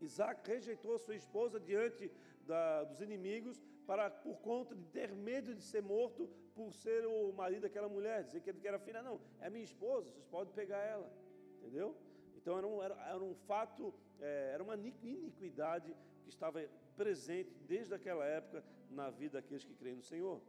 Isaac 0.00 0.48
rejeitou 0.48 0.98
sua 0.98 1.16
esposa 1.16 1.58
diante 1.58 2.10
da, 2.46 2.84
dos 2.84 3.00
inimigos 3.00 3.60
para, 3.86 4.10
por 4.10 4.38
conta 4.38 4.74
de 4.74 4.84
ter 4.86 5.12
medo 5.12 5.54
de 5.54 5.62
ser 5.62 5.82
morto 5.82 6.28
por 6.54 6.72
ser 6.72 7.04
o 7.06 7.32
marido 7.32 7.62
daquela 7.62 7.88
mulher, 7.88 8.24
dizer 8.24 8.40
que 8.40 8.66
era 8.66 8.78
filha, 8.78 9.02
não, 9.02 9.20
é 9.40 9.50
minha 9.50 9.64
esposa, 9.64 10.10
vocês 10.10 10.24
podem 10.26 10.54
pegar 10.54 10.78
ela, 10.78 11.10
entendeu? 11.58 11.96
Então 12.36 12.56
era 12.56 12.66
um, 12.66 12.82
era, 12.82 12.94
era 13.08 13.24
um 13.24 13.34
fato, 13.34 13.92
é, 14.20 14.50
era 14.54 14.62
uma 14.62 14.76
iniquidade 14.76 15.94
que 16.22 16.28
estava 16.28 16.60
presente 16.96 17.52
desde 17.66 17.94
aquela 17.94 18.24
época 18.24 18.64
na 18.90 19.10
vida 19.10 19.40
daqueles 19.40 19.64
que 19.64 19.74
creem 19.74 19.96
no 19.96 20.02
Senhor. 20.02 20.40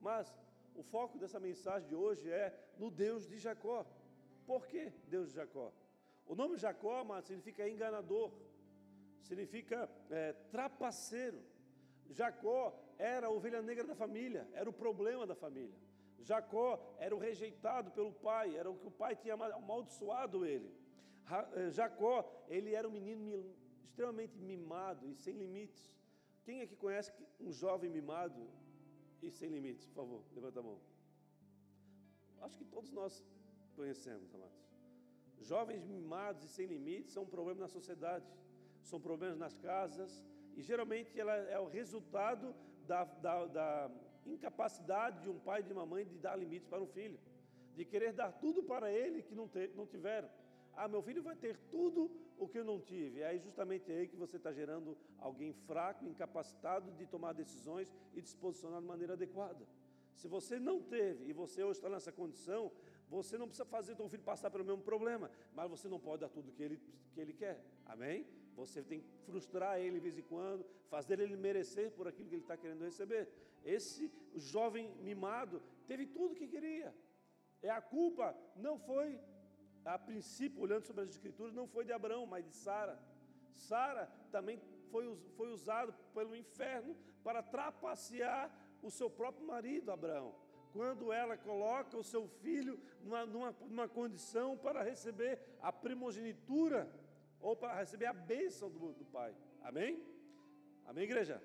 Mas 0.00 0.34
o 0.74 0.82
foco 0.82 1.18
dessa 1.18 1.40
mensagem 1.40 1.88
de 1.88 1.94
hoje 1.94 2.30
é 2.30 2.54
no 2.78 2.90
Deus 2.90 3.26
de 3.26 3.38
Jacó. 3.38 3.86
Por 4.46 4.66
que 4.66 4.92
Deus 5.08 5.30
de 5.30 5.36
Jacó? 5.36 5.72
O 6.26 6.34
nome 6.34 6.56
Jacó, 6.56 7.04
mas 7.04 7.24
significa 7.24 7.68
enganador, 7.68 8.30
significa 9.22 9.88
é, 10.10 10.32
trapaceiro. 10.50 11.40
Jacó 12.10 12.74
era 12.98 13.26
a 13.26 13.30
ovelha 13.30 13.60
negra 13.62 13.84
da 13.84 13.94
família, 13.94 14.48
era 14.52 14.68
o 14.68 14.72
problema 14.72 15.26
da 15.26 15.34
família. 15.34 15.76
Jacó 16.20 16.96
era 16.98 17.14
o 17.14 17.18
rejeitado 17.18 17.90
pelo 17.90 18.12
pai, 18.12 18.56
era 18.56 18.70
o 18.70 18.76
que 18.76 18.86
o 18.86 18.90
pai 18.90 19.14
tinha 19.14 19.34
amaldiçoado 19.34 20.44
ele. 20.44 20.74
Eh, 21.54 21.70
Jacó, 21.70 22.24
ele 22.48 22.74
era 22.74 22.88
um 22.88 22.90
menino 22.90 23.54
extremamente 23.84 24.38
mimado 24.38 25.08
e 25.08 25.14
sem 25.14 25.34
limites. 25.34 25.92
Quem 26.44 26.60
é 26.60 26.66
que 26.66 26.76
conhece 26.76 27.12
um 27.40 27.52
jovem 27.52 27.90
mimado 27.90 28.48
e 29.22 29.30
sem 29.30 29.48
limites? 29.48 29.86
Por 29.86 29.94
favor, 29.94 30.22
levanta 30.34 30.60
a 30.60 30.62
mão. 30.62 30.80
Acho 32.40 32.58
que 32.58 32.64
todos 32.64 32.90
nós 32.92 33.24
conhecemos, 33.74 34.34
amados. 34.34 34.66
Jovens 35.40 35.84
mimados 35.84 36.44
e 36.44 36.48
sem 36.48 36.66
limites 36.66 37.12
são 37.12 37.24
um 37.24 37.26
problema 37.26 37.60
na 37.60 37.68
sociedade, 37.68 38.26
são 38.82 39.00
problemas 39.00 39.38
nas 39.38 39.54
casas, 39.54 40.24
e 40.56 40.62
geralmente 40.62 41.18
ela 41.20 41.34
é 41.34 41.58
o 41.58 41.68
resultado 41.68 42.54
da, 42.86 43.04
da, 43.04 43.46
da 43.46 43.90
incapacidade 44.24 45.22
de 45.22 45.28
um 45.28 45.38
pai 45.38 45.60
e 45.60 45.64
de 45.64 45.72
uma 45.72 45.84
mãe 45.84 46.04
de 46.04 46.18
dar 46.18 46.36
limites 46.36 46.66
para 46.66 46.82
um 46.82 46.86
filho, 46.86 47.18
de 47.74 47.84
querer 47.84 48.12
dar 48.12 48.32
tudo 48.32 48.62
para 48.62 48.90
ele 48.90 49.22
que 49.22 49.34
não, 49.34 49.46
ter, 49.46 49.70
não 49.76 49.86
tiveram. 49.86 50.28
Ah, 50.74 50.88
meu 50.88 51.02
filho 51.02 51.22
vai 51.22 51.36
ter 51.36 51.56
tudo 51.70 52.10
o 52.38 52.48
que 52.48 52.58
eu 52.58 52.64
não 52.64 52.80
tive. 52.80 53.20
É 53.20 53.38
justamente 53.38 53.90
aí 53.90 54.06
que 54.08 54.16
você 54.16 54.36
está 54.36 54.52
gerando 54.52 54.96
alguém 55.18 55.52
fraco, 55.52 56.06
incapacitado 56.06 56.90
de 56.92 57.06
tomar 57.06 57.32
decisões 57.32 57.92
e 58.14 58.20
de 58.20 58.28
se 58.28 58.36
posicionar 58.36 58.80
de 58.80 58.86
maneira 58.86 59.14
adequada. 59.14 59.66
Se 60.14 60.28
você 60.28 60.58
não 60.58 60.82
teve 60.82 61.28
e 61.28 61.32
você 61.32 61.62
hoje 61.62 61.78
está 61.78 61.88
nessa 61.88 62.12
condição, 62.12 62.72
você 63.08 63.38
não 63.38 63.46
precisa 63.46 63.66
fazer 63.66 63.94
seu 63.94 64.08
filho 64.08 64.22
passar 64.22 64.50
pelo 64.50 64.64
mesmo 64.64 64.82
problema, 64.82 65.30
mas 65.54 65.70
você 65.70 65.88
não 65.88 66.00
pode 66.00 66.22
dar 66.22 66.28
tudo 66.28 66.52
que 66.52 66.62
ele, 66.62 66.80
que 67.12 67.20
ele 67.20 67.32
quer. 67.32 67.62
Amém? 67.84 68.26
Você 68.56 68.82
tem 68.82 69.00
que 69.00 69.08
frustrar 69.26 69.78
ele 69.78 70.00
de 70.00 70.00
vez 70.00 70.18
em 70.18 70.22
quando, 70.22 70.64
fazer 70.88 71.20
ele 71.20 71.36
merecer 71.36 71.90
por 71.92 72.08
aquilo 72.08 72.28
que 72.28 72.34
ele 72.34 72.42
está 72.42 72.56
querendo 72.56 72.84
receber. 72.84 73.28
Esse 73.64 74.10
jovem 74.34 74.90
mimado 75.02 75.62
teve 75.86 76.06
tudo 76.06 76.32
o 76.32 76.36
que 76.36 76.48
queria. 76.48 76.94
É 77.62 77.70
a 77.70 77.80
culpa 77.80 78.36
não 78.56 78.78
foi, 78.78 79.20
a 79.84 79.98
princípio, 79.98 80.60
olhando 80.60 80.86
sobre 80.86 81.02
as 81.02 81.10
escrituras, 81.10 81.52
não 81.52 81.66
foi 81.68 81.84
de 81.84 81.92
Abraão, 81.92 82.26
mas 82.26 82.44
de 82.44 82.52
Sara. 82.52 82.98
Sara 83.54 84.10
também 84.30 84.58
foi, 84.90 85.16
foi 85.36 85.52
usado 85.52 85.94
pelo 86.14 86.34
inferno 86.34 86.96
para 87.22 87.42
trapacear 87.42 88.50
o 88.82 88.90
seu 88.90 89.10
próprio 89.10 89.46
marido, 89.46 89.92
Abraão. 89.92 90.34
Quando 90.72 91.12
ela 91.12 91.36
coloca 91.36 91.96
o 91.96 92.04
seu 92.04 92.28
filho 92.28 92.78
numa, 93.02 93.24
numa, 93.26 93.50
numa 93.62 93.88
condição 93.88 94.56
para 94.56 94.82
receber 94.82 95.40
a 95.60 95.72
primogenitura 95.72 96.90
ou 97.40 97.56
para 97.56 97.78
receber 97.78 98.06
a 98.06 98.12
bênção 98.12 98.70
do, 98.70 98.92
do 98.92 99.04
Pai. 99.04 99.34
Amém? 99.62 100.02
Amém, 100.84 101.04
igreja? 101.04 101.42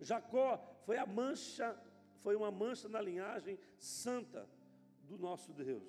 Jacó 0.00 0.58
foi 0.84 0.96
a 0.96 1.06
mancha, 1.06 1.76
foi 2.18 2.36
uma 2.36 2.50
mancha 2.50 2.88
na 2.88 3.00
linhagem 3.00 3.58
santa 3.78 4.48
do 5.02 5.18
nosso 5.18 5.52
Deus. 5.52 5.82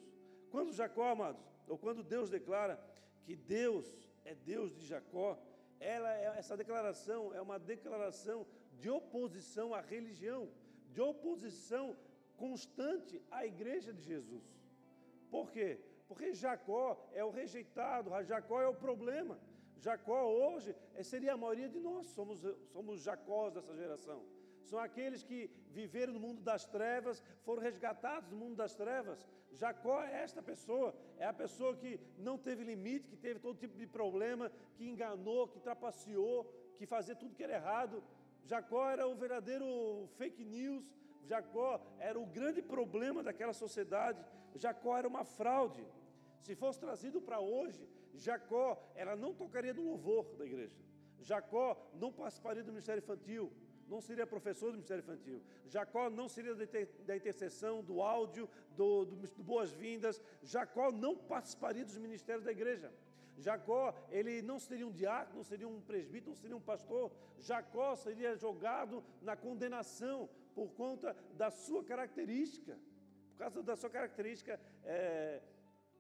Quando 0.50 0.74
Jacó, 0.74 1.12
amados, 1.12 1.44
ou 1.68 1.78
quando 1.78 2.04
Deus 2.04 2.30
declara 2.30 2.80
que 3.24 3.36
Deus 3.36 3.94
é 4.26 4.34
Deus 4.34 4.76
de 4.76 4.86
Jacó, 4.86 5.40
ela 5.80 6.12
é, 6.14 6.26
essa 6.38 6.58
declaração 6.58 7.34
é 7.34 7.42
uma 7.42 7.60
declaração 7.60 8.46
de 8.80 8.90
oposição 8.90 9.74
à 9.74 9.82
religião, 9.82 10.50
de 10.92 11.02
oposição 11.02 11.96
constante 12.38 13.22
à 13.30 13.46
igreja 13.46 13.94
de 13.94 14.02
Jesus. 14.02 14.44
Por 15.30 15.52
quê? 15.52 15.80
Porque 16.10 16.34
Jacó 16.34 16.86
é 17.14 17.24
o 17.24 17.30
rejeitado, 17.30 18.10
Jacó 18.26 18.60
é 18.60 18.68
o 18.68 18.74
problema. 18.74 19.40
Jacó 19.78 20.22
hoje 20.26 20.76
é, 20.96 21.04
seria 21.04 21.34
a 21.34 21.38
maioria 21.38 21.70
de 21.70 21.80
nós, 21.80 22.08
somos, 22.08 22.42
somos 22.74 23.02
Jacós 23.02 23.54
dessa 23.54 23.76
geração. 23.76 24.26
São 24.64 24.80
aqueles 24.80 25.24
que 25.24 25.50
viveram 25.70 26.14
no 26.14 26.20
mundo 26.20 26.42
das 26.42 26.66
trevas, 26.66 27.24
foram 27.44 27.62
resgatados 27.62 28.28
do 28.30 28.36
mundo 28.36 28.56
das 28.56 28.76
trevas. 28.76 29.26
Jacó 29.52 30.04
é 30.04 30.24
esta 30.24 30.42
pessoa, 30.42 30.96
é 31.18 31.26
a 31.26 31.34
pessoa 31.34 31.76
que 31.76 32.00
não 32.18 32.38
teve 32.38 32.64
limite, 32.64 33.08
que 33.08 33.16
teve 33.16 33.40
todo 33.40 33.58
tipo 33.58 33.78
de 33.78 33.88
problema, 33.88 34.52
que 34.76 34.88
enganou, 34.88 35.48
que 35.48 35.60
trapaceou, 35.60 36.44
que 36.78 36.86
fazia 36.86 37.16
tudo 37.16 37.36
que 37.36 37.44
era 37.44 37.54
errado. 37.54 38.04
Jacó 38.46 38.90
era 38.90 39.08
o 39.08 39.16
verdadeiro 39.16 40.10
fake 40.18 40.44
news, 40.44 40.92
Jacó 41.24 41.80
era 42.00 42.20
o 42.20 42.26
grande 42.26 42.62
problema 42.62 43.22
daquela 43.22 43.54
sociedade, 43.54 44.24
Jacó 44.56 44.98
era 44.98 45.08
uma 45.08 45.24
fraude. 45.24 45.86
Se 46.42 46.56
fosse 46.56 46.80
trazido 46.80 47.22
para 47.22 47.40
hoje, 47.40 47.88
Jacó, 48.14 48.82
ela 48.96 49.16
não 49.16 49.34
tocaria 49.34 49.74
no 49.74 49.84
louvor 49.84 50.36
da 50.36 50.46
igreja. 50.46 50.76
Jacó 51.20 51.78
não 51.94 52.12
participaria 52.12 52.64
do 52.64 52.72
ministério 52.72 53.04
infantil, 53.04 53.52
não 53.88 54.00
seria 54.00 54.26
professor 54.26 54.68
do 54.68 54.74
ministério 54.74 55.04
infantil. 55.04 55.42
Jacó 55.66 56.10
não 56.10 56.30
seria 56.30 56.56
da 57.06 57.16
intercessão, 57.16 57.84
do 57.84 58.02
áudio, 58.02 58.48
do, 58.78 59.06
do, 59.06 59.16
do 59.16 59.44
boas-vindas. 59.44 60.22
Jacó 60.44 60.92
não 60.92 61.18
participaria 61.18 61.84
dos 61.84 61.98
ministérios 61.98 62.44
da 62.44 62.52
igreja. 62.52 62.94
Jacó, 63.38 63.96
ele 64.12 64.42
não 64.42 64.60
seria 64.60 64.86
um 64.86 64.92
diácono, 64.92 65.38
não 65.38 65.44
seria 65.44 65.68
um 65.68 65.82
presbítero, 65.82 66.32
não 66.32 66.36
seria 66.36 66.56
um 66.56 66.62
pastor. 66.62 67.12
Jacó 67.40 67.96
seria 67.96 68.36
jogado 68.36 69.04
na 69.22 69.36
condenação 69.36 70.30
por 70.54 70.70
conta 70.74 71.16
da 71.36 71.50
sua 71.50 71.84
característica, 71.84 72.78
por 73.32 73.38
causa 73.38 73.64
da 73.64 73.76
sua 73.76 73.90
característica 73.90 74.60
é, 74.84 75.42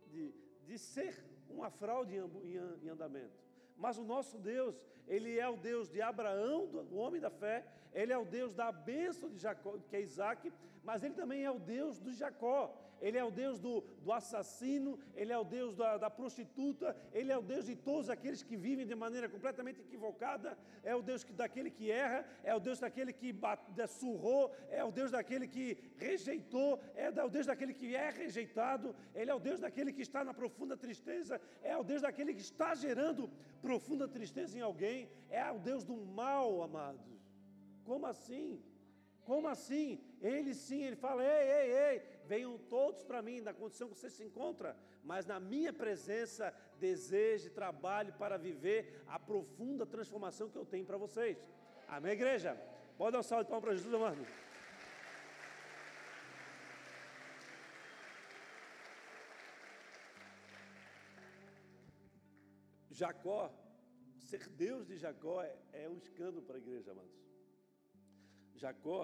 de, 0.10 0.34
de 0.65 0.78
ser 0.78 1.24
uma 1.50 1.69
fraude 1.69 2.15
em, 2.15 2.89
andamento. 2.89 3.38
Mas 3.78 3.98
o 3.98 4.04
nosso 4.04 4.38
Deus, 4.38 4.76
Ele 5.08 5.38
é 5.38 5.48
o 5.48 5.58
Deus 5.58 5.89
de 5.89 6.02
Abraão, 6.02 6.67
do 6.67 6.98
homem 6.98 7.22
da 7.22 7.30
fé, 7.30 7.65
Ele 7.93 8.13
é 8.13 8.17
o 8.17 8.26
Deus 8.26 8.54
da 8.54 8.72
bênção 8.72 9.30
de 9.30 9.38
Jacó, 9.38 9.78
que 9.89 9.95
é 9.95 10.02
Isaac, 10.02 10.52
mas 10.84 11.04
Ele 11.04 11.13
também 11.13 11.43
é 11.43 11.52
o 11.52 11.60
Deus 11.60 12.00
do 12.00 12.13
Jacó. 12.13 12.76
Ele 13.01 13.17
é 13.17 13.23
o 13.23 13.31
Deus 13.31 13.59
do, 13.59 13.81
do 14.03 14.12
assassino, 14.12 14.99
Ele 15.15 15.31
é 15.31 15.38
o 15.38 15.43
Deus 15.43 15.75
da, 15.75 15.97
da, 15.97 16.09
prostituta, 16.09 16.95
Ele 17.13 17.31
é 17.31 17.38
o 17.38 17.41
Deus 17.41 17.65
de 17.65 17.75
todos 17.75 18.09
aqueles 18.09 18.43
que 18.43 18.55
vivem 18.55 18.85
de 18.85 18.95
maneira 18.95 19.29
completamente 19.29 19.81
equivocada, 19.81 20.57
é 20.83 20.95
o 20.95 21.01
Deus 21.01 21.23
que, 21.23 21.33
daquele 21.33 21.69
que 21.69 21.89
erra, 21.91 22.25
é 22.43 22.53
o 22.53 22.59
Deus 22.59 22.79
daquele 22.79 23.13
que 23.13 23.31
bate, 23.31 23.63
surrou, 23.88 24.51
é 24.69 24.83
o 24.83 24.91
Deus 24.91 25.12
daquele 25.12 25.47
que 25.47 25.77
rejeitou, 25.97 26.79
é 26.95 27.09
o 27.23 27.29
Deus 27.29 27.45
daquele 27.45 27.73
que 27.73 27.95
é 27.95 28.09
rejeitado, 28.09 28.95
Ele 29.15 29.31
é 29.31 29.35
o 29.35 29.39
Deus 29.39 29.59
daquele 29.59 29.93
que 29.93 30.01
está 30.01 30.23
na 30.23 30.33
profunda 30.33 30.75
tristeza, 30.75 31.39
é 31.63 31.75
o 31.77 31.83
Deus 31.83 32.01
daquele 32.01 32.33
que 32.33 32.41
está 32.41 32.75
gerando 32.75 33.29
profunda 33.62 34.07
tristeza 34.07 34.57
em 34.57 34.62
alguém, 34.62 35.09
é 35.29 35.49
o 35.51 35.59
Deus 35.59 35.83
do 35.83 35.95
mal, 35.95 36.62
amados. 36.62 37.19
Como 37.83 38.05
assim? 38.05 38.62
Como 39.30 39.48
assim? 39.48 39.88
Ele 40.20 40.56
sim, 40.56 40.82
ele 40.86 40.96
fala: 40.96 41.24
ei, 41.24 41.48
ei, 41.58 41.68
ei, 41.88 42.02
venham 42.26 42.58
todos 42.76 43.04
para 43.04 43.22
mim, 43.22 43.42
na 43.42 43.54
condição 43.54 43.88
que 43.88 43.96
você 43.96 44.10
se 44.10 44.24
encontra, 44.24 44.76
mas 45.04 45.24
na 45.32 45.39
minha 45.39 45.72
presença, 45.72 46.52
deseje, 46.80 47.52
trabalhe 47.52 48.12
para 48.12 48.38
viver 48.38 49.04
a 49.06 49.20
profunda 49.20 49.86
transformação 49.86 50.50
que 50.50 50.58
eu 50.58 50.65
tenho 50.65 50.84
para 50.84 50.98
vocês. 50.98 51.38
Amém, 51.88 52.13
igreja? 52.13 52.60
Pode 52.98 53.12
dar 53.12 53.20
um 53.20 53.24
salve 53.24 53.44
de 53.44 53.52
palmas 53.52 53.65
para 53.65 53.76
Jesus, 53.76 53.94
amado. 53.94 54.26
Jacó, 62.89 63.54
ser 64.18 64.50
Deus 64.50 64.88
de 64.88 64.98
Jacó 64.98 65.44
é, 65.44 65.56
é 65.72 65.88
um 65.88 65.98
escândalo 65.98 66.42
para 66.42 66.56
a 66.56 66.60
igreja, 66.60 66.94
amados. 66.94 67.29
Jacó, 68.63 69.02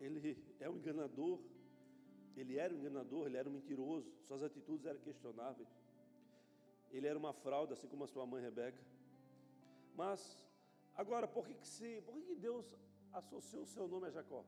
ele 0.00 0.20
é 0.58 0.68
um 0.68 0.76
enganador, 0.80 1.38
ele 2.36 2.56
era 2.64 2.72
um 2.74 2.78
enganador, 2.78 3.26
ele 3.26 3.36
era 3.36 3.48
um 3.48 3.52
mentiroso, 3.58 4.10
suas 4.26 4.42
atitudes 4.42 4.86
eram 4.86 5.00
questionáveis. 5.00 5.68
Ele 6.90 7.06
era 7.06 7.18
uma 7.18 7.32
fraude, 7.32 7.72
assim 7.72 7.88
como 7.92 8.04
a 8.04 8.08
sua 8.14 8.26
mãe 8.26 8.42
Rebeca. 8.42 8.82
Mas, 10.00 10.20
agora, 11.02 11.26
por 11.28 11.46
que, 11.46 11.54
que, 11.54 11.68
se, 11.74 12.00
por 12.02 12.14
que, 12.14 12.22
que 12.22 12.36
Deus 12.48 12.66
associou 13.12 13.62
o 13.62 13.72
seu 13.74 13.86
nome 13.86 14.06
a 14.08 14.10
Jacó? 14.10 14.44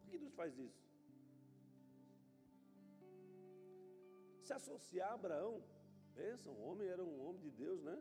Por 0.00 0.10
que 0.10 0.18
Deus 0.18 0.34
faz 0.34 0.56
isso? 0.58 0.88
se 4.48 4.54
associar 4.54 5.10
a 5.10 5.14
Abraão. 5.14 5.62
Pensa, 6.14 6.48
o 6.50 6.60
homem 6.66 6.88
era 6.88 7.04
um 7.04 7.16
homem 7.24 7.42
de 7.42 7.50
Deus, 7.50 7.80
né? 7.82 7.96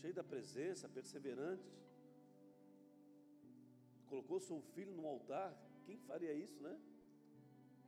Cheio 0.00 0.12
da 0.12 0.22
presença, 0.22 0.88
perseverante. 0.88 1.66
Colocou 4.14 4.38
seu 4.38 4.60
filho 4.74 4.92
no 4.94 5.04
altar. 5.08 5.52
Quem 5.84 5.98
faria 5.98 6.32
isso, 6.32 6.62
né? 6.62 6.78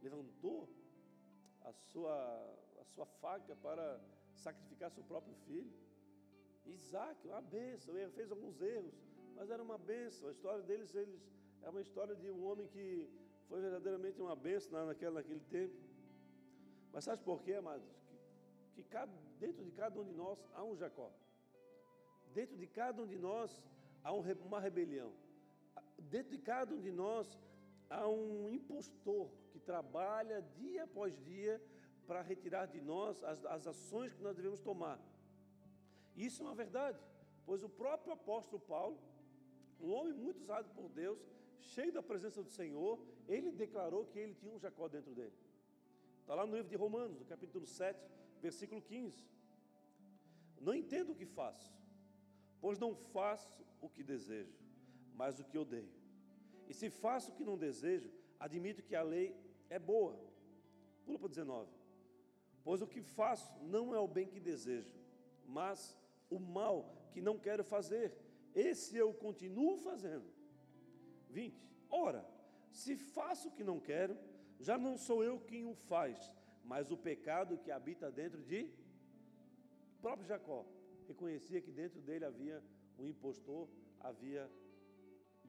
Levantou 0.02 0.68
a 1.60 1.72
sua, 1.72 2.14
a 2.80 2.84
sua 2.84 3.06
faca 3.22 3.54
para 3.54 4.00
sacrificar 4.34 4.90
seu 4.90 5.04
próprio 5.04 5.36
filho. 5.46 5.72
Isaac, 6.64 7.28
uma 7.28 7.40
bênção, 7.40 7.96
ele 7.96 8.10
fez 8.10 8.28
alguns 8.32 8.60
erros, 8.60 8.92
mas 9.36 9.50
era 9.50 9.62
uma 9.62 9.78
bênção. 9.78 10.28
A 10.28 10.32
história 10.32 10.64
deles, 10.64 10.92
eles 10.96 11.22
é 11.62 11.70
uma 11.70 11.80
história 11.80 12.16
de 12.16 12.28
um 12.28 12.44
homem 12.44 12.66
que 12.66 13.08
foi 13.48 13.60
verdadeiramente 13.60 14.20
uma 14.20 14.34
bênção 14.34 14.84
naquele, 14.84 15.12
naquele 15.12 15.44
tempo. 15.58 15.76
Mas 16.92 17.04
sabe 17.04 17.22
por 17.22 17.40
quê, 17.44 17.54
amados? 17.54 17.88
Que, 18.74 18.82
que 18.82 18.88
cada, 18.88 19.12
dentro 19.38 19.64
de 19.64 19.70
cada 19.70 20.00
um 20.00 20.04
de 20.04 20.12
nós 20.12 20.44
há 20.54 20.64
um 20.64 20.76
Jacó. 20.76 21.08
Dentro 22.34 22.56
de 22.56 22.66
cada 22.66 23.00
um 23.00 23.06
de 23.06 23.16
nós 23.16 23.62
há 24.02 24.12
um, 24.12 24.22
uma 24.44 24.58
rebelião. 24.58 25.12
Dentro 25.98 26.30
de 26.30 26.38
cada 26.38 26.74
um 26.74 26.80
de 26.80 26.90
nós 26.90 27.38
há 27.90 28.08
um 28.08 28.48
impostor 28.48 29.30
que 29.50 29.58
trabalha 29.58 30.42
dia 30.56 30.84
após 30.84 31.16
dia 31.24 31.62
para 32.06 32.22
retirar 32.22 32.66
de 32.66 32.80
nós 32.80 33.22
as, 33.24 33.44
as 33.44 33.66
ações 33.66 34.14
que 34.14 34.22
nós 34.22 34.36
devemos 34.36 34.60
tomar. 34.60 35.00
Isso 36.16 36.42
é 36.42 36.46
uma 36.46 36.54
verdade, 36.54 36.98
pois 37.44 37.62
o 37.62 37.68
próprio 37.68 38.12
apóstolo 38.12 38.60
Paulo, 38.60 38.98
um 39.80 39.90
homem 39.92 40.14
muito 40.14 40.40
usado 40.40 40.68
por 40.74 40.88
Deus, 40.88 41.18
cheio 41.60 41.92
da 41.92 42.02
presença 42.02 42.42
do 42.42 42.50
Senhor, 42.50 42.98
ele 43.28 43.50
declarou 43.50 44.06
que 44.06 44.18
ele 44.18 44.34
tinha 44.34 44.52
um 44.52 44.58
Jacó 44.58 44.88
dentro 44.88 45.14
dele. 45.14 45.34
Está 46.20 46.34
lá 46.34 46.46
no 46.46 46.54
livro 46.54 46.68
de 46.68 46.76
Romanos, 46.76 47.18
no 47.18 47.24
capítulo 47.24 47.66
7, 47.66 47.98
versículo 48.40 48.80
15. 48.80 49.24
Não 50.60 50.74
entendo 50.74 51.12
o 51.12 51.14
que 51.14 51.26
faço, 51.26 51.72
pois 52.60 52.78
não 52.78 52.94
faço 52.94 53.64
o 53.80 53.88
que 53.88 54.02
desejo, 54.02 54.58
mas 55.16 55.40
o 55.40 55.44
que 55.44 55.58
odeio. 55.58 55.88
E 56.68 56.74
se 56.74 56.90
faço 56.90 57.30
o 57.30 57.34
que 57.34 57.44
não 57.44 57.56
desejo, 57.56 58.10
admito 58.38 58.82
que 58.82 58.94
a 58.94 59.02
lei 59.02 59.34
é 59.70 59.78
boa. 59.78 60.14
Pula 61.04 61.18
para 61.18 61.28
19. 61.28 61.70
Pois 62.62 62.82
o 62.82 62.86
que 62.86 63.00
faço 63.00 63.50
não 63.62 63.94
é 63.94 63.98
o 63.98 64.08
bem 64.08 64.28
que 64.28 64.40
desejo, 64.40 64.92
mas 65.46 65.96
o 66.28 66.38
mal 66.38 66.76
que 67.12 67.20
não 67.20 67.38
quero 67.38 67.64
fazer. 67.64 68.12
Esse 68.54 68.96
eu 68.96 69.12
continuo 69.14 69.76
fazendo. 69.78 70.26
20. 71.30 71.54
Ora, 71.90 72.26
se 72.72 72.96
faço 72.96 73.48
o 73.48 73.52
que 73.52 73.64
não 73.64 73.78
quero, 73.78 74.18
já 74.58 74.76
não 74.76 74.96
sou 74.96 75.22
eu 75.22 75.38
quem 75.40 75.64
o 75.64 75.74
faz, 75.74 76.34
mas 76.64 76.90
o 76.90 76.96
pecado 76.96 77.58
que 77.58 77.70
habita 77.70 78.10
dentro 78.10 78.42
de 78.42 78.70
o 79.98 80.00
próprio 80.00 80.26
Jacó. 80.26 80.66
Reconhecia 81.06 81.60
que 81.60 81.70
dentro 81.70 82.00
dele 82.00 82.24
havia 82.24 82.62
um 82.98 83.06
impostor, 83.06 83.68
havia 84.00 84.50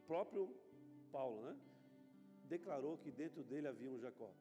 próprio 0.08 0.50
Paulo, 1.12 1.42
né? 1.44 1.56
Declarou 2.46 2.98
que 2.98 3.12
dentro 3.12 3.44
dele 3.44 3.68
havia 3.68 3.92
um 3.92 4.00
Jacó, 4.00 4.32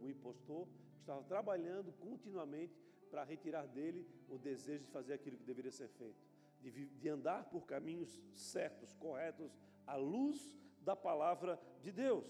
um 0.00 0.08
impostor 0.08 0.66
que 0.94 1.00
estava 1.00 1.22
trabalhando 1.22 1.92
continuamente 1.92 2.76
para 3.10 3.22
retirar 3.22 3.66
dele 3.66 4.06
o 4.28 4.38
desejo 4.38 4.84
de 4.84 4.90
fazer 4.90 5.14
aquilo 5.14 5.36
que 5.36 5.44
deveria 5.44 5.70
ser 5.70 5.88
feito, 5.88 6.20
de, 6.60 6.86
de 6.86 7.08
andar 7.08 7.44
por 7.50 7.66
caminhos 7.66 8.20
certos, 8.34 8.92
corretos, 8.94 9.52
à 9.86 9.96
luz 9.96 10.56
da 10.80 10.96
palavra 10.96 11.60
de 11.80 11.92
Deus. 11.92 12.26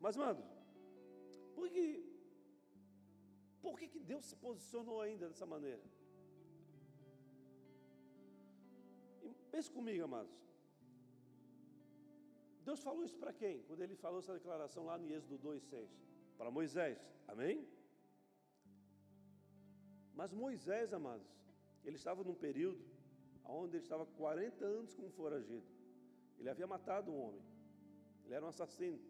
Mas, 0.00 0.16
mano, 0.16 0.42
por 1.54 1.68
que, 1.68 2.04
por 3.60 3.78
que, 3.78 3.86
que 3.88 4.00
Deus 4.00 4.24
se 4.24 4.36
posicionou 4.36 5.00
ainda 5.00 5.28
dessa 5.28 5.46
maneira? 5.46 5.82
pense 9.52 9.70
comigo, 9.70 10.04
amados. 10.04 10.32
Deus 12.64 12.80
falou 12.80 13.04
isso 13.04 13.18
para 13.18 13.32
quem? 13.32 13.62
Quando 13.62 13.82
ele 13.82 13.96
falou 13.96 14.20
essa 14.20 14.34
declaração 14.34 14.84
lá 14.84 14.96
no 14.98 15.10
Êxodo 15.10 15.38
2,6. 15.38 15.88
Para 16.38 16.50
Moisés. 16.50 16.98
Amém? 17.26 17.66
Mas 20.14 20.32
Moisés, 20.32 20.92
amados, 20.92 21.26
ele 21.84 21.96
estava 21.96 22.22
num 22.22 22.34
período 22.34 22.84
onde 23.44 23.76
ele 23.76 23.84
estava 23.84 24.06
40 24.06 24.64
anos 24.64 24.94
como 24.94 25.10
foragido. 25.10 25.66
Ele 26.38 26.48
havia 26.48 26.66
matado 26.66 27.10
um 27.10 27.20
homem. 27.20 27.42
Ele 28.24 28.34
era 28.34 28.44
um 28.44 28.48
assassino. 28.48 29.00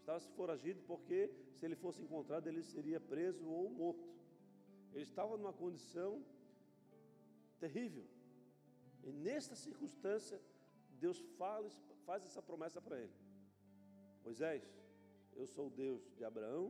Estava 0.00 0.20
foragido 0.20 0.82
porque, 0.86 1.30
se 1.56 1.64
ele 1.64 1.76
fosse 1.76 2.02
encontrado, 2.02 2.46
ele 2.46 2.62
seria 2.62 3.00
preso 3.00 3.46
ou 3.46 3.70
morto. 3.70 4.08
Ele 4.92 5.02
estava 5.02 5.36
numa 5.36 5.52
condição 5.52 6.24
terrível. 7.58 8.04
E 9.02 9.12
nesta 9.12 9.54
circunstância, 9.54 10.40
Deus 11.00 11.18
fala, 11.38 11.68
faz 12.08 12.24
essa 12.24 12.42
promessa 12.48 12.80
para 12.86 12.98
ele: 13.02 13.16
Moisés, 14.24 14.62
eu 15.40 15.46
sou 15.54 15.66
o 15.68 15.74
Deus 15.84 16.02
de 16.16 16.24
Abraão, 16.24 16.64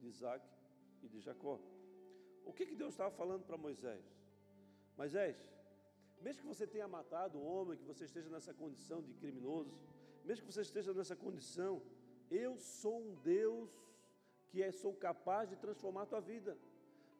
de 0.00 0.06
Isaac 0.08 0.44
e 1.02 1.08
de 1.08 1.20
Jacó. 1.20 1.56
O 2.44 2.52
que, 2.52 2.66
que 2.66 2.74
Deus 2.82 2.92
estava 2.94 3.10
falando 3.20 3.44
para 3.44 3.56
Moisés? 3.56 4.04
Moisés, 4.96 5.36
mesmo 6.20 6.42
que 6.42 6.48
você 6.54 6.66
tenha 6.66 6.88
matado 6.88 7.38
um 7.38 7.46
homem, 7.52 7.78
que 7.78 7.90
você 7.92 8.04
esteja 8.04 8.28
nessa 8.28 8.52
condição 8.52 9.00
de 9.02 9.12
criminoso, 9.14 9.74
mesmo 10.24 10.44
que 10.44 10.52
você 10.52 10.62
esteja 10.62 10.92
nessa 10.92 11.16
condição, 11.16 11.82
eu 12.30 12.52
sou 12.58 12.96
um 13.00 13.14
Deus 13.22 13.70
que 14.48 14.62
é, 14.62 14.70
sou 14.72 14.92
capaz 15.08 15.48
de 15.48 15.56
transformar 15.56 16.02
a 16.02 16.06
tua 16.12 16.20
vida. 16.20 16.56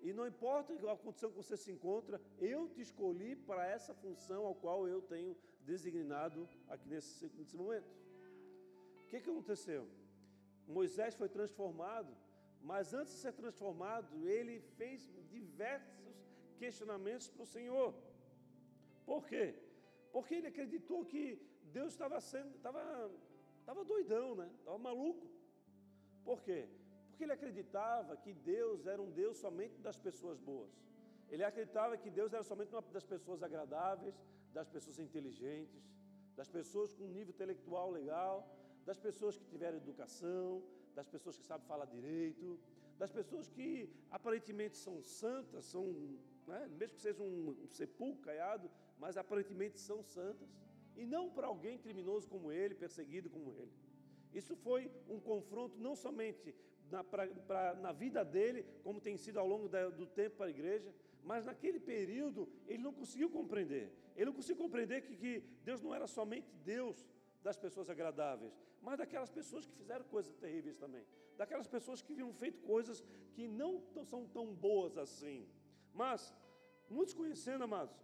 E 0.00 0.12
não 0.12 0.26
importa 0.26 0.72
a 0.90 0.96
condição 0.96 1.30
que 1.30 1.36
você 1.36 1.56
se 1.56 1.70
encontra, 1.70 2.20
eu 2.38 2.68
te 2.68 2.80
escolhi 2.80 3.36
para 3.36 3.66
essa 3.66 3.92
função 3.94 4.46
ao 4.46 4.54
qual 4.54 4.88
eu 4.88 5.02
tenho 5.02 5.36
designado 5.60 6.48
aqui 6.68 6.88
nesse, 6.88 7.26
nesse 7.36 7.56
momento. 7.56 7.90
O 9.04 9.08
que, 9.08 9.20
que 9.20 9.30
aconteceu? 9.30 9.86
Moisés 10.66 11.14
foi 11.14 11.28
transformado 11.28 12.16
mas 12.62 12.92
antes 12.92 13.12
de 13.14 13.18
ser 13.20 13.32
transformado, 13.32 14.28
ele 14.28 14.60
fez 14.76 15.10
diversos 15.28 16.14
questionamentos 16.58 17.28
para 17.28 17.42
o 17.42 17.46
Senhor. 17.46 17.94
Por 19.06 19.26
quê? 19.26 19.54
Porque 20.12 20.34
ele 20.34 20.48
acreditou 20.48 21.04
que 21.04 21.40
Deus 21.72 21.92
estava 21.92 22.20
sendo, 22.20 22.54
estava, 22.56 23.10
estava 23.60 23.84
doidão, 23.84 24.34
né? 24.34 24.50
Estava 24.58 24.78
maluco. 24.78 25.26
Por 26.22 26.42
quê? 26.42 26.68
Porque 27.20 27.32
ele 27.32 27.38
acreditava 27.40 28.16
que 28.16 28.32
Deus 28.32 28.86
era 28.86 29.00
um 29.02 29.10
Deus 29.10 29.36
somente 29.36 29.78
das 29.86 29.98
pessoas 29.98 30.38
boas. 30.40 30.70
Ele 31.28 31.44
acreditava 31.44 31.94
que 32.02 32.08
Deus 32.08 32.32
era 32.32 32.42
somente 32.42 32.72
uma 32.74 32.80
das 32.80 33.04
pessoas 33.04 33.42
agradáveis, 33.42 34.14
das 34.54 34.66
pessoas 34.66 34.98
inteligentes, 34.98 35.84
das 36.34 36.48
pessoas 36.48 36.94
com 36.94 37.04
nível 37.06 37.34
intelectual 37.34 37.90
legal, 37.90 38.36
das 38.86 38.98
pessoas 38.98 39.36
que 39.36 39.44
tiveram 39.44 39.76
educação, 39.76 40.64
das 40.94 41.06
pessoas 41.06 41.36
que 41.36 41.44
sabem 41.44 41.66
falar 41.66 41.84
direito, 41.84 42.58
das 42.96 43.12
pessoas 43.12 43.50
que 43.50 43.90
aparentemente 44.10 44.78
são 44.78 45.02
santas, 45.02 45.66
são, 45.66 45.84
né, 46.46 46.70
mesmo 46.78 46.96
que 46.96 47.02
sejam 47.02 47.26
um, 47.26 47.50
um 47.64 47.68
sepulcro 47.68 48.22
caiado, 48.22 48.70
mas 48.98 49.18
aparentemente 49.18 49.78
são 49.78 50.02
santas, 50.02 50.48
e 50.96 51.04
não 51.04 51.28
para 51.28 51.48
alguém 51.48 51.76
criminoso 51.76 52.26
como 52.26 52.50
ele, 52.50 52.74
perseguido 52.74 53.28
como 53.28 53.52
ele. 53.52 53.74
Isso 54.32 54.56
foi 54.56 54.90
um 55.06 55.20
confronto 55.20 55.78
não 55.78 55.94
somente 55.94 56.54
na, 56.90 57.04
pra, 57.04 57.26
pra, 57.26 57.74
na 57.74 57.92
vida 57.92 58.24
dele, 58.24 58.64
como 58.82 59.00
tem 59.00 59.16
sido 59.16 59.38
ao 59.38 59.46
longo 59.46 59.68
da, 59.68 59.88
do 59.88 60.06
tempo 60.06 60.36
para 60.36 60.46
a 60.46 60.50
igreja, 60.50 60.92
mas 61.22 61.44
naquele 61.44 61.78
período 61.78 62.48
ele 62.66 62.82
não 62.82 62.92
conseguiu 62.92 63.30
compreender. 63.30 63.92
Ele 64.16 64.26
não 64.26 64.32
conseguiu 64.32 64.62
compreender 64.64 65.02
que, 65.02 65.16
que 65.16 65.40
Deus 65.64 65.80
não 65.80 65.94
era 65.94 66.06
somente 66.06 66.50
Deus 66.64 67.06
das 67.42 67.56
pessoas 67.56 67.88
agradáveis, 67.88 68.52
mas 68.82 68.98
daquelas 68.98 69.30
pessoas 69.30 69.66
que 69.66 69.74
fizeram 69.74 70.04
coisas 70.04 70.34
terríveis 70.36 70.76
também, 70.76 71.04
daquelas 71.36 71.66
pessoas 71.66 72.02
que 72.02 72.12
haviam 72.12 72.32
feito 72.32 72.60
coisas 72.62 73.02
que 73.32 73.48
não 73.48 73.82
são 74.04 74.26
tão 74.26 74.54
boas 74.54 74.96
assim. 74.98 75.46
Mas, 75.94 76.34
muitos 76.88 77.14
conhecendo, 77.14 77.64
amados, 77.64 77.96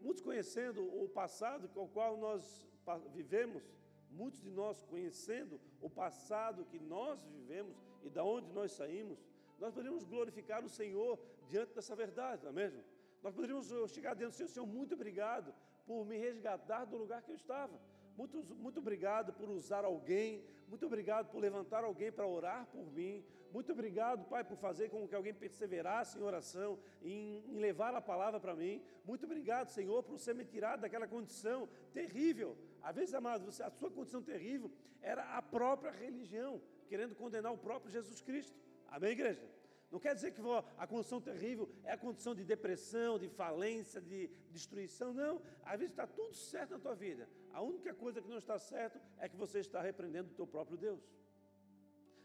muitos 0.00 0.22
conhecendo 0.22 0.82
o 1.02 1.08
passado 1.08 1.68
com 1.68 1.84
o 1.84 1.88
qual 1.88 2.16
nós 2.16 2.66
vivemos, 3.12 3.62
muitos 4.10 4.40
de 4.40 4.50
nós 4.50 4.82
conhecendo 4.84 5.60
o 5.80 5.88
passado 5.88 6.64
que 6.64 6.78
nós 6.78 7.22
vivemos 7.24 7.76
e 8.02 8.08
da 8.08 8.24
onde 8.24 8.52
nós 8.52 8.72
saímos, 8.72 9.18
nós 9.58 9.72
poderíamos 9.72 10.04
glorificar 10.04 10.64
o 10.64 10.68
Senhor 10.68 11.18
diante 11.48 11.74
dessa 11.74 11.94
verdade, 11.94 12.42
não 12.42 12.50
é 12.50 12.54
mesmo? 12.54 12.82
Nós 13.22 13.34
poderíamos 13.34 13.68
chegar 13.90 14.14
diante 14.14 14.32
do 14.32 14.36
Senhor, 14.36 14.48
Senhor, 14.48 14.66
muito 14.66 14.94
obrigado 14.94 15.54
por 15.86 16.04
me 16.04 16.16
resgatar 16.18 16.84
do 16.84 16.96
lugar 16.96 17.22
que 17.22 17.30
eu 17.30 17.34
estava. 17.34 17.80
Muito, 18.16 18.42
muito 18.56 18.80
obrigado 18.80 19.32
por 19.32 19.48
usar 19.50 19.84
alguém. 19.84 20.42
Muito 20.68 20.86
obrigado 20.86 21.30
por 21.30 21.38
levantar 21.38 21.84
alguém 21.84 22.10
para 22.10 22.26
orar 22.26 22.66
por 22.66 22.90
mim. 22.92 23.24
Muito 23.52 23.72
obrigado, 23.72 24.24
Pai, 24.28 24.42
por 24.42 24.56
fazer 24.56 24.88
com 24.90 25.06
que 25.06 25.14
alguém 25.14 25.32
perseverasse 25.32 26.18
em 26.18 26.22
oração, 26.22 26.78
em, 27.02 27.44
em 27.46 27.58
levar 27.58 27.94
a 27.94 28.00
palavra 28.00 28.40
para 28.40 28.54
mim. 28.54 28.82
Muito 29.04 29.24
obrigado, 29.24 29.68
Senhor, 29.68 30.02
por 30.02 30.18
você 30.18 30.34
me 30.34 30.44
tirar 30.44 30.76
daquela 30.76 31.06
condição 31.06 31.68
terrível. 31.92 32.56
Às 32.88 32.94
vezes, 32.94 33.14
amado, 33.14 33.48
a 33.48 33.70
sua 33.70 33.90
condição 33.90 34.22
terrível 34.22 34.70
era 35.02 35.22
a 35.36 35.42
própria 35.42 35.90
religião, 35.90 36.62
querendo 36.88 37.16
condenar 37.16 37.52
o 37.52 37.58
próprio 37.58 37.90
Jesus 37.90 38.20
Cristo. 38.20 38.56
Amém, 38.86 39.10
igreja? 39.10 39.42
Não 39.90 39.98
quer 39.98 40.14
dizer 40.14 40.30
que 40.30 40.40
a 40.78 40.86
condição 40.86 41.20
terrível 41.20 41.68
é 41.82 41.90
a 41.90 41.98
condição 41.98 42.32
de 42.32 42.44
depressão, 42.44 43.18
de 43.18 43.28
falência, 43.28 44.00
de 44.00 44.30
destruição. 44.52 45.12
Não. 45.12 45.42
Às 45.64 45.80
vezes 45.80 45.94
está 45.94 46.06
tudo 46.06 46.32
certo 46.32 46.74
na 46.74 46.78
tua 46.78 46.94
vida. 46.94 47.28
A 47.52 47.60
única 47.60 47.92
coisa 47.92 48.22
que 48.22 48.28
não 48.28 48.38
está 48.38 48.56
certo 48.56 49.00
é 49.18 49.28
que 49.28 49.36
você 49.36 49.58
está 49.58 49.82
repreendendo 49.82 50.30
o 50.30 50.34
teu 50.34 50.46
próprio 50.46 50.78
Deus. 50.78 51.02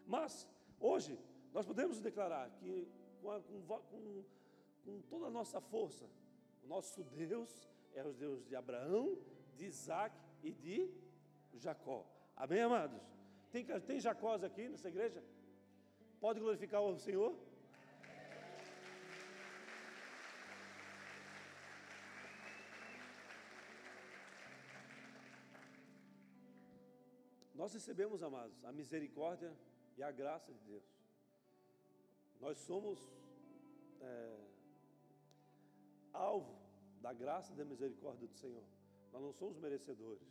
Mas, 0.05 0.47
hoje, 0.79 1.17
nós 1.55 1.65
podemos 1.65 1.99
declarar 1.99 2.51
que 2.51 2.87
com, 3.19 3.41
com, 3.89 4.23
com 4.85 5.01
toda 5.09 5.25
a 5.25 5.31
nossa 5.31 5.59
força, 5.59 6.05
o 6.63 6.67
nosso 6.67 7.03
Deus 7.03 7.67
é 7.95 8.03
o 8.03 8.13
Deus 8.13 8.45
de 8.45 8.55
Abraão, 8.55 9.17
de 9.55 9.65
Isaac 9.65 10.15
e 10.43 10.51
de 10.51 10.91
Jacó. 11.53 12.05
Amém, 12.35 12.61
amados? 12.61 13.01
Tem, 13.51 13.65
tem 13.81 13.99
Jacós 13.99 14.43
aqui 14.43 14.67
nessa 14.69 14.89
igreja? 14.89 15.23
Pode 16.19 16.39
glorificar 16.39 16.81
o 16.81 16.97
Senhor? 16.97 17.35
Nós 27.61 27.73
recebemos, 27.73 28.23
amados, 28.23 28.63
a 28.65 28.71
misericórdia 28.71 29.55
e 29.95 30.01
a 30.01 30.11
graça 30.11 30.51
de 30.51 30.59
Deus. 30.61 30.83
Nós 32.39 32.57
somos 32.57 32.99
é, 33.99 34.39
alvo 36.11 36.59
da 36.99 37.13
graça 37.13 37.53
e 37.53 37.55
da 37.55 37.63
misericórdia 37.63 38.27
do 38.27 38.33
Senhor. 38.33 38.63
Nós 39.11 39.21
não 39.21 39.33
somos 39.33 39.57
merecedores. 39.57 40.27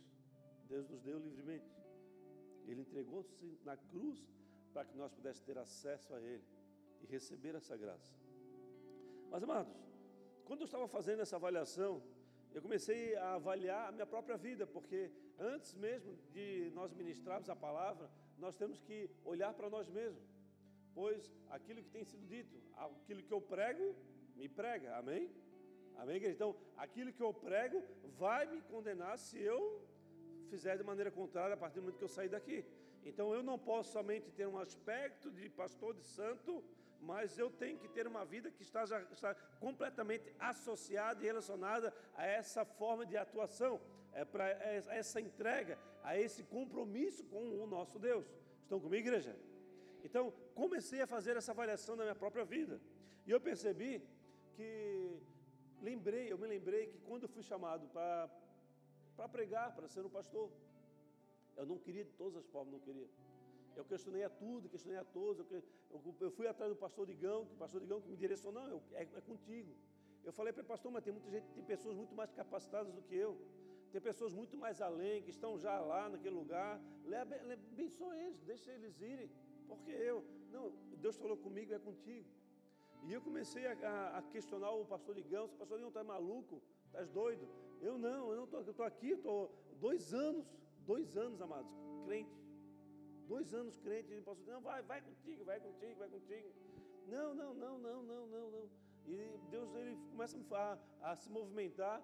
Deus 0.67 0.87
nos 0.89 1.01
deu 1.01 1.19
livremente. 1.19 1.71
Ele 2.67 2.81
entregou-se 2.81 3.59
na 3.63 3.75
cruz 3.75 4.19
para 4.73 4.85
que 4.85 4.95
nós 4.95 5.11
pudéssemos 5.11 5.45
ter 5.45 5.57
acesso 5.57 6.13
a 6.13 6.21
Ele 6.21 6.43
e 7.01 7.05
receber 7.05 7.55
essa 7.55 7.75
graça. 7.75 8.13
Mas, 9.29 9.43
amados, 9.43 9.73
quando 10.45 10.61
eu 10.61 10.65
estava 10.65 10.87
fazendo 10.87 11.21
essa 11.21 11.35
avaliação, 11.35 12.01
eu 12.53 12.61
comecei 12.61 13.15
a 13.15 13.35
avaliar 13.35 13.89
a 13.89 13.91
minha 13.91 14.05
própria 14.05 14.37
vida, 14.37 14.67
porque 14.67 15.11
antes 15.39 15.73
mesmo 15.75 16.17
de 16.31 16.69
nós 16.73 16.93
ministrarmos 16.93 17.49
a 17.49 17.55
palavra, 17.55 18.09
nós 18.37 18.55
temos 18.57 18.81
que 18.81 19.09
olhar 19.23 19.53
para 19.53 19.69
nós 19.69 19.87
mesmos, 19.89 20.23
pois 20.93 21.31
aquilo 21.49 21.81
que 21.81 21.89
tem 21.89 22.03
sido 22.03 22.25
dito, 22.25 22.61
aquilo 22.75 23.23
que 23.23 23.33
eu 23.33 23.41
prego, 23.41 23.95
me 24.35 24.49
prega, 24.49 24.97
amém? 24.97 25.31
Amém, 25.97 26.15
igreja? 26.15 26.35
Então, 26.35 26.55
aquilo 26.77 27.13
que 27.13 27.21
eu 27.21 27.33
prego 27.33 27.83
vai 28.17 28.45
me 28.45 28.61
condenar 28.61 29.17
se 29.17 29.39
eu 29.39 29.81
fizer 30.49 30.77
de 30.77 30.83
maneira 30.83 31.11
contrária 31.11 31.53
a 31.53 31.57
partir 31.57 31.75
do 31.75 31.83
momento 31.83 31.97
que 31.97 32.03
eu 32.03 32.09
sair 32.09 32.29
daqui. 32.29 32.65
Então, 33.05 33.33
eu 33.33 33.41
não 33.41 33.57
posso 33.57 33.91
somente 33.91 34.29
ter 34.31 34.47
um 34.47 34.57
aspecto 34.57 35.31
de 35.31 35.49
pastor 35.49 35.93
de 35.93 36.03
santo, 36.03 36.63
mas 36.99 37.37
eu 37.37 37.49
tenho 37.49 37.79
que 37.79 37.87
ter 37.87 38.05
uma 38.05 38.23
vida 38.25 38.51
que 38.51 38.61
está, 38.61 38.85
já, 38.85 39.01
está 39.11 39.33
completamente 39.59 40.31
associada 40.39 41.21
e 41.23 41.25
relacionada 41.25 41.93
a 42.15 42.25
essa 42.25 42.63
forma 42.63 43.05
de 43.05 43.17
atuação, 43.17 43.81
é 44.13 44.23
para 44.23 44.49
é, 44.49 44.83
essa 44.89 45.19
entrega, 45.19 45.79
a 46.03 46.17
esse 46.17 46.43
compromisso 46.43 47.23
com 47.25 47.63
o 47.63 47.65
nosso 47.65 47.97
Deus. 47.97 48.25
Estão 48.63 48.79
comigo, 48.79 49.07
igreja? 49.07 49.35
Então, 50.03 50.33
comecei 50.53 51.01
a 51.01 51.07
fazer 51.07 51.37
essa 51.37 51.51
avaliação 51.51 51.95
da 51.95 52.03
minha 52.03 52.15
própria 52.15 52.43
vida. 52.43 52.79
E 53.25 53.31
eu 53.31 53.39
percebi 53.39 54.03
que 54.55 55.19
lembrei, 55.81 56.31
eu 56.31 56.37
me 56.37 56.47
lembrei 56.47 56.87
que 56.87 56.99
quando 56.99 57.23
eu 57.23 57.29
fui 57.29 57.43
chamado 57.43 57.87
para 57.87 59.27
pregar, 59.29 59.73
para 59.75 59.87
ser 59.87 60.05
um 60.05 60.09
pastor, 60.09 60.49
eu 61.57 61.65
não 61.65 61.77
queria 61.77 62.03
de 62.03 62.13
todas 62.13 62.35
as 62.37 62.47
formas, 62.47 62.73
não 62.73 62.79
queria. 62.79 63.09
Eu 63.75 63.85
questionei 63.85 64.23
a 64.23 64.29
tudo, 64.29 64.69
questionei 64.69 64.99
a 64.99 65.03
todos. 65.03 65.39
Eu, 65.39 65.63
eu, 65.91 66.15
eu 66.19 66.31
fui 66.31 66.47
atrás 66.47 66.71
do 66.71 66.77
pastor 66.77 67.05
Digão, 67.07 67.45
que 67.45 67.53
o 67.53 67.57
pastor 67.57 67.81
Digão 67.81 68.01
que 68.01 68.09
me 68.09 68.17
direcionou, 68.17 68.67
não, 68.67 68.81
é, 68.93 69.03
é 69.03 69.21
contigo. 69.21 69.73
Eu 70.23 70.31
falei 70.31 70.53
para 70.53 70.61
ele, 70.61 70.67
pastor, 70.67 70.91
mas 70.91 71.03
tem 71.03 71.13
muita 71.13 71.29
gente, 71.29 71.45
tem 71.53 71.63
pessoas 71.63 71.95
muito 71.95 72.13
mais 72.13 72.31
capacitadas 72.31 72.93
do 72.93 73.01
que 73.01 73.15
eu. 73.15 73.37
Tem 73.91 73.99
pessoas 73.99 74.33
muito 74.33 74.55
mais 74.57 74.81
além, 74.81 75.21
que 75.23 75.31
estão 75.31 75.57
já 75.57 75.79
lá 75.79 76.07
naquele 76.09 76.35
lugar. 76.35 76.79
Abençoa 77.71 78.15
eles, 78.17 78.41
deixa 78.41 78.71
eles 78.71 79.01
irem. 79.01 79.29
Porque 79.67 79.91
eu, 79.91 80.23
não, 80.51 80.71
Deus 80.97 81.17
falou 81.17 81.37
comigo, 81.37 81.73
é 81.73 81.79
contigo. 81.79 82.27
E 83.03 83.13
eu 83.13 83.21
comecei 83.21 83.65
a, 83.65 84.17
a 84.17 84.21
questionar 84.21 84.71
o 84.71 84.85
pastor 84.85 85.15
Ligão, 85.15 85.45
o 85.45 85.49
pastor 85.49 85.77
Ligão 85.77 85.89
está 85.89 86.03
maluco, 86.03 86.61
estás 86.85 87.09
doido? 87.09 87.47
Eu 87.81 87.97
não, 87.97 88.29
eu 88.31 88.37
não 88.37 88.43
estou, 88.43 88.61
eu 88.61 88.71
estou 88.71 88.85
aqui, 88.85 89.11
estou 89.11 89.51
dois 89.79 90.13
anos, 90.13 90.45
dois 90.85 91.17
anos, 91.17 91.41
amados, 91.41 91.71
crente. 92.05 92.39
Dois 93.27 93.53
anos 93.53 93.77
crente, 93.77 94.13
e 94.13 94.19
o 94.19 94.23
pastor 94.23 94.45
não, 94.45 94.61
vai, 94.61 94.81
vai 94.83 95.01
contigo, 95.01 95.43
vai 95.45 95.59
contigo, 95.59 95.95
vai 95.97 96.09
contigo. 96.09 96.49
Não, 97.07 97.33
não, 97.33 97.53
não, 97.53 97.77
não, 97.77 98.03
não, 98.03 98.27
não, 98.27 98.51
não. 98.51 98.69
E 99.07 99.39
Deus 99.49 99.73
ele 99.73 99.97
começa 100.11 100.37
a, 100.51 101.11
a 101.11 101.15
se 101.15 101.29
movimentar. 101.29 102.03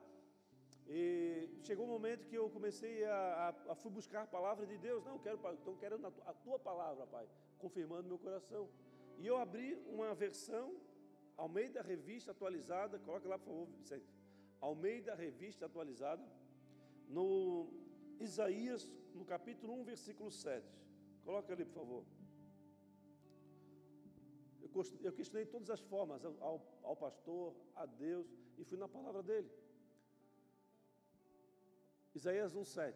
E 0.90 1.50
chegou 1.64 1.86
um 1.86 1.90
momento 1.90 2.26
que 2.26 2.36
eu 2.36 2.50
comecei 2.50 3.04
a, 3.04 3.54
a, 3.68 3.72
a 3.74 3.76
fui 3.76 3.92
buscar 3.92 4.24
a 4.24 4.28
palavra 4.28 4.66
de 4.66 4.78
Deus. 4.78 5.04
Não, 5.04 5.20
quero, 5.20 5.46
a 5.46 5.56
tua, 5.58 6.24
a 6.26 6.34
tua 6.34 6.58
palavra, 6.58 7.06
Pai, 7.06 7.28
confirmando 7.60 8.08
meu 8.08 8.18
coração. 8.18 8.70
E 9.20 9.28
eu 9.28 9.38
abri 9.38 9.76
uma 9.88 10.16
versão 10.16 10.76
ao 11.38 11.48
meio 11.48 11.72
da 11.72 11.82
revista 11.82 12.32
atualizada, 12.32 13.00
coloca 13.00 13.30
lá 13.30 13.38
por 13.38 13.46
favor, 13.46 13.68
Vicente. 13.78 14.10
Ao 14.60 14.74
meio 14.76 15.04
da 15.04 15.14
revista 15.14 15.68
atualizada, 15.68 16.26
no 17.08 17.70
Isaías, 18.20 18.92
no 19.14 19.24
capítulo 19.24 19.74
1, 19.82 19.84
versículo 19.84 20.32
7. 20.32 20.68
Coloca 21.24 21.54
ali, 21.54 21.64
por 21.66 21.76
favor. 21.76 22.04
Eu 25.02 25.14
questionei 25.14 25.46
todas 25.46 25.70
as 25.70 25.80
formas 25.80 26.26
ao, 26.26 26.62
ao 26.84 26.96
pastor, 26.96 27.56
a 27.76 27.86
Deus, 27.86 28.28
e 28.58 28.64
fui 28.64 28.78
na 28.78 28.88
palavra 28.88 29.24
dele. 29.24 29.50
Isaías 32.14 32.54
1,7 32.54 32.96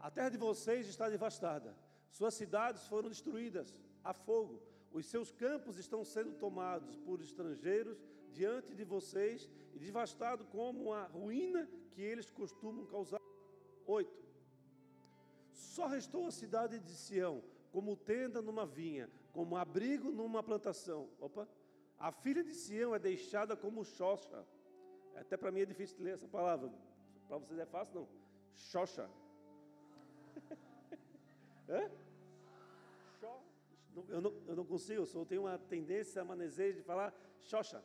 A 0.00 0.10
terra 0.10 0.28
de 0.28 0.36
vocês 0.36 0.88
está 0.88 1.08
devastada, 1.08 1.76
suas 2.10 2.34
cidades 2.34 2.86
foram 2.88 3.08
destruídas 3.08 3.74
a 4.02 4.12
fogo, 4.12 4.60
os 4.92 5.06
seus 5.06 5.30
campos 5.30 5.78
estão 5.78 6.04
sendo 6.04 6.34
tomados 6.34 6.96
por 6.98 7.20
estrangeiros 7.20 8.02
diante 8.32 8.74
de 8.74 8.84
vocês 8.84 9.48
e 9.74 9.78
devastado 9.78 10.44
como 10.46 10.92
a 10.92 11.04
ruína 11.04 11.68
que 11.92 12.02
eles 12.02 12.30
costumam 12.30 12.86
causar. 12.86 13.20
8. 13.86 14.10
Só 15.52 15.86
restou 15.86 16.26
a 16.26 16.30
cidade 16.30 16.78
de 16.78 16.92
Sião 16.92 17.42
como 17.72 17.96
tenda 17.96 18.42
numa 18.42 18.66
vinha, 18.66 19.08
como 19.32 19.56
abrigo 19.56 20.10
numa 20.10 20.42
plantação. 20.42 21.08
Opa! 21.20 21.48
A 21.98 22.10
filha 22.10 22.42
de 22.42 22.54
Sião 22.54 22.94
é 22.94 22.98
deixada 22.98 23.56
como 23.56 23.84
xoxa. 23.84 24.44
Até 25.14 25.36
para 25.36 25.52
mim 25.52 25.60
é 25.60 25.66
difícil 25.66 26.02
ler 26.02 26.14
essa 26.14 26.26
palavra. 26.26 26.72
Para 27.28 27.38
vocês 27.38 27.58
é 27.58 27.66
fácil, 27.66 27.94
não? 27.94 28.08
Xoxa. 28.54 29.08
Hã? 31.68 31.90
Eu, 34.08 34.20
não, 34.20 34.34
eu 34.46 34.56
não 34.56 34.64
consigo, 34.64 35.02
eu 35.02 35.06
só 35.06 35.24
tenho 35.24 35.42
uma 35.42 35.58
tendência 35.58 36.22
a 36.22 36.24
de 36.72 36.82
falar 36.82 37.14
xoxa. 37.42 37.82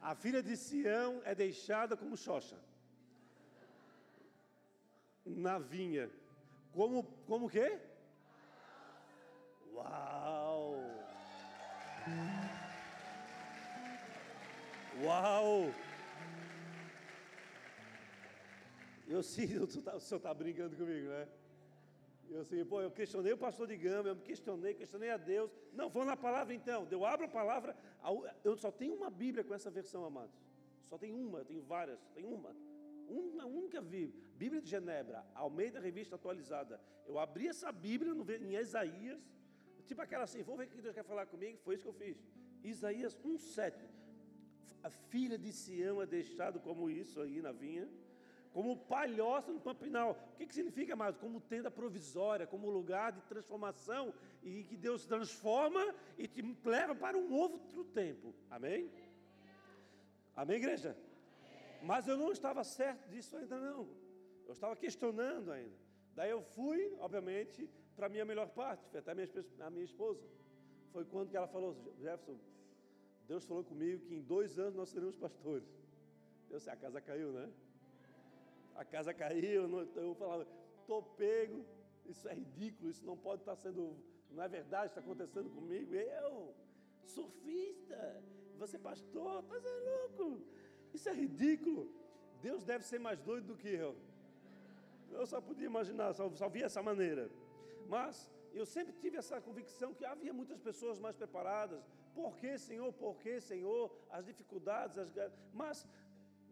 A 0.00 0.14
filha 0.14 0.42
de 0.42 0.56
Sião 0.56 1.20
é 1.24 1.34
deixada 1.34 1.96
como 1.96 2.16
xoxa. 2.16 2.58
Na 5.24 5.58
vinha. 5.58 6.10
Como, 6.72 7.04
como 7.26 7.48
quê? 7.48 7.78
Uau! 9.72 10.76
Uau! 15.04 15.72
Eu 19.06 19.22
sinto, 19.22 19.64
o 19.96 20.00
senhor 20.00 20.18
está 20.18 20.34
brincando 20.34 20.76
comigo, 20.76 21.08
né? 21.08 21.28
Eu 22.32 22.40
assim, 22.40 22.64
pô, 22.64 22.80
eu 22.80 22.90
questionei 22.90 23.32
o 23.32 23.36
pastor 23.36 23.66
de 23.66 23.76
Gama, 23.76 24.08
eu 24.08 24.16
me 24.16 24.22
questionei, 24.22 24.72
questionei 24.74 25.10
a 25.10 25.18
Deus. 25.18 25.50
Não, 25.72 25.90
vamos 25.90 26.08
na 26.08 26.16
palavra 26.16 26.54
então. 26.54 26.88
Eu 26.90 27.04
abro 27.04 27.26
a 27.26 27.28
palavra. 27.28 27.76
Eu 28.42 28.56
só 28.56 28.70
tenho 28.70 28.94
uma 28.94 29.10
Bíblia 29.10 29.44
com 29.44 29.54
essa 29.54 29.70
versão, 29.70 30.04
amados. 30.04 30.34
Só 30.88 30.96
tem 30.96 31.12
uma, 31.12 31.40
eu 31.40 31.44
tenho 31.44 31.62
várias, 31.62 32.00
tem 32.14 32.24
uma. 32.24 32.56
Uma 33.06 33.44
única 33.44 33.80
Bíblia. 33.80 34.22
Bíblia 34.34 34.62
de 34.62 34.70
Genebra, 34.70 35.24
ao 35.34 35.50
meio 35.50 35.72
da 35.72 35.80
revista 35.80 36.14
atualizada. 36.16 36.80
Eu 37.06 37.18
abri 37.18 37.48
essa 37.48 37.70
Bíblia 37.70 38.14
no, 38.14 38.24
em 38.32 38.54
Isaías, 38.56 39.20
tipo 39.86 40.00
aquela 40.00 40.24
assim, 40.24 40.42
vou 40.42 40.56
ver 40.56 40.66
o 40.66 40.68
que 40.68 40.80
Deus 40.80 40.94
quer 40.94 41.04
falar 41.04 41.26
comigo, 41.26 41.58
foi 41.62 41.74
isso 41.74 41.84
que 41.84 41.90
eu 41.90 41.92
fiz. 41.92 42.16
Isaías 42.64 43.18
1,7. 43.18 43.74
A 44.82 44.90
filha 44.90 45.38
de 45.38 45.52
Sião 45.52 46.00
é 46.00 46.06
deixado 46.06 46.58
como 46.60 46.88
isso 46.88 47.20
aí 47.20 47.42
na 47.42 47.52
vinha 47.52 47.88
como 48.52 48.76
palhoça 48.76 49.50
no 49.50 49.60
pampinal. 49.60 50.10
O 50.34 50.36
que, 50.36 50.46
que 50.46 50.54
significa, 50.54 50.94
mais? 50.94 51.16
Como 51.16 51.40
tenda 51.40 51.70
provisória, 51.70 52.46
como 52.46 52.70
lugar 52.70 53.12
de 53.12 53.22
transformação 53.22 54.12
e 54.42 54.64
que 54.64 54.76
Deus 54.76 55.06
transforma 55.06 55.94
e 56.18 56.28
te 56.28 56.42
leva 56.64 56.94
para 56.94 57.16
um 57.16 57.32
outro 57.32 57.84
tempo. 57.84 58.34
Amém? 58.50 58.90
Amém, 60.36 60.56
igreja? 60.56 60.96
Mas 61.82 62.06
eu 62.06 62.16
não 62.16 62.30
estava 62.30 62.62
certo 62.62 63.08
disso 63.08 63.36
ainda 63.36 63.58
não. 63.58 63.88
Eu 64.46 64.52
estava 64.52 64.76
questionando 64.76 65.50
ainda. 65.50 65.74
Daí 66.14 66.30
eu 66.30 66.42
fui, 66.42 66.94
obviamente, 67.00 67.68
para 67.96 68.06
a 68.06 68.08
minha 68.08 68.24
melhor 68.24 68.48
parte, 68.50 68.86
foi 68.90 69.00
até 69.00 69.12
a 69.12 69.14
minha, 69.14 69.28
a 69.60 69.70
minha 69.70 69.84
esposa. 69.84 70.22
foi 70.92 71.04
quando 71.04 71.30
que 71.30 71.36
ela 71.36 71.48
falou, 71.48 71.74
Jefferson, 71.98 72.38
Deus 73.26 73.44
falou 73.44 73.64
comigo 73.64 74.04
que 74.06 74.14
em 74.14 74.20
dois 74.20 74.58
anos 74.58 74.74
nós 74.74 74.90
seremos 74.90 75.16
pastores. 75.16 75.68
Deus, 76.48 76.68
a 76.68 76.76
casa 76.76 77.00
caiu, 77.00 77.32
né? 77.32 77.50
A 78.74 78.84
casa 78.84 79.12
caiu, 79.12 79.68
eu 79.94 80.14
falava, 80.14 80.46
tô 80.86 81.02
pego, 81.02 81.64
isso 82.06 82.28
é 82.28 82.34
ridículo, 82.34 82.90
isso 82.90 83.04
não 83.04 83.16
pode 83.16 83.42
estar 83.42 83.56
sendo, 83.56 83.96
não 84.30 84.42
é 84.42 84.48
verdade, 84.48 84.86
está 84.88 85.00
acontecendo 85.00 85.50
comigo. 85.50 85.94
Eu, 85.94 86.54
surfista, 87.04 88.22
você 88.58 88.78
pastor, 88.78 89.42
tá 89.44 89.60
sendo 89.60 89.84
louco, 89.84 90.42
isso 90.92 91.08
é 91.08 91.14
ridículo. 91.14 91.92
Deus 92.40 92.64
deve 92.64 92.84
ser 92.84 92.98
mais 92.98 93.20
doido 93.20 93.48
do 93.48 93.56
que 93.56 93.68
eu. 93.68 93.96
Eu 95.10 95.26
só 95.26 95.40
podia 95.40 95.66
imaginar, 95.66 96.12
só, 96.14 96.28
só 96.30 96.48
via 96.48 96.66
essa 96.66 96.82
maneira. 96.82 97.30
Mas 97.88 98.30
eu 98.52 98.66
sempre 98.66 98.92
tive 98.94 99.16
essa 99.16 99.40
convicção 99.40 99.94
que 99.94 100.04
havia 100.04 100.32
muitas 100.32 100.58
pessoas 100.58 100.98
mais 100.98 101.16
preparadas. 101.16 101.82
Por 102.14 102.36
que, 102.36 102.58
Senhor? 102.58 102.92
Por 102.92 103.18
que, 103.18 103.40
Senhor? 103.40 103.90
As 104.10 104.24
dificuldades, 104.24 104.98
as... 104.98 105.10
mas 105.52 105.86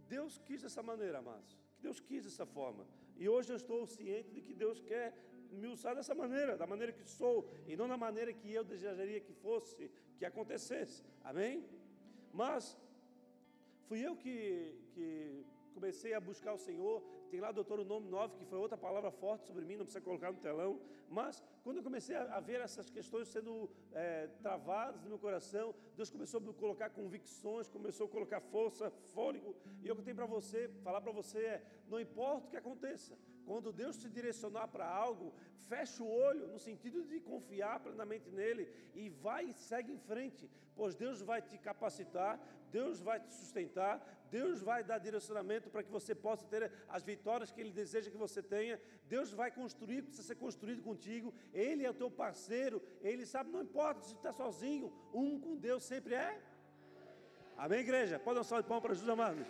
Deus 0.08 0.38
quis 0.38 0.62
dessa 0.62 0.82
maneira, 0.82 1.18
amados. 1.18 1.59
Deus 1.80 2.00
quis 2.00 2.24
dessa 2.24 2.46
forma. 2.46 2.86
E 3.16 3.28
hoje 3.28 3.50
eu 3.52 3.56
estou 3.56 3.86
ciente 3.86 4.30
de 4.30 4.40
que 4.40 4.54
Deus 4.54 4.80
quer 4.80 5.14
me 5.50 5.66
usar 5.66 5.94
dessa 5.94 6.14
maneira, 6.14 6.56
da 6.56 6.66
maneira 6.66 6.92
que 6.92 7.04
sou, 7.04 7.48
e 7.66 7.76
não 7.76 7.88
da 7.88 7.96
maneira 7.96 8.32
que 8.32 8.52
eu 8.52 8.64
desejaria 8.64 9.20
que 9.20 9.32
fosse, 9.32 9.90
que 10.18 10.24
acontecesse. 10.24 11.02
Amém? 11.24 11.64
Mas 12.32 12.78
fui 13.88 14.00
eu 14.06 14.14
que, 14.16 14.74
que 14.94 15.44
comecei 15.70 16.14
a 16.14 16.20
buscar 16.20 16.52
o 16.54 16.58
Senhor. 16.58 17.02
Tem 17.30 17.40
lá, 17.40 17.52
doutor, 17.52 17.78
o 17.80 17.84
nome 17.84 18.08
9, 18.08 18.36
que 18.36 18.44
foi 18.44 18.58
outra 18.58 18.76
palavra 18.76 19.10
forte 19.10 19.46
sobre 19.46 19.64
mim, 19.64 19.76
não 19.76 19.84
precisa 19.84 20.04
colocar 20.04 20.32
no 20.32 20.38
telão. 20.38 20.80
Mas 21.08 21.42
quando 21.62 21.78
eu 21.78 21.82
comecei 21.82 22.16
a, 22.16 22.40
ver 22.40 22.60
essas 22.60 22.88
questões 22.90 23.28
sendo 23.28 23.70
é, 23.92 24.28
travadas 24.42 25.02
no 25.02 25.08
meu 25.08 25.18
coração, 25.18 25.74
Deus 25.96 26.10
começou 26.10 26.40
a 26.40 26.54
colocar 26.54 26.90
convicções, 26.90 27.68
começou 27.68 28.06
a 28.06 28.10
colocar 28.10 28.40
força, 28.40 28.90
fôlego. 29.14 29.54
E 29.82 29.88
eu 29.88 29.96
que 29.96 30.02
tenho 30.02 30.16
para 30.16 30.26
você, 30.26 30.68
falar 30.82 31.00
para 31.00 31.12
você 31.12 31.38
é: 31.38 31.62
não 31.88 32.00
importa 32.00 32.46
o 32.46 32.50
que 32.50 32.56
aconteça, 32.56 33.16
quando 33.51 33.72
Deus 33.72 33.96
te 34.01 34.09
direcionar 34.09 34.68
para 34.68 34.86
algo, 34.86 35.34
fecha 35.68 36.05
o 36.05 36.12
olho 36.26 36.46
no 36.46 36.59
sentido 36.66 36.98
de 37.03 37.18
confiar 37.18 37.80
plenamente 37.80 38.30
nele 38.30 38.64
e 38.94 39.09
vai 39.09 39.46
e 39.46 39.55
segue 39.55 39.90
em 39.92 39.98
frente, 39.98 40.48
pois 40.76 40.94
Deus 40.94 41.20
vai 41.20 41.42
te 41.42 41.59
capacitar, 41.59 42.38
Deus 42.70 43.01
vai 43.01 43.18
te 43.18 43.32
sustentar, 43.34 43.94
Deus 44.30 44.62
vai 44.62 44.84
dar 44.84 44.98
direcionamento 44.98 45.68
para 45.68 45.82
que 45.82 45.90
você 45.90 46.14
possa 46.14 46.46
ter 46.46 46.70
as 46.88 47.03
vitórias 47.03 47.51
que 47.51 47.61
Ele 47.61 47.72
deseja 47.72 48.09
que 48.09 48.16
você 48.16 48.40
tenha. 48.40 48.80
Deus 49.09 49.32
vai 49.32 49.51
construir, 49.51 50.03
precisa 50.03 50.28
ser 50.28 50.36
construído 50.36 50.80
contigo. 50.80 51.34
Ele 51.53 51.84
é 51.84 51.90
o 51.90 52.01
teu 52.03 52.09
parceiro, 52.09 52.80
Ele 53.03 53.26
sabe, 53.26 53.51
não 53.51 53.62
importa 53.62 54.01
se 54.05 54.14
está 54.14 54.32
sozinho, 54.32 54.92
um 55.12 55.40
com 55.40 55.57
Deus 55.57 55.82
sempre 55.82 56.14
é. 56.14 56.40
Amém, 57.59 57.80
igreja? 57.80 58.16
Pode 58.20 58.36
dar 58.36 58.42
um 58.42 58.44
salve 58.44 58.62
de 58.62 58.68
pão 58.68 58.80
para 58.80 58.94
Jesus 58.94 59.09
amado. 59.09 59.44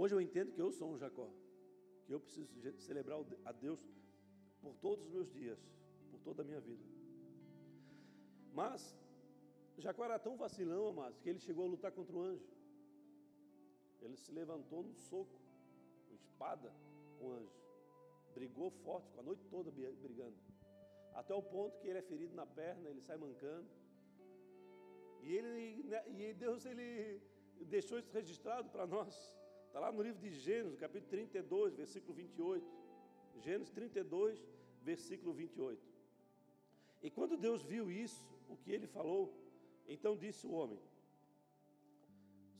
Hoje 0.00 0.14
eu 0.14 0.20
entendo 0.20 0.52
que 0.52 0.62
eu 0.62 0.70
sou 0.70 0.88
um 0.92 0.96
Jacó, 0.96 1.28
que 2.04 2.12
eu 2.14 2.20
preciso 2.20 2.48
celebrar 2.78 3.18
a 3.44 3.50
Deus 3.50 3.80
por 4.62 4.76
todos 4.76 5.04
os 5.06 5.10
meus 5.10 5.28
dias, 5.28 5.58
por 6.08 6.20
toda 6.20 6.42
a 6.42 6.44
minha 6.44 6.60
vida. 6.60 6.84
Mas 8.52 8.96
Jacó 9.76 10.04
era 10.04 10.16
tão 10.16 10.36
vacilão, 10.36 10.86
amados, 10.86 11.18
que 11.18 11.28
ele 11.28 11.40
chegou 11.40 11.64
a 11.64 11.68
lutar 11.68 11.90
contra 11.90 12.14
o 12.16 12.22
anjo. 12.22 12.48
Ele 14.00 14.16
se 14.16 14.30
levantou 14.30 14.84
no 14.84 14.94
soco, 14.94 15.40
com 16.08 16.14
espada, 16.14 16.72
com 17.18 17.26
o 17.26 17.32
anjo. 17.32 17.58
Brigou 18.34 18.70
forte, 18.70 19.10
com 19.10 19.18
a 19.18 19.24
noite 19.24 19.44
toda 19.46 19.72
brigando. 19.72 20.36
Até 21.12 21.34
o 21.34 21.42
ponto 21.42 21.76
que 21.80 21.88
ele 21.88 21.98
é 21.98 22.02
ferido 22.02 22.36
na 22.36 22.46
perna, 22.46 22.88
ele 22.88 23.00
sai 23.00 23.16
mancando. 23.16 23.68
E, 25.22 25.32
ele, 25.32 25.82
né, 25.88 26.04
e 26.08 26.32
Deus 26.34 26.64
ele 26.64 27.20
deixou 27.62 27.98
isso 27.98 28.12
registrado 28.12 28.70
para 28.70 28.86
nós. 28.86 29.36
Está 29.68 29.80
lá 29.80 29.92
no 29.92 30.02
livro 30.02 30.18
de 30.18 30.30
Gênesis, 30.30 30.78
capítulo 30.80 31.10
32, 31.10 31.74
versículo 31.74 32.14
28. 32.14 32.66
Gênesis 33.36 33.70
32, 33.70 34.42
versículo 34.82 35.32
28. 35.34 35.86
E 37.02 37.10
quando 37.10 37.36
Deus 37.36 37.62
viu 37.62 37.90
isso, 37.90 38.26
o 38.48 38.56
que 38.56 38.72
ele 38.72 38.86
falou, 38.86 39.30
então 39.86 40.16
disse 40.16 40.46
o 40.46 40.52
homem: 40.52 40.80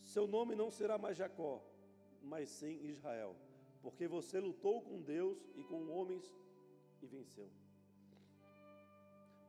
Seu 0.03 0.27
nome 0.27 0.55
não 0.55 0.71
será 0.71 0.99
mais 0.99 1.17
Jacó, 1.17 1.65
mas 2.23 2.51
sim 2.51 2.75
Israel, 2.85 3.35
porque 3.81 4.07
você 4.07 4.39
lutou 4.39 4.83
com 4.83 5.01
Deus 5.01 5.39
e 5.57 5.65
com 5.65 5.89
homens 5.89 6.27
e 7.01 7.07
venceu. 7.07 7.51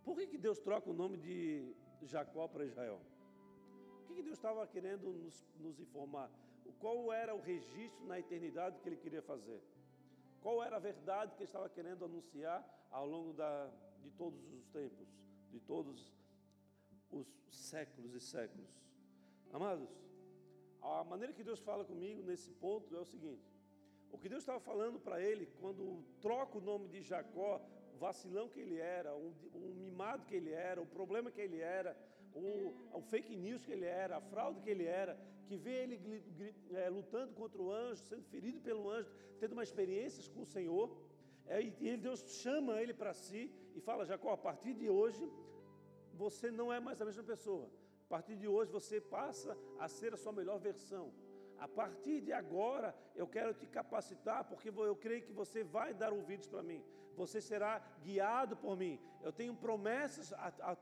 Por 0.05 0.15
que, 0.17 0.27
que 0.27 0.37
Deus 0.37 0.59
troca 0.59 0.89
o 0.89 0.93
nome 0.93 1.17
de 1.17 1.75
Jacó 2.03 2.47
para 2.47 2.65
Israel? 2.65 3.01
O 4.01 4.07
que, 4.07 4.15
que 4.15 4.23
Deus 4.23 4.37
estava 4.37 4.65
querendo 4.65 5.11
nos, 5.11 5.45
nos 5.59 5.77
informar? 5.77 6.31
Qual 6.73 7.11
era 7.11 7.33
o 7.35 7.41
registro 7.41 8.05
na 8.05 8.19
eternidade 8.19 8.79
que 8.79 8.89
ele 8.89 8.97
queria 8.97 9.21
fazer, 9.21 9.61
qual 10.41 10.63
era 10.63 10.75
a 10.77 10.79
verdade 10.79 11.35
que 11.35 11.43
ele 11.43 11.49
estava 11.49 11.69
querendo 11.69 12.05
anunciar 12.05 12.63
ao 12.91 13.05
longo 13.05 13.33
da, 13.33 13.69
de 14.01 14.09
todos 14.11 14.41
os 14.53 14.65
tempos, 14.67 15.07
de 15.51 15.59
todos 15.59 16.13
os 17.11 17.27
séculos 17.51 18.13
e 18.13 18.19
séculos. 18.19 18.69
Amados, 19.51 19.89
a 20.81 21.03
maneira 21.03 21.33
que 21.33 21.43
Deus 21.43 21.59
fala 21.59 21.83
comigo 21.83 22.21
nesse 22.23 22.51
ponto 22.51 22.95
é 22.95 22.99
o 22.99 23.05
seguinte: 23.05 23.51
o 24.11 24.17
que 24.17 24.29
Deus 24.29 24.41
estava 24.43 24.59
falando 24.59 24.99
para 24.99 25.21
ele, 25.21 25.47
quando 25.59 26.03
troca 26.21 26.57
o 26.57 26.61
nome 26.61 26.87
de 26.87 27.01
Jacó, 27.01 27.61
vacilão 27.97 28.47
que 28.47 28.59
ele 28.59 28.77
era, 28.77 29.15
um, 29.15 29.33
um 29.53 29.73
mimado 29.75 30.25
que 30.25 30.35
ele 30.35 30.51
era, 30.51 30.81
o 30.81 30.85
problema 30.85 31.29
que 31.29 31.41
ele 31.41 31.59
era, 31.59 31.97
o, 32.39 32.73
o 32.99 33.01
fake 33.01 33.35
news 33.35 33.63
que 33.65 33.71
ele 33.71 33.85
era, 33.85 34.17
a 34.17 34.21
fraude 34.21 34.61
que 34.61 34.69
ele 34.69 34.85
era, 34.85 35.19
que 35.47 35.57
vê 35.57 35.75
ele 35.83 35.97
é, 36.71 36.89
lutando 36.89 37.33
contra 37.33 37.61
o 37.61 37.71
anjo, 37.71 38.01
sendo 38.03 38.23
ferido 38.23 38.59
pelo 38.61 38.89
anjo, 38.89 39.11
tendo 39.39 39.53
uma 39.53 39.63
experiência 39.63 40.31
com 40.33 40.41
o 40.41 40.45
Senhor. 40.45 40.87
É, 41.47 41.61
e 41.61 41.87
ele, 41.87 41.97
Deus 41.97 42.21
chama 42.43 42.81
ele 42.81 42.93
para 42.93 43.13
si 43.13 43.51
e 43.75 43.81
fala: 43.81 44.05
Jacó, 44.05 44.31
a 44.33 44.37
partir 44.37 44.73
de 44.73 44.89
hoje, 44.89 45.23
você 46.13 46.51
não 46.51 46.71
é 46.71 46.79
mais 46.79 47.01
a 47.01 47.05
mesma 47.05 47.23
pessoa. 47.23 47.69
A 48.05 48.09
partir 48.09 48.35
de 48.35 48.47
hoje, 48.47 48.71
você 48.71 48.99
passa 48.99 49.57
a 49.79 49.87
ser 49.87 50.13
a 50.13 50.17
sua 50.17 50.31
melhor 50.31 50.59
versão. 50.59 51.11
A 51.57 51.67
partir 51.67 52.21
de 52.21 52.31
agora, 52.31 52.95
eu 53.15 53.27
quero 53.27 53.53
te 53.53 53.67
capacitar, 53.67 54.45
porque 54.45 54.69
eu 54.69 54.95
creio 54.95 55.23
que 55.23 55.31
você 55.31 55.63
vai 55.63 55.93
dar 55.93 56.13
ouvidos 56.13 56.47
para 56.47 56.63
mim. 56.63 56.83
Você 57.15 57.41
será 57.41 57.81
guiado 58.01 58.55
por 58.55 58.77
mim. 58.77 58.99
Eu 59.21 59.33
tenho 59.33 59.53
promessas 59.53 60.31
a, 60.33 60.47
a, 60.61 60.77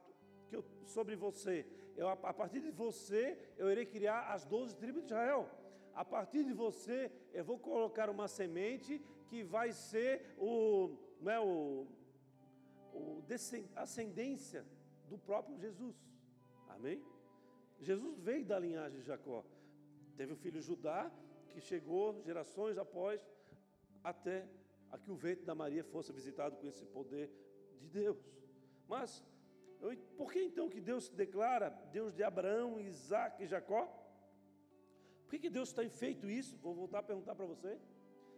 que 0.48 0.56
eu, 0.56 0.64
sobre 0.86 1.16
você. 1.16 1.66
Eu, 1.96 2.08
a 2.10 2.34
partir 2.34 2.62
de 2.62 2.72
você, 2.72 3.38
eu 3.58 3.70
irei 3.72 3.86
criar 3.86 4.32
as 4.34 4.46
doze 4.46 4.76
tribos 4.76 5.02
de 5.02 5.08
Israel. 5.08 5.50
A 5.94 6.06
partir 6.06 6.44
de 6.44 6.54
você, 6.54 7.12
eu 7.34 7.44
vou 7.44 7.58
colocar 7.58 8.10
uma 8.10 8.28
semente 8.28 9.02
que 9.30 9.44
vai 9.44 9.72
ser 9.72 10.36
o, 10.38 10.96
não 11.20 11.32
é, 11.32 11.40
o, 11.40 11.88
o 12.94 13.24
ascendência 13.76 14.66
do 15.10 15.18
próprio 15.18 15.58
Jesus. 15.58 15.96
Amém? 16.70 17.04
Jesus 17.80 18.20
veio 18.20 18.46
da 18.46 18.60
linhagem 18.60 19.00
de 19.00 19.06
Jacó. 19.06 19.44
Teve 20.16 20.34
o 20.34 20.36
filho 20.36 20.62
Judá, 20.62 21.12
que 21.50 21.60
chegou 21.60 22.22
gerações 22.24 22.78
após, 22.78 23.22
até 24.04 24.48
a 24.92 24.98
que 24.98 25.12
o 25.12 25.16
ventre 25.16 25.46
da 25.46 25.56
Maria 25.56 25.84
fosse 25.84 26.12
visitado 26.12 26.58
com 26.58 26.68
esse 26.68 26.86
poder 26.86 27.32
de 27.80 27.88
Deus. 27.88 28.18
Mas 28.88 29.24
por 30.18 30.32
que 30.32 30.42
então 30.42 30.70
que 30.70 30.82
Deus 30.82 31.06
se 31.06 31.14
declara 31.14 31.70
Deus 31.92 32.14
de 32.14 32.24
Abraão, 32.24 32.80
Isaac 32.80 33.44
e 33.44 33.48
Jacó? 33.48 33.86
Por 35.24 35.32
que, 35.32 35.40
que 35.40 35.50
Deus 35.50 35.74
tem 35.74 35.90
feito 35.90 36.30
isso? 36.30 36.58
Vou 36.58 36.74
voltar 36.74 37.00
a 37.00 37.04
perguntar 37.04 37.36
para 37.36 37.46
você. 37.46 37.78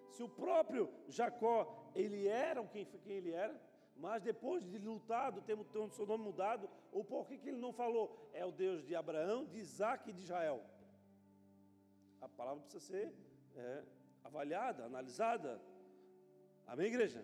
Se 0.10 0.24
o 0.24 0.28
próprio 0.28 0.90
Jacó, 1.08 1.92
ele 1.96 2.28
era 2.28 2.64
quem, 2.66 2.86
quem 2.86 3.18
ele 3.18 3.32
era, 3.32 3.56
mas 3.96 4.24
depois 4.24 4.64
de 4.66 4.78
lutado, 4.80 5.42
ter 5.42 5.54
o 5.54 5.90
seu 5.92 6.06
nome 6.06 6.24
mudado, 6.24 6.70
ou 6.92 7.04
por 7.04 7.28
que, 7.28 7.38
que 7.38 7.50
ele 7.50 7.58
não 7.60 7.72
falou? 7.72 8.30
É 8.34 8.46
o 8.46 8.52
Deus 8.52 8.84
de 8.84 8.96
Abraão, 8.96 9.46
de 9.46 9.60
Isaac 9.60 10.10
e 10.10 10.14
de 10.14 10.22
Israel. 10.24 10.64
A 12.22 12.28
palavra 12.28 12.64
precisa 12.64 12.86
ser 12.86 13.14
é, 13.56 13.84
avaliada, 14.24 14.86
analisada. 14.86 15.62
Amém, 16.66 16.88
igreja? 16.88 17.24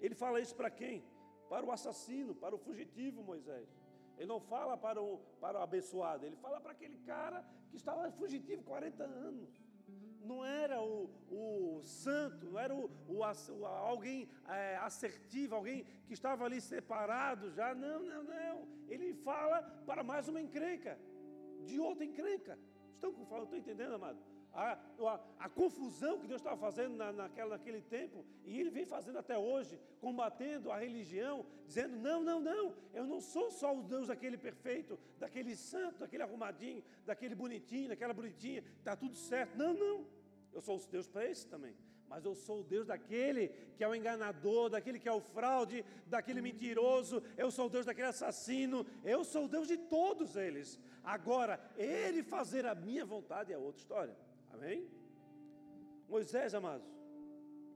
Ele 0.00 0.14
fala 0.14 0.40
isso 0.40 0.54
para 0.54 0.70
quem? 0.70 1.04
Para 1.50 1.66
o 1.66 1.72
assassino, 1.72 2.32
para 2.42 2.54
o 2.54 2.58
fugitivo 2.66 3.24
Moisés. 3.30 3.68
Ele 4.16 4.26
não 4.26 4.40
fala 4.52 4.76
para 4.76 5.02
o, 5.02 5.18
para 5.40 5.58
o 5.58 5.62
abençoado, 5.62 6.24
ele 6.24 6.36
fala 6.36 6.60
para 6.60 6.72
aquele 6.72 6.98
cara 6.98 7.44
que 7.70 7.76
estava 7.76 8.10
fugitivo 8.12 8.62
40 8.62 9.02
anos. 9.02 9.50
não 10.30 10.44
era 10.44 10.80
o, 10.80 11.10
o 11.28 11.82
santo, 11.82 12.46
não 12.50 12.58
era 12.64 12.74
o, 12.74 12.84
o, 13.08 13.18
o 13.18 13.66
alguém 13.66 14.28
é, 14.48 14.76
assertivo, 14.76 15.56
alguém 15.56 15.84
que 16.06 16.12
estava 16.12 16.44
ali 16.44 16.60
separado 16.60 17.50
já. 17.50 17.74
Não, 17.74 18.00
não, 18.10 18.22
não. 18.22 18.68
Ele 18.88 19.12
fala 19.28 19.62
para 19.88 20.04
mais 20.04 20.28
uma 20.28 20.40
encrenca, 20.40 20.98
de 21.64 21.80
outra 21.80 22.04
encrenca. 22.04 22.58
Estão, 22.94 23.10
estou 23.42 23.56
entendendo, 23.56 23.94
amado? 23.94 24.20
A, 24.52 24.72
a, 24.72 25.20
a, 25.38 25.48
confusão 25.48 26.18
que 26.18 26.26
Deus 26.26 26.40
estava 26.40 26.56
fazendo 26.56 26.96
na, 26.96 27.12
naquela, 27.12 27.50
naquele 27.50 27.80
tempo, 27.80 28.24
e 28.44 28.58
Ele 28.58 28.68
vem 28.68 28.84
fazendo 28.84 29.18
até 29.18 29.38
hoje, 29.38 29.78
combatendo 30.00 30.72
a 30.72 30.78
religião, 30.78 31.46
dizendo: 31.66 31.96
não, 31.96 32.20
não, 32.22 32.40
não, 32.40 32.74
eu 32.92 33.06
não 33.06 33.20
sou 33.20 33.50
só 33.50 33.76
o 33.76 33.82
Deus 33.82 34.08
daquele 34.08 34.36
perfeito, 34.36 34.98
daquele 35.20 35.54
santo, 35.54 36.00
daquele 36.00 36.24
arrumadinho, 36.24 36.82
daquele 37.06 37.34
bonitinho, 37.34 37.90
daquela 37.90 38.12
bonitinha, 38.12 38.64
está 38.78 38.96
tudo 38.96 39.16
certo. 39.16 39.56
Não, 39.56 39.72
não, 39.72 40.04
eu 40.52 40.60
sou 40.60 40.76
o 40.76 40.86
Deus 40.88 41.06
para 41.06 41.24
esse 41.24 41.46
também. 41.46 41.74
Mas 42.08 42.24
eu 42.24 42.34
sou 42.34 42.58
o 42.60 42.64
Deus 42.64 42.88
daquele 42.88 43.50
que 43.76 43.84
é 43.84 43.88
o 43.88 43.94
enganador, 43.94 44.68
daquele 44.68 44.98
que 44.98 45.08
é 45.08 45.12
o 45.12 45.20
fraude, 45.20 45.84
daquele 46.08 46.42
mentiroso, 46.42 47.22
eu 47.36 47.52
sou 47.52 47.66
o 47.66 47.70
Deus 47.70 47.86
daquele 47.86 48.08
assassino, 48.08 48.84
eu 49.04 49.22
sou 49.22 49.44
o 49.44 49.48
Deus 49.48 49.68
de 49.68 49.76
todos 49.76 50.34
eles. 50.34 50.80
Agora, 51.04 51.60
ele 51.76 52.24
fazer 52.24 52.66
a 52.66 52.74
minha 52.74 53.06
vontade 53.06 53.52
é 53.52 53.56
outra 53.56 53.80
história. 53.80 54.16
Amém? 54.50 54.88
Moisés, 56.08 56.54
amados, 56.54 56.88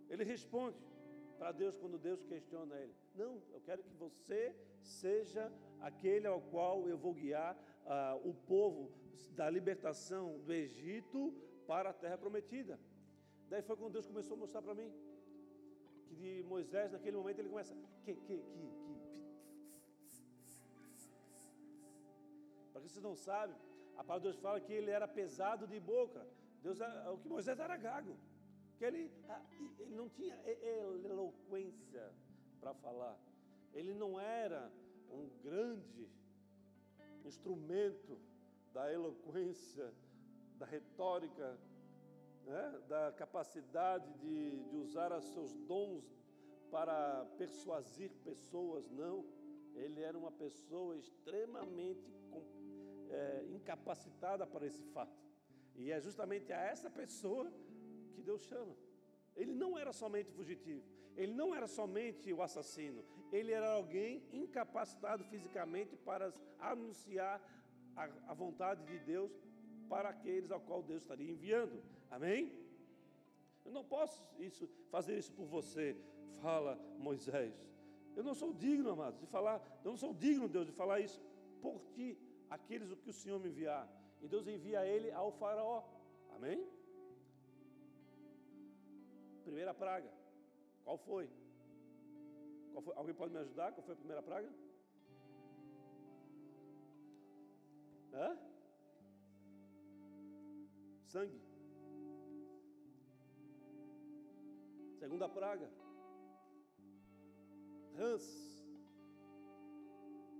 ele 0.09 0.25
responde 0.25 0.79
para 1.39 1.53
Deus 1.53 1.77
quando 1.77 1.99
Deus 1.99 2.23
questiona 2.25 2.75
ele: 2.77 2.95
Não, 3.15 3.43
eu 3.53 3.61
quero 3.61 3.83
que 3.83 3.95
você 3.95 4.55
seja 4.81 5.53
aquele 5.81 6.27
ao 6.27 6.41
qual 6.41 6.89
eu 6.89 6.99
vou 6.99 7.15
guiar 7.15 7.55
uh, 7.85 8.29
o 8.29 8.35
povo 8.35 8.91
da 9.33 9.49
libertação 9.51 10.39
do 10.41 10.53
Egito 10.53 11.33
para 11.67 11.91
a 11.91 11.93
terra 11.93 12.19
prometida. 12.19 12.79
Daí 13.49 13.63
foi 13.63 13.77
quando 13.77 13.93
Deus 13.93 14.07
começou 14.07 14.37
a 14.37 14.41
mostrar 14.41 14.63
para 14.63 14.75
mim 14.75 14.91
que 16.15 16.43
Moisés, 16.45 16.93
naquele 16.93 17.17
momento, 17.17 17.39
ele 17.39 17.49
começa: 17.49 17.75
que, 18.05 18.15
que, 18.15 18.37
que, 18.39 18.65
que. 18.85 18.95
Para 22.73 22.81
que 22.83 22.89
vocês 22.89 23.03
não 23.03 23.15
sabem, 23.15 23.57
a 23.97 24.03
palavra 24.03 24.21
de 24.21 24.29
Deus 24.29 24.39
fala 24.39 24.61
que 24.61 24.73
ele 24.73 24.91
era 24.91 25.07
pesado 25.07 25.67
de 25.67 25.79
boca. 25.79 26.27
Deus, 26.65 26.79
o 27.13 27.19
que 27.19 27.29
Moisés 27.29 27.59
era 27.59 27.77
gago, 27.77 28.17
que 28.79 28.85
ele, 28.87 29.13
ah, 29.29 29.43
ele 29.79 29.95
não 29.95 30.09
tinha 30.09 30.35
eloquência 31.05 32.11
para 32.59 32.73
falar, 32.73 33.19
ele 33.75 33.93
não 33.93 34.19
era 34.19 34.73
um 35.11 35.29
grande 35.43 36.09
instrumento 37.23 38.19
da 38.73 38.91
eloquência, 38.91 39.93
da 40.57 40.65
retórica, 40.65 41.59
né, 42.47 42.81
da 42.89 43.13
capacidade 43.13 44.11
de, 44.15 44.65
de 44.65 44.77
usar 44.77 45.13
os 45.13 45.25
seus 45.35 45.55
dons 45.69 46.05
para 46.71 47.27
persuadir 47.37 48.11
pessoas, 48.25 48.91
não. 48.91 49.23
Ele 49.75 50.01
era 50.01 50.17
uma 50.17 50.33
pessoa 50.33 50.97
extremamente 50.97 52.11
é, 53.11 53.45
incapacitada 53.51 54.47
para 54.47 54.65
esse 54.67 54.83
fato. 54.95 55.24
E 55.77 55.91
é 55.91 56.01
justamente 56.01 56.53
a 56.53 56.61
essa 56.61 56.89
pessoa 56.89 57.51
que 58.15 58.23
Deus 58.23 58.43
chama. 58.43 58.75
Ele 59.37 59.53
não 59.53 59.77
era 59.79 59.93
somente 59.93 60.31
fugitivo, 60.31 60.85
ele 61.17 61.33
não 61.33 61.55
era 61.55 61.67
somente 61.67 62.33
o 62.33 62.43
assassino, 62.43 63.05
ele 63.33 63.51
era 63.53 63.69
alguém 63.73 64.23
incapacitado 64.33 65.25
fisicamente 65.25 65.97
para 65.97 66.33
anunciar 66.59 67.41
a, 67.97 68.05
a 68.29 68.35
vontade 68.35 68.85
de 68.85 68.99
Deus 69.01 69.33
para 69.89 70.09
aqueles 70.09 70.51
ao 70.51 70.61
qual 70.61 70.83
Deus 70.83 71.03
estaria 71.03 71.31
enviando. 71.31 71.83
Amém? 72.11 72.53
Eu 73.65 73.73
não 73.73 73.85
posso 73.85 74.23
isso, 74.39 74.69
fazer 74.91 75.19
isso 75.19 75.33
por 75.33 75.47
você, 75.47 75.97
fala 76.41 76.79
Moisés. 76.99 77.55
Eu 78.15 78.23
não 78.23 78.35
sou 78.35 78.53
digno, 78.53 78.91
amados, 78.91 79.19
de 79.19 79.27
falar, 79.27 79.61
eu 79.83 79.91
não 79.91 79.97
sou 79.97 80.15
digno, 80.15 80.49
Deus, 80.49 80.67
de 80.67 80.73
falar 80.73 81.01
isso 81.01 81.21
por 81.61 81.81
ti, 81.95 82.17
aqueles 82.49 82.93
que 82.95 83.11
o 83.11 83.13
Senhor 83.13 83.41
me 83.41 83.49
enviar. 83.49 83.89
E 84.25 84.29
Deus 84.35 84.47
envia 84.49 84.83
ele 84.87 85.11
ao 85.21 85.31
faraó. 85.41 85.83
Amém? 86.35 86.59
Primeira 89.43 89.75
praga. 89.75 90.11
Qual 90.85 90.97
foi? 90.97 91.29
Qual 92.73 92.83
foi? 92.87 92.95
Alguém 92.97 93.15
pode 93.15 93.35
me 93.35 93.41
ajudar? 93.41 93.73
Qual 93.73 93.85
foi 93.85 93.93
a 93.93 94.03
primeira 94.03 94.23
praga? 94.23 94.51
Hã? 98.15 98.39
Sangue. 101.13 101.41
Segunda 105.03 105.29
praga. 105.29 105.71
Rãs. 107.99 108.27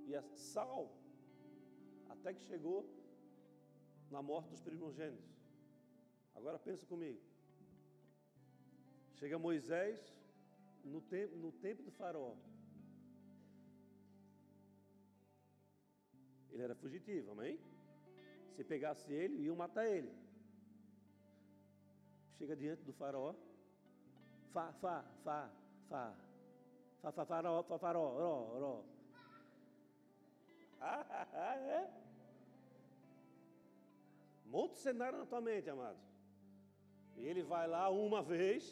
E 0.07 0.17
a 0.17 0.23
sal. 0.23 0.91
Até 2.09 2.33
que 2.33 2.41
chegou 2.51 3.04
na 4.15 4.23
morte 4.23 4.49
dos 4.51 4.61
primogênitos. 4.61 5.33
Agora 6.37 6.57
pensa 6.67 6.87
comigo. 6.87 7.21
Chega 9.19 9.39
Moisés 9.47 10.01
no 10.85 11.01
tempo, 11.01 11.37
no 11.37 11.51
tempo 11.51 11.83
do 11.83 11.91
faraó. 11.91 12.35
Ele 16.51 16.63
era 16.63 16.77
fugitivo, 16.77 17.33
amém? 17.33 17.59
Se 18.55 18.63
pegasse 18.63 19.13
ele, 19.13 19.43
iam 19.43 19.57
matar 19.57 19.87
ele. 19.97 20.13
Chega 22.39 22.55
diante 22.55 22.85
do 22.85 22.93
faraó. 22.93 23.35
Fá, 24.53 24.73
fá, 24.75 25.05
fá, 25.25 25.51
fá. 25.89 26.05
Fá, 27.03 27.11
fá, 27.11 27.25
faraó, 27.27 27.63
fá, 27.65 27.79
faraó, 27.79 28.09
ró, 28.21 28.59
ró. 28.61 28.85
Ah, 30.81 31.05
é? 31.81 32.04
Monta 34.55 34.75
o 34.75 34.83
cenário 34.89 35.19
na 35.19 35.27
tua 35.27 35.41
mente, 35.41 35.69
amado. 35.69 35.99
Ele 37.17 37.43
vai 37.43 37.67
lá 37.67 37.85
uma 37.91 38.23
vez, 38.23 38.63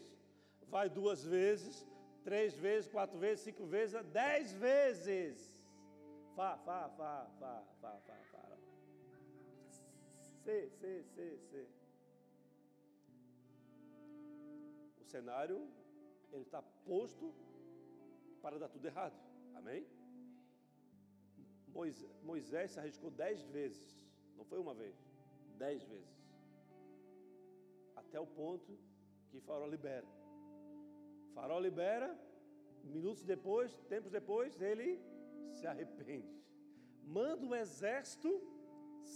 vai 0.75 0.89
duas 0.89 1.25
vezes, 1.25 1.85
três 2.23 2.55
vezes, 2.67 2.89
quatro 2.89 3.19
vezes, 3.19 3.43
cinco 3.49 3.65
vezes, 3.67 4.01
dez 4.21 4.53
vezes. 4.53 5.37
Fá, 6.37 6.51
fá, 6.67 6.89
fá, 6.99 7.29
fá, 7.41 7.55
fá, 7.81 7.93
fá, 8.07 8.17
fá. 8.31 8.45
C, 10.45 10.71
C, 10.79 11.03
C, 11.03 11.39
C. 11.51 11.67
O 15.01 15.05
cenário, 15.05 15.69
ele 16.33 16.43
está 16.43 16.63
posto 16.87 17.35
para 18.41 18.57
dar 18.57 18.69
tudo 18.69 18.87
errado. 18.87 19.19
Amém? 19.57 19.85
Moisés 22.23 22.71
se 22.71 22.79
arriscou 22.79 23.11
dez 23.11 23.43
vezes, 23.59 23.83
não 24.37 24.45
foi 24.45 24.61
uma 24.61 24.75
vez 24.75 25.12
dez 25.65 25.83
vezes. 25.93 26.21
Até 28.03 28.19
o 28.27 28.29
ponto 28.41 28.73
que 29.29 29.41
Farol 29.47 29.71
libera. 29.77 30.09
Farol 31.35 31.61
libera, 31.69 32.09
minutos 32.95 33.23
depois, 33.35 33.69
tempos 33.93 34.11
depois, 34.11 34.61
ele 34.71 34.89
se 35.57 35.67
arrepende. 35.73 36.33
Manda 37.19 37.45
o 37.47 37.55
exército 37.55 38.31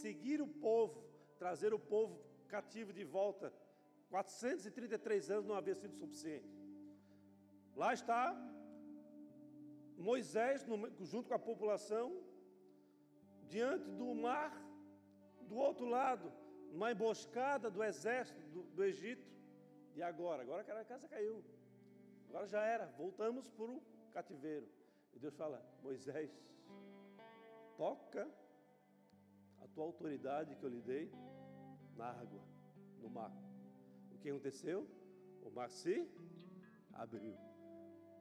seguir 0.02 0.40
o 0.46 0.48
povo, 0.68 0.98
trazer 1.42 1.72
o 1.74 1.80
povo 1.94 2.14
cativo 2.54 2.92
de 2.98 3.04
volta. 3.18 3.52
433 4.08 5.30
anos 5.34 5.46
não 5.46 5.56
havia 5.60 5.74
sido 5.74 5.94
suficiente. 6.02 6.48
Lá 7.74 7.92
está 7.92 8.22
Moisés, 10.10 10.64
junto 11.12 11.28
com 11.28 11.34
a 11.34 11.46
população, 11.50 12.06
diante 13.54 13.90
do 14.00 14.14
mar 14.14 14.65
do 15.46 15.56
outro 15.56 15.86
lado, 15.86 16.32
uma 16.72 16.90
emboscada 16.92 17.70
do 17.70 17.82
exército 17.82 18.40
do, 18.54 18.62
do 18.76 18.84
Egito. 18.84 19.26
E 19.94 20.02
agora? 20.02 20.42
Agora 20.42 20.62
a 20.80 20.84
casa 20.84 21.08
caiu. 21.08 21.42
Agora 22.28 22.46
já 22.46 22.62
era. 22.62 22.86
Voltamos 22.98 23.48
para 23.48 23.64
o 23.64 23.82
cativeiro. 24.12 24.68
E 25.14 25.18
Deus 25.18 25.34
fala: 25.34 25.64
Moisés, 25.82 26.30
toca 27.76 28.28
a 29.62 29.66
tua 29.68 29.84
autoridade 29.84 30.56
que 30.56 30.64
eu 30.64 30.68
lhe 30.68 30.82
dei 30.82 31.10
na 31.96 32.08
água, 32.10 32.42
no 33.00 33.08
mar. 33.08 33.32
O 34.12 34.18
que 34.18 34.28
aconteceu? 34.28 34.86
O 35.42 35.50
mar 35.50 35.70
se 35.70 36.06
abriu. 36.92 37.36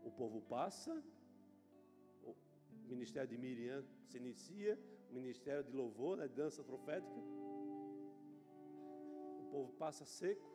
O 0.03 0.11
povo 0.11 0.41
passa, 0.41 1.03
o 2.23 2.35
ministério 2.87 3.27
de 3.27 3.37
Miriam 3.37 3.83
se 4.05 4.17
inicia, 4.17 4.79
ministério 5.19 5.63
de 5.63 5.75
louvor, 5.75 6.17
né, 6.17 6.27
dança 6.27 6.63
profética. 6.63 7.19
O 9.41 9.47
povo 9.51 9.71
passa 9.73 10.05
seco, 10.05 10.45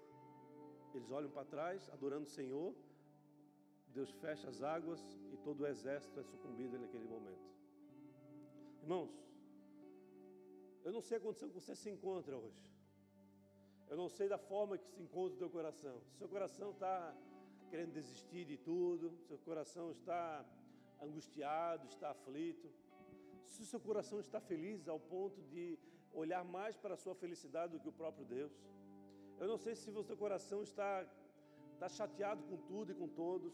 eles 0.94 1.11
olham 1.11 1.30
para 1.30 1.44
trás, 1.44 1.88
adorando 1.90 2.24
o 2.24 2.34
Senhor. 2.38 2.74
Deus 3.88 4.11
fecha 4.22 4.48
as 4.48 4.62
águas 4.62 5.00
e 5.32 5.36
todo 5.36 5.62
o 5.62 5.66
exército 5.66 6.20
é 6.20 6.22
sucumbido 6.22 6.78
naquele 6.78 7.06
momento. 7.08 7.48
Irmãos, 8.82 9.11
eu 10.84 10.92
não 10.92 11.00
sei 11.00 11.18
a 11.18 11.20
condição 11.20 11.48
que 11.48 11.54
você 11.54 11.74
se 11.74 11.90
encontra 11.90 12.36
hoje. 12.36 12.62
Eu 13.88 13.96
não 13.96 14.08
sei 14.08 14.28
da 14.28 14.38
forma 14.38 14.78
que 14.78 14.88
se 14.88 15.02
encontra 15.02 15.34
o 15.34 15.38
teu 15.38 15.50
coração. 15.50 16.00
Se 16.02 16.18
seu 16.18 16.28
coração 16.28 16.70
está 16.70 17.14
querendo 17.70 17.92
desistir 17.92 18.44
de 18.44 18.56
tudo, 18.56 19.12
seu 19.26 19.38
coração 19.38 19.90
está 19.90 20.44
angustiado, 21.00 21.86
está 21.88 22.11
aflito, 22.11 22.70
se 23.45 23.62
o 23.62 23.66
seu 23.66 23.80
coração 23.80 24.20
está 24.20 24.41
feliz 24.41 24.88
ao 24.88 24.99
ponto 24.99 25.41
de 25.43 25.78
olhar 26.12 26.45
mais 26.45 26.76
para 26.76 26.95
a 26.95 26.97
sua 26.97 27.14
felicidade 27.14 27.72
do 27.72 27.80
que 27.80 27.88
o 27.88 27.93
próprio 27.93 28.24
Deus. 28.24 28.53
Eu 29.38 29.49
não 29.49 29.57
sei 29.57 29.74
se 29.74 29.91
o 29.91 30.03
seu 30.03 30.16
coração 30.16 30.62
está, 30.62 31.07
está 31.74 31.88
chateado 31.88 32.43
com 32.45 32.57
tudo 32.57 32.93
e 32.93 32.95
com 32.95 33.09
todos. 33.09 33.53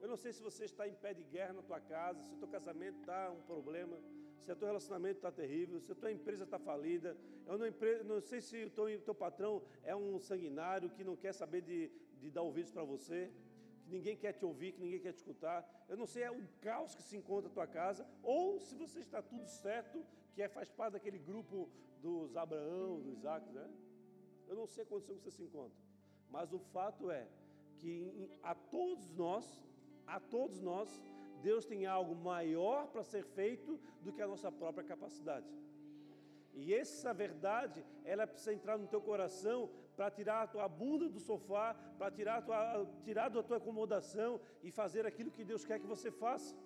Eu 0.00 0.08
não 0.08 0.16
sei 0.16 0.32
se 0.32 0.42
você 0.42 0.64
está 0.64 0.88
em 0.88 0.94
pé 0.94 1.14
de 1.14 1.22
guerra 1.22 1.52
na 1.52 1.62
tua 1.62 1.80
casa, 1.80 2.22
se 2.24 2.34
o 2.34 2.38
teu 2.38 2.48
casamento 2.48 2.98
está 3.00 3.30
um 3.30 3.42
problema, 3.42 3.96
se 4.36 4.50
o 4.50 4.56
teu 4.56 4.66
relacionamento 4.66 5.18
está 5.18 5.30
terrível, 5.30 5.78
se 5.80 5.92
a 5.92 5.94
tua 5.94 6.10
empresa 6.10 6.42
está 6.44 6.58
falida. 6.58 7.16
Eu 7.46 7.56
não, 7.56 7.66
não, 8.04 8.20
sei 8.20 8.40
se 8.40 8.64
o 8.64 8.70
teu, 8.70 9.00
teu 9.00 9.14
patrão 9.14 9.62
é 9.84 9.94
um 9.94 10.18
sanguinário 10.18 10.90
que 10.90 11.04
não 11.04 11.14
quer 11.14 11.32
saber 11.32 11.60
de, 11.60 11.90
de 12.20 12.30
dar 12.30 12.42
ouvidos 12.42 12.72
para 12.72 12.82
você 12.82 13.30
ninguém 13.92 14.16
quer 14.16 14.32
te 14.32 14.44
ouvir, 14.44 14.72
que 14.72 14.80
ninguém 14.80 15.00
quer 15.00 15.12
te 15.12 15.18
escutar. 15.18 15.58
Eu 15.88 15.96
não 15.96 16.06
sei 16.06 16.22
é 16.22 16.30
o 16.30 16.42
caos 16.60 16.94
que 16.94 17.02
se 17.02 17.16
encontra 17.16 17.48
na 17.48 17.54
tua 17.54 17.66
casa, 17.66 18.06
ou 18.22 18.58
se 18.66 18.74
você 18.74 18.98
está 19.00 19.20
tudo 19.22 19.46
certo, 19.46 20.04
que 20.34 20.42
é, 20.42 20.48
faz 20.48 20.70
parte 20.70 20.94
daquele 20.94 21.18
grupo 21.18 21.68
dos 22.00 22.36
Abraão, 22.36 23.00
dos 23.00 23.18
Isaac, 23.18 23.48
né? 23.52 23.68
Eu 24.48 24.56
não 24.56 24.66
sei 24.66 24.82
a 24.84 24.86
condição 24.86 25.16
que 25.16 25.22
você 25.22 25.30
se 25.30 25.42
encontra. 25.42 25.78
Mas 26.28 26.52
o 26.52 26.58
fato 26.58 27.10
é 27.10 27.28
que 27.78 28.30
a 28.42 28.54
todos 28.54 29.12
nós, 29.14 29.46
a 30.06 30.18
todos 30.18 30.60
nós, 30.60 31.02
Deus 31.42 31.64
tem 31.64 31.84
algo 31.86 32.14
maior 32.14 32.88
para 32.88 33.02
ser 33.02 33.24
feito 33.24 33.78
do 34.00 34.12
que 34.12 34.22
a 34.22 34.26
nossa 34.26 34.50
própria 34.50 34.84
capacidade. 34.84 35.46
E 36.54 36.74
essa 36.74 37.12
verdade, 37.14 37.84
ela 38.04 38.26
precisa 38.26 38.52
entrar 38.52 38.78
no 38.78 38.86
teu 38.86 39.00
coração 39.00 39.70
para 39.96 40.10
tirar 40.10 40.42
a 40.42 40.46
tua 40.46 40.68
bunda 40.68 41.08
do 41.08 41.20
sofá, 41.20 41.74
para 41.98 42.10
tirar, 42.10 42.42
tua, 42.42 42.86
tirar 43.04 43.28
da 43.28 43.42
tua 43.42 43.58
acomodação 43.58 44.40
e 44.62 44.70
fazer 44.70 45.06
aquilo 45.06 45.30
que 45.30 45.44
Deus 45.44 45.64
quer 45.64 45.78
que 45.78 45.86
você 45.86 46.10
faça. 46.10 46.56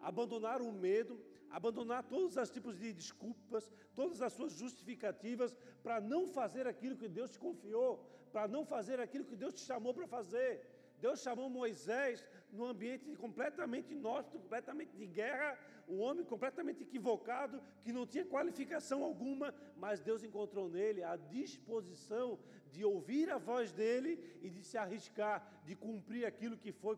Abandonar 0.00 0.60
o 0.60 0.70
medo, 0.72 1.18
abandonar 1.50 2.02
todos 2.04 2.36
os 2.36 2.50
tipos 2.50 2.78
de 2.78 2.92
desculpas, 2.92 3.72
todas 3.94 4.20
as 4.20 4.32
suas 4.32 4.52
justificativas 4.52 5.56
para 5.82 6.00
não 6.00 6.26
fazer 6.26 6.66
aquilo 6.66 6.96
que 6.96 7.08
Deus 7.08 7.30
te 7.30 7.38
confiou, 7.38 8.04
para 8.32 8.48
não 8.48 8.64
fazer 8.64 9.00
aquilo 9.00 9.24
que 9.24 9.36
Deus 9.36 9.54
te 9.54 9.60
chamou 9.60 9.94
para 9.94 10.06
fazer. 10.06 10.73
Deus 11.04 11.20
chamou 11.20 11.50
Moisés 11.50 12.26
num 12.50 12.64
ambiente 12.64 13.14
completamente 13.24 13.92
inóspito, 13.92 14.38
completamente 14.38 14.92
de 14.96 15.06
guerra, 15.06 15.50
um 15.86 15.98
homem 16.00 16.24
completamente 16.24 16.82
equivocado, 16.82 17.62
que 17.82 17.92
não 17.92 18.06
tinha 18.06 18.24
qualificação 18.24 19.04
alguma, 19.04 19.54
mas 19.76 20.00
Deus 20.00 20.24
encontrou 20.24 20.66
nele 20.76 21.02
a 21.04 21.14
disposição 21.16 22.38
de 22.72 22.82
ouvir 22.86 23.26
a 23.30 23.36
voz 23.36 23.70
dele 23.70 24.12
e 24.40 24.48
de 24.48 24.62
se 24.64 24.78
arriscar, 24.78 25.36
de 25.66 25.76
cumprir 25.76 26.24
aquilo 26.24 26.56
que 26.56 26.72
foi 26.72 26.96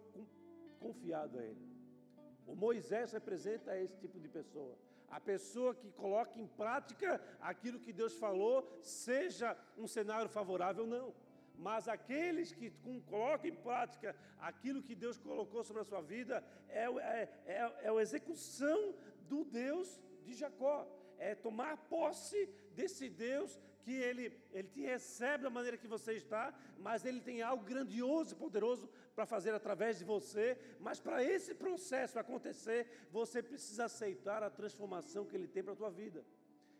confiado 0.79 1.41
a 1.41 1.45
ele. 1.45 1.67
O 2.47 2.55
Moisés 2.55 3.11
representa 3.11 3.77
esse 3.77 3.97
tipo 3.99 4.21
de 4.21 4.29
pessoa. 4.29 4.79
A 5.11 5.21
pessoa 5.21 5.75
que 5.75 5.91
coloca 5.91 6.39
em 6.39 6.47
prática 6.47 7.21
aquilo 7.41 7.81
que 7.81 7.93
Deus 7.93 8.15
falou, 8.15 8.69
seja 8.83 9.57
um 9.77 9.89
cenário 9.89 10.29
favorável 10.29 10.85
ou 10.85 10.91
não. 10.91 11.26
Mas 11.59 11.89
aqueles 11.89 12.53
que 12.53 12.71
colocam 13.07 13.51
em 13.51 13.55
prática 13.55 14.15
aquilo 14.39 14.83
que 14.83 14.95
Deus 14.95 15.19
colocou 15.19 15.65
sobre 15.65 15.83
a 15.83 15.85
sua 15.85 16.01
vida 16.01 16.45
é, 16.69 16.85
é, 16.85 17.29
é, 17.47 17.73
é 17.83 17.89
a 17.91 18.03
execução 18.03 18.95
do 19.29 19.45
Deus 19.45 20.01
de 20.25 20.35
Jacó. 20.35 20.87
É 21.19 21.35
tomar 21.35 21.77
posse 21.89 22.47
desse 22.75 23.09
Deus 23.09 23.59
que 23.87 23.93
ele, 23.93 24.37
ele 24.53 24.69
te 24.69 24.81
recebe 24.81 25.45
da 25.45 25.51
maneira 25.51 25.79
que 25.79 25.87
você 25.87 26.15
está, 26.15 26.53
mas 26.77 27.05
ele 27.05 27.21
tem 27.21 27.41
algo 27.41 27.65
grandioso 27.65 28.35
e 28.35 28.37
poderoso 28.37 28.91
para 29.15 29.25
fazer 29.25 29.55
através 29.55 29.99
de 29.99 30.05
você. 30.05 30.59
Mas 30.81 31.01
para 31.01 31.23
esse 31.23 31.55
processo 31.55 32.19
acontecer, 32.19 33.07
você 33.11 33.43
precisa 33.43 33.85
aceitar 33.85 34.43
a 34.43 34.51
transformação 34.51 35.25
que 35.25 35.37
ele 35.37 35.47
tem 35.47 35.63
para 35.63 35.73
a 35.73 35.77
tua 35.77 35.91
vida. 35.91 36.25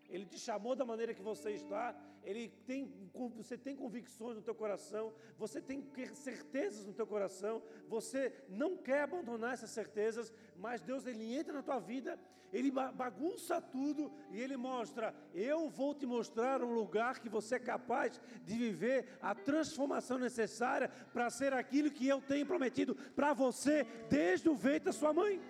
Ele 0.09 0.25
te 0.25 0.39
chamou 0.39 0.75
da 0.75 0.85
maneira 0.85 1.15
que 1.15 1.23
você 1.23 1.51
está, 1.53 1.95
ele 2.23 2.49
tem, 2.67 2.93
você 3.37 3.57
tem 3.57 3.77
convicções 3.77 4.37
no 4.37 4.43
teu 4.43 4.55
coração, 4.55 5.13
você 5.39 5.61
tem 5.61 5.85
certezas 6.15 6.85
no 6.85 6.93
teu 6.93 7.07
coração, 7.07 7.63
você 7.89 8.33
não 8.49 8.77
quer 8.77 9.03
abandonar 9.03 9.55
essas 9.55 9.71
certezas, 9.71 10.33
mas 10.57 10.81
Deus 10.81 11.07
ele 11.07 11.35
entra 11.35 11.53
na 11.53 11.63
tua 11.63 11.79
vida, 11.79 12.19
ele 12.53 12.71
bagunça 12.71 13.61
tudo 13.61 14.13
e 14.31 14.41
ele 14.41 14.57
mostra: 14.57 15.15
eu 15.35 15.69
vou 15.69 15.95
te 15.95 16.07
mostrar 16.07 16.63
um 16.63 16.73
lugar 16.73 17.21
que 17.21 17.29
você 17.29 17.57
é 17.57 17.59
capaz 17.59 18.21
de 18.45 18.57
viver 18.57 19.19
a 19.21 19.35
transformação 19.35 20.19
necessária 20.19 20.89
para 21.13 21.29
ser 21.31 21.53
aquilo 21.53 21.91
que 21.91 22.07
eu 22.07 22.21
tenho 22.21 22.47
prometido 22.47 22.95
para 23.15 23.33
você 23.33 23.85
desde 24.09 24.49
o 24.49 24.55
ventre 24.55 24.87
da 24.87 24.93
sua 24.93 25.13
mãe. 25.13 25.41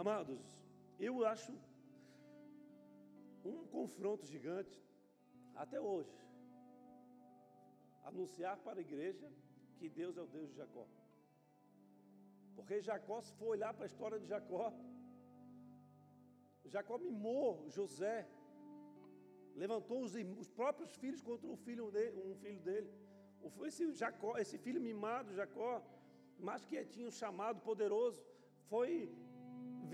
Amados, 0.00 0.40
eu 1.06 1.14
acho 1.30 1.52
um 3.50 3.58
confronto 3.76 4.24
gigante 4.34 4.76
até 5.62 5.78
hoje. 5.78 6.14
Anunciar 8.10 8.56
para 8.66 8.78
a 8.80 8.86
igreja 8.88 9.26
que 9.78 9.90
Deus 9.98 10.16
é 10.16 10.22
o 10.22 10.32
Deus 10.36 10.48
de 10.50 10.56
Jacó. 10.60 10.86
Porque 12.56 12.80
Jacó, 12.88 13.20
se 13.20 13.34
for 13.38 13.48
olhar 13.56 13.72
para 13.74 13.84
a 13.84 13.92
história 13.92 14.18
de 14.18 14.26
Jacó, 14.32 14.66
Jacó 16.74 16.96
mimou 17.06 17.68
José, 17.68 18.18
levantou 19.62 20.00
os, 20.06 20.14
os 20.44 20.50
próprios 20.60 20.94
filhos 21.02 21.22
contra 21.30 21.46
um 21.54 21.58
filho 21.68 21.90
dele. 21.96 22.18
Um 22.32 22.36
filho 22.44 22.62
dele. 22.68 22.90
Esse, 23.70 23.92
Jacó, 24.02 24.32
esse 24.44 24.56
filho 24.56 24.80
mimado, 24.80 25.34
Jacó, 25.40 25.72
mais 26.38 26.64
quietinho, 26.64 27.18
chamado, 27.22 27.60
poderoso, 27.60 28.22
foi 28.70 28.92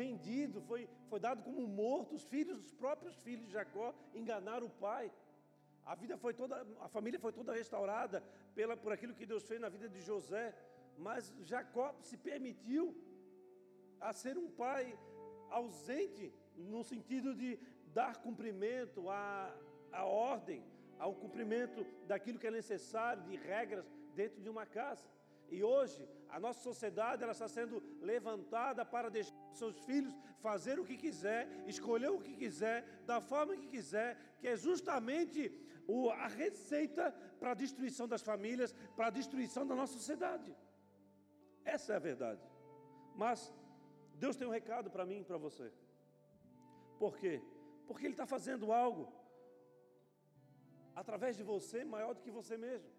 vendido, 0.03 0.61
foi, 0.69 0.89
foi 1.11 1.19
dado 1.27 1.43
como 1.47 1.63
morto. 1.67 2.15
Os 2.19 2.25
filhos, 2.35 2.59
os 2.67 2.73
próprios 2.83 3.17
filhos 3.27 3.47
de 3.47 3.53
Jacó, 3.59 3.89
enganaram 4.21 4.67
o 4.67 4.77
pai. 4.87 5.05
A 5.85 5.95
vida 6.03 6.17
foi 6.25 6.33
toda, 6.41 6.57
a 6.87 6.89
família 6.97 7.19
foi 7.25 7.33
toda 7.33 7.59
restaurada 7.63 8.23
pela, 8.55 8.77
por 8.77 8.93
aquilo 8.93 9.15
que 9.19 9.31
Deus 9.33 9.45
fez 9.51 9.61
na 9.61 9.71
vida 9.77 9.89
de 9.89 10.01
José. 10.11 10.47
Mas 11.07 11.33
Jacó 11.51 11.87
se 12.09 12.17
permitiu 12.17 12.85
a 14.01 14.13
ser 14.13 14.37
um 14.37 14.49
pai 14.63 14.99
ausente, 15.51 16.33
no 16.57 16.83
sentido 16.83 17.35
de 17.35 17.59
dar 17.99 18.17
cumprimento 18.27 19.09
à, 19.09 19.55
à 19.93 20.05
ordem, 20.05 20.63
ao 20.99 21.15
cumprimento 21.15 21.87
daquilo 22.07 22.39
que 22.39 22.47
é 22.47 22.51
necessário, 22.51 23.23
de 23.23 23.37
regras 23.37 23.87
dentro 24.15 24.41
de 24.41 24.49
uma 24.49 24.67
casa. 24.67 25.07
E 25.49 25.63
hoje, 25.63 26.09
a 26.29 26.41
nossa 26.41 26.61
sociedade 26.61 27.23
ela 27.23 27.33
está 27.33 27.49
sendo 27.49 27.83
levantada 28.01 28.85
para 28.85 29.09
deixar 29.09 29.36
seus 29.59 29.77
filhos 29.89 30.15
fazer 30.47 30.79
o 30.79 30.85
que 30.85 30.97
quiser, 30.97 31.49
escolher 31.67 32.11
o 32.11 32.21
que 32.21 32.35
quiser, 32.43 32.85
da 33.11 33.21
forma 33.21 33.57
que 33.57 33.67
quiser, 33.67 34.17
que 34.41 34.49
é 34.49 34.57
justamente 34.57 35.41
a 36.25 36.29
receita 36.29 37.13
para 37.41 37.53
a 37.53 37.55
destruição 37.55 38.07
das 38.09 38.23
famílias, 38.23 38.73
para 38.97 39.07
a 39.07 39.11
destruição 39.11 39.67
da 39.67 39.75
nossa 39.75 39.95
sociedade. 39.95 40.55
Essa 41.65 41.95
é 41.95 41.97
a 41.97 42.01
verdade. 42.11 42.45
Mas 43.15 43.53
Deus 44.15 44.37
tem 44.37 44.47
um 44.47 44.51
recado 44.51 44.91
para 44.91 45.07
mim 45.07 45.21
e 45.21 45.25
para 45.25 45.37
você. 45.37 45.73
Por 46.99 47.17
quê? 47.17 47.43
Porque 47.87 48.07
Ele 48.07 48.15
está 48.15 48.27
fazendo 48.27 48.73
algo 48.73 49.13
através 50.95 51.37
de 51.37 51.43
você 51.43 51.85
maior 51.85 52.15
do 52.15 52.21
que 52.21 52.31
você 52.31 52.57
mesmo. 52.57 52.91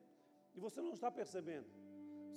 E 0.56 0.60
você 0.60 0.82
não 0.82 0.94
está 0.94 1.10
percebendo. 1.12 1.68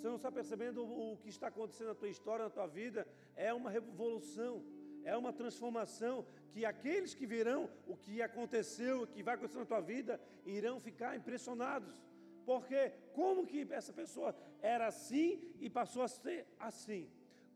Você 0.00 0.08
não 0.08 0.16
está 0.16 0.32
percebendo 0.32 0.82
o 0.82 1.18
que 1.18 1.28
está 1.28 1.48
acontecendo 1.48 1.88
na 1.88 1.94
tua 1.94 2.08
história, 2.08 2.44
na 2.46 2.50
tua 2.50 2.66
vida? 2.66 3.06
É 3.36 3.52
uma 3.52 3.68
revolução, 3.68 4.64
é 5.04 5.14
uma 5.14 5.30
transformação 5.30 6.24
que 6.52 6.64
aqueles 6.64 7.12
que 7.12 7.26
verão 7.26 7.68
o 7.86 7.94
que 7.94 8.22
aconteceu, 8.22 9.02
o 9.02 9.06
que 9.06 9.22
vai 9.22 9.34
acontecer 9.34 9.58
na 9.58 9.66
tua 9.66 9.82
vida, 9.82 10.18
irão 10.46 10.80
ficar 10.80 11.14
impressionados. 11.16 12.02
Porque 12.46 12.94
como 13.12 13.46
que 13.46 13.66
essa 13.70 13.92
pessoa 13.92 14.34
era 14.62 14.86
assim 14.86 15.38
e 15.60 15.68
passou 15.68 16.02
a 16.02 16.08
ser 16.08 16.46
assim? 16.58 17.06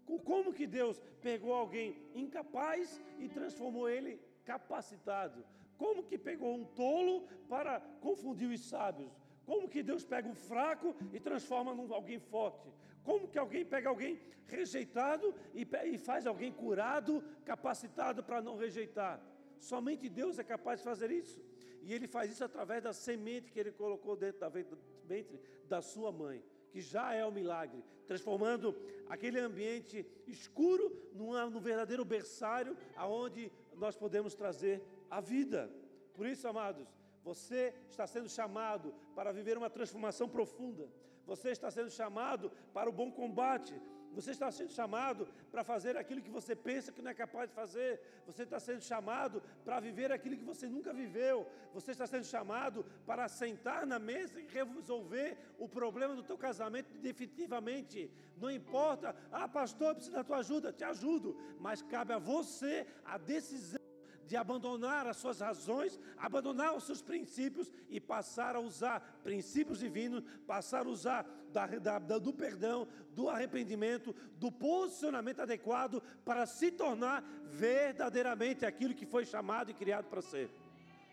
Como 0.05 0.53
que 0.53 0.66
Deus 0.66 1.01
pegou 1.22 1.55
alguém 1.55 1.97
incapaz 2.14 3.01
e 3.18 3.26
transformou 3.26 3.88
ele 3.88 4.20
capacitado? 4.45 5.42
Como 5.78 6.03
que 6.03 6.18
pegou 6.18 6.55
um 6.55 6.66
tolo 6.66 7.26
para 7.49 7.80
confundir 8.03 8.51
os 8.51 8.61
sábios? 8.68 9.24
Como 9.45 9.68
que 9.68 9.82
Deus 9.82 10.05
pega 10.05 10.28
um 10.28 10.34
fraco 10.34 10.95
e 11.12 11.20
transforma 11.20 11.72
em 11.72 11.92
alguém 11.92 12.18
forte? 12.18 12.68
Como 13.03 13.28
que 13.28 13.38
alguém 13.38 13.64
pega 13.64 13.88
alguém 13.88 14.18
rejeitado 14.47 15.34
e, 15.55 15.99
faz 15.99 16.26
alguém 16.26 16.53
curado, 16.53 17.22
capacitado 17.45 18.22
para 18.22 18.40
não 18.40 18.57
rejeitar? 18.57 19.20
Somente 19.59 20.09
Deus 20.09 20.38
é 20.38 20.45
capaz 20.45 20.80
de 20.80 20.84
fazer 20.84 21.11
isso. 21.11 21.40
E 21.82 21.92
Ele 21.92 22.07
faz 22.07 22.30
isso 22.30 22.42
através 22.42 22.82
da 22.82 22.92
semente 22.92 23.51
que 23.51 23.61
Ele 23.61 23.72
colocou 23.72 24.16
dentro 24.16 24.40
da 24.40 24.49
ventre 24.49 25.40
da 25.68 25.82
sua 25.82 26.11
mãe, 26.11 26.42
que 26.70 26.80
já 26.80 27.14
é 27.14 27.24
o 27.24 27.30
milagre, 27.30 27.84
transformando 28.07 28.74
aquele 29.09 29.38
ambiente 29.38 30.07
escuro 30.26 31.11
num 31.12 31.61
verdadeiro 31.61 32.05
berçário 32.05 32.76
aonde 32.97 33.53
nós 33.76 33.97
podemos 33.97 34.34
trazer 34.34 34.82
a 35.11 35.20
vida. 35.20 35.70
Por 36.14 36.26
isso, 36.26 36.49
amados, 36.49 36.88
você 37.25 37.72
está 37.89 38.07
sendo 38.07 38.29
chamado 38.29 38.95
para 39.14 39.33
viver 39.33 39.57
uma 39.57 39.70
transformação 39.70 40.29
profunda. 40.29 40.87
Você 41.27 41.51
está 41.51 41.70
sendo 41.70 41.91
chamado 41.91 42.53
para 42.72 42.89
o 42.89 42.93
bom 42.93 43.11
combate. 43.11 43.75
Você 44.14 44.31
está 44.31 44.49
sendo 44.53 44.70
chamado 44.70 45.27
para 45.51 45.64
fazer 45.64 45.97
aquilo 45.97 46.22
que 46.22 46.31
você 46.31 46.55
pensa 46.55 46.93
que 46.93 47.03
não 47.03 47.11
é 47.11 47.14
capaz 47.14 47.49
de 47.49 47.55
fazer. 47.55 48.01
Você 48.27 48.45
está 48.45 48.61
sendo 48.61 48.83
chamado 48.83 49.43
para 49.64 49.81
viver 49.81 50.12
aquilo 50.12 50.37
que 50.37 50.45
você 50.45 50.68
nunca 50.68 50.93
viveu. 50.93 51.49
Você 51.72 51.91
está 51.91 52.07
sendo 52.07 52.25
chamado 52.25 52.85
para 53.07 53.27
sentar 53.27 53.85
na 53.87 53.99
mesa 53.99 54.39
e 54.41 54.47
resolver 54.47 55.37
o 55.59 55.68
problema 55.68 56.14
do 56.14 56.22
teu 56.22 56.39
casamento 56.39 56.93
definitivamente. 56.99 58.09
Não 58.37 58.51
importa, 58.51 59.16
ah, 59.33 59.49
pastor, 59.49 59.89
eu 59.89 59.95
preciso 59.95 60.14
da 60.14 60.22
tua 60.22 60.39
ajuda, 60.39 60.72
te 60.72 60.85
ajudo. 60.85 61.37
Mas 61.59 61.83
cabe 61.83 62.12
a 62.12 62.18
você 62.18 62.87
a 63.05 63.18
decisão 63.18 63.84
de 64.27 64.37
abandonar 64.37 65.07
as 65.07 65.16
suas 65.16 65.41
razões, 65.41 65.99
abandonar 66.16 66.75
os 66.75 66.85
seus 66.85 67.03
princípios 67.03 67.72
e 67.89 68.01
passar 68.01 68.57
a 68.57 68.61
usar 68.61 69.20
princípios 69.22 69.79
divinos, 69.79 70.25
passar 70.47 70.87
a 70.87 70.89
usar 70.89 71.27
da, 71.53 71.99
da, 71.99 72.18
do 72.18 72.33
perdão, 72.33 72.89
do 73.11 73.29
arrependimento, 73.29 74.14
do 74.37 74.51
posicionamento 74.51 75.41
adequado 75.41 76.03
para 76.25 76.47
se 76.47 76.70
tornar 76.70 77.22
verdadeiramente 77.45 78.66
aquilo 78.66 78.95
que 78.95 79.07
foi 79.07 79.25
chamado 79.25 79.70
e 79.70 79.75
criado 79.75 80.07
para 80.07 80.22
ser. 80.22 80.51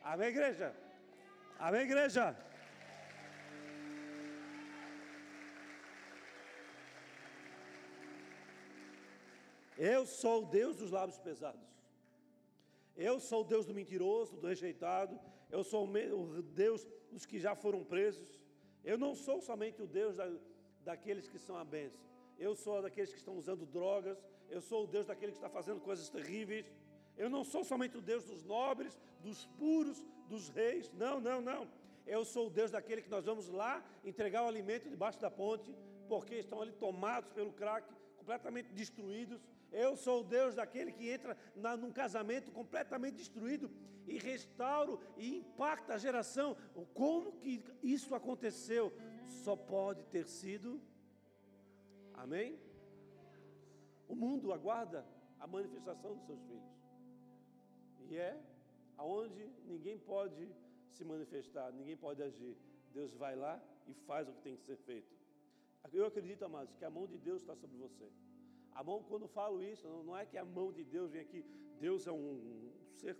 Amém, 0.03 0.29
igreja? 0.29 0.75
Amém, 1.59 1.81
igreja? 1.81 2.35
Eu 9.77 10.05
sou 10.05 10.43
o 10.43 10.45
Deus 10.45 10.77
dos 10.77 10.91
lábios 10.91 11.17
pesados. 11.17 11.80
Eu 12.95 13.19
sou 13.19 13.41
o 13.41 13.43
Deus 13.43 13.65
do 13.65 13.73
mentiroso, 13.73 14.37
do 14.37 14.47
rejeitado. 14.47 15.19
Eu 15.49 15.63
sou 15.63 15.87
o 15.87 16.41
Deus 16.41 16.87
dos 17.11 17.25
que 17.25 17.39
já 17.39 17.55
foram 17.55 17.83
presos. 17.83 18.39
Eu 18.83 18.97
não 18.97 19.15
sou 19.15 19.41
somente 19.41 19.81
o 19.81 19.87
Deus 19.87 20.17
da, 20.17 20.29
daqueles 20.83 21.27
que 21.27 21.39
são 21.39 21.55
a 21.55 21.63
bênção. 21.63 22.01
Eu 22.37 22.55
sou 22.55 22.81
daqueles 22.81 23.11
que 23.11 23.17
estão 23.17 23.37
usando 23.37 23.65
drogas. 23.65 24.17
Eu 24.49 24.61
sou 24.61 24.83
o 24.83 24.87
Deus 24.87 25.05
daquele 25.05 25.31
que 25.31 25.37
está 25.37 25.49
fazendo 25.49 25.79
coisas 25.79 26.09
terríveis. 26.09 26.65
Eu 27.17 27.29
não 27.29 27.43
sou 27.43 27.63
somente 27.63 27.97
o 27.97 28.01
Deus 28.01 28.25
dos 28.25 28.43
nobres, 28.43 28.99
dos 29.19 29.45
puros, 29.57 30.05
dos 30.27 30.49
reis. 30.49 30.91
Não, 30.93 31.19
não, 31.19 31.41
não. 31.41 31.67
Eu 32.05 32.25
sou 32.25 32.47
o 32.47 32.49
Deus 32.49 32.71
daquele 32.71 33.01
que 33.01 33.09
nós 33.09 33.25
vamos 33.25 33.47
lá 33.49 33.83
entregar 34.03 34.43
o 34.43 34.47
alimento 34.47 34.89
debaixo 34.89 35.19
da 35.19 35.29
ponte, 35.29 35.73
porque 36.07 36.35
estão 36.35 36.61
ali 36.61 36.71
tomados 36.71 37.31
pelo 37.31 37.53
crack, 37.53 37.87
completamente 38.17 38.73
destruídos. 38.73 39.39
Eu 39.71 39.95
sou 39.95 40.21
o 40.21 40.23
Deus 40.23 40.53
daquele 40.55 40.91
que 40.91 41.09
entra 41.09 41.37
na, 41.55 41.77
num 41.77 41.91
casamento 41.91 42.51
completamente 42.51 43.15
destruído 43.15 43.71
e 44.05 44.17
restauro 44.17 44.99
e 45.17 45.37
impacta 45.37 45.93
a 45.93 45.97
geração. 45.97 46.57
Como 46.93 47.31
que 47.33 47.63
isso 47.81 48.13
aconteceu? 48.13 48.91
Só 49.43 49.55
pode 49.55 50.03
ter 50.05 50.27
sido. 50.27 50.81
Amém? 52.13 52.59
O 54.07 54.15
mundo 54.15 54.51
aguarda 54.51 55.05
a 55.39 55.47
manifestação 55.47 56.15
dos 56.15 56.25
seus 56.25 56.41
filhos. 56.41 56.71
E 58.09 58.17
é 58.17 58.37
aonde 58.97 59.49
ninguém 59.65 59.97
pode 59.97 60.53
se 60.91 61.03
manifestar, 61.05 61.71
ninguém 61.71 61.95
pode 61.95 62.21
agir. 62.21 62.57
Deus 62.93 63.13
vai 63.13 63.35
lá 63.35 63.63
e 63.87 63.93
faz 63.93 64.27
o 64.27 64.33
que 64.33 64.41
tem 64.41 64.55
que 64.57 64.63
ser 64.63 64.75
feito. 64.77 65.15
Eu 65.91 66.05
acredito, 66.05 66.43
amados, 66.45 66.75
que 66.75 66.85
a 66.85 66.89
mão 66.89 67.07
de 67.07 67.17
Deus 67.17 67.41
está 67.41 67.55
sobre 67.55 67.77
você. 67.77 68.11
A 68.73 68.83
mão, 68.83 69.03
quando 69.03 69.27
falo 69.27 69.61
isso, 69.61 69.87
não 69.87 70.17
é 70.17 70.25
que 70.25 70.37
a 70.37 70.45
mão 70.45 70.71
de 70.71 70.83
Deus 70.83 71.11
vem 71.11 71.21
aqui, 71.21 71.45
Deus 71.79 72.07
é 72.07 72.11
um 72.11 72.71
ser, 72.95 73.17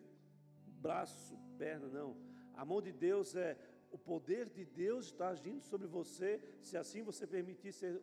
braço, 0.86 1.38
perna, 1.58 1.88
não. 1.88 2.16
A 2.54 2.64
mão 2.66 2.82
de 2.82 2.92
Deus 2.92 3.36
é 3.36 3.58
o 3.92 3.98
poder 3.98 4.50
de 4.50 4.64
Deus 4.66 5.08
está 5.08 5.30
agindo 5.30 5.62
sobre 5.62 5.88
você, 5.88 6.42
se 6.62 6.78
assim 6.78 7.02
você 7.04 7.28
permitir 7.28 7.74
ser 7.74 8.02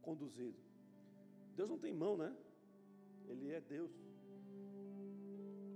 conduzido. 0.00 0.58
Deus 1.54 1.70
não 1.70 1.78
tem 1.78 1.92
mão, 1.92 2.16
né? 2.16 2.34
Ele 3.28 3.52
é 3.52 3.60
Deus. 3.60 3.92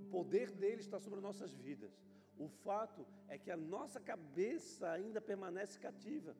O 0.01 0.09
poder 0.11 0.51
dele 0.51 0.81
está 0.81 0.99
sobre 0.99 1.21
nossas 1.21 1.53
vidas. 1.55 1.93
O 2.37 2.47
fato 2.47 3.05
é 3.27 3.37
que 3.37 3.49
a 3.49 3.57
nossa 3.57 3.99
cabeça 3.99 4.91
ainda 4.91 5.21
permanece 5.21 5.79
cativa 5.79 6.35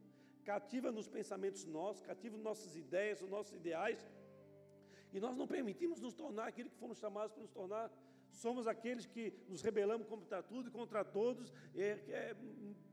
cativa 0.47 0.89
nos 0.93 1.09
pensamentos 1.09 1.65
nossos, 1.65 2.01
cativa 2.01 2.38
nas 2.38 2.45
nossas 2.49 2.78
ideias, 2.78 3.20
nos 3.20 3.30
nossos 3.30 3.53
ideais, 3.53 4.07
e 5.14 5.20
nós 5.20 5.36
não 5.36 5.47
permitimos 5.47 5.99
nos 5.99 6.14
tornar 6.14 6.47
aquilo 6.47 6.70
que 6.70 6.78
fomos 6.78 6.97
chamados 6.97 7.32
para 7.32 7.41
nos 7.41 7.51
tornar. 7.51 7.91
Somos 8.32 8.68
aqueles 8.68 9.05
que 9.05 9.34
nos 9.47 9.62
rebelamos 9.62 10.08
contra 10.08 10.43
tudo 10.43 10.70
e 10.70 10.72
contra 10.72 11.03
todos, 11.03 11.51
é, 11.76 11.82
é, 12.10 12.36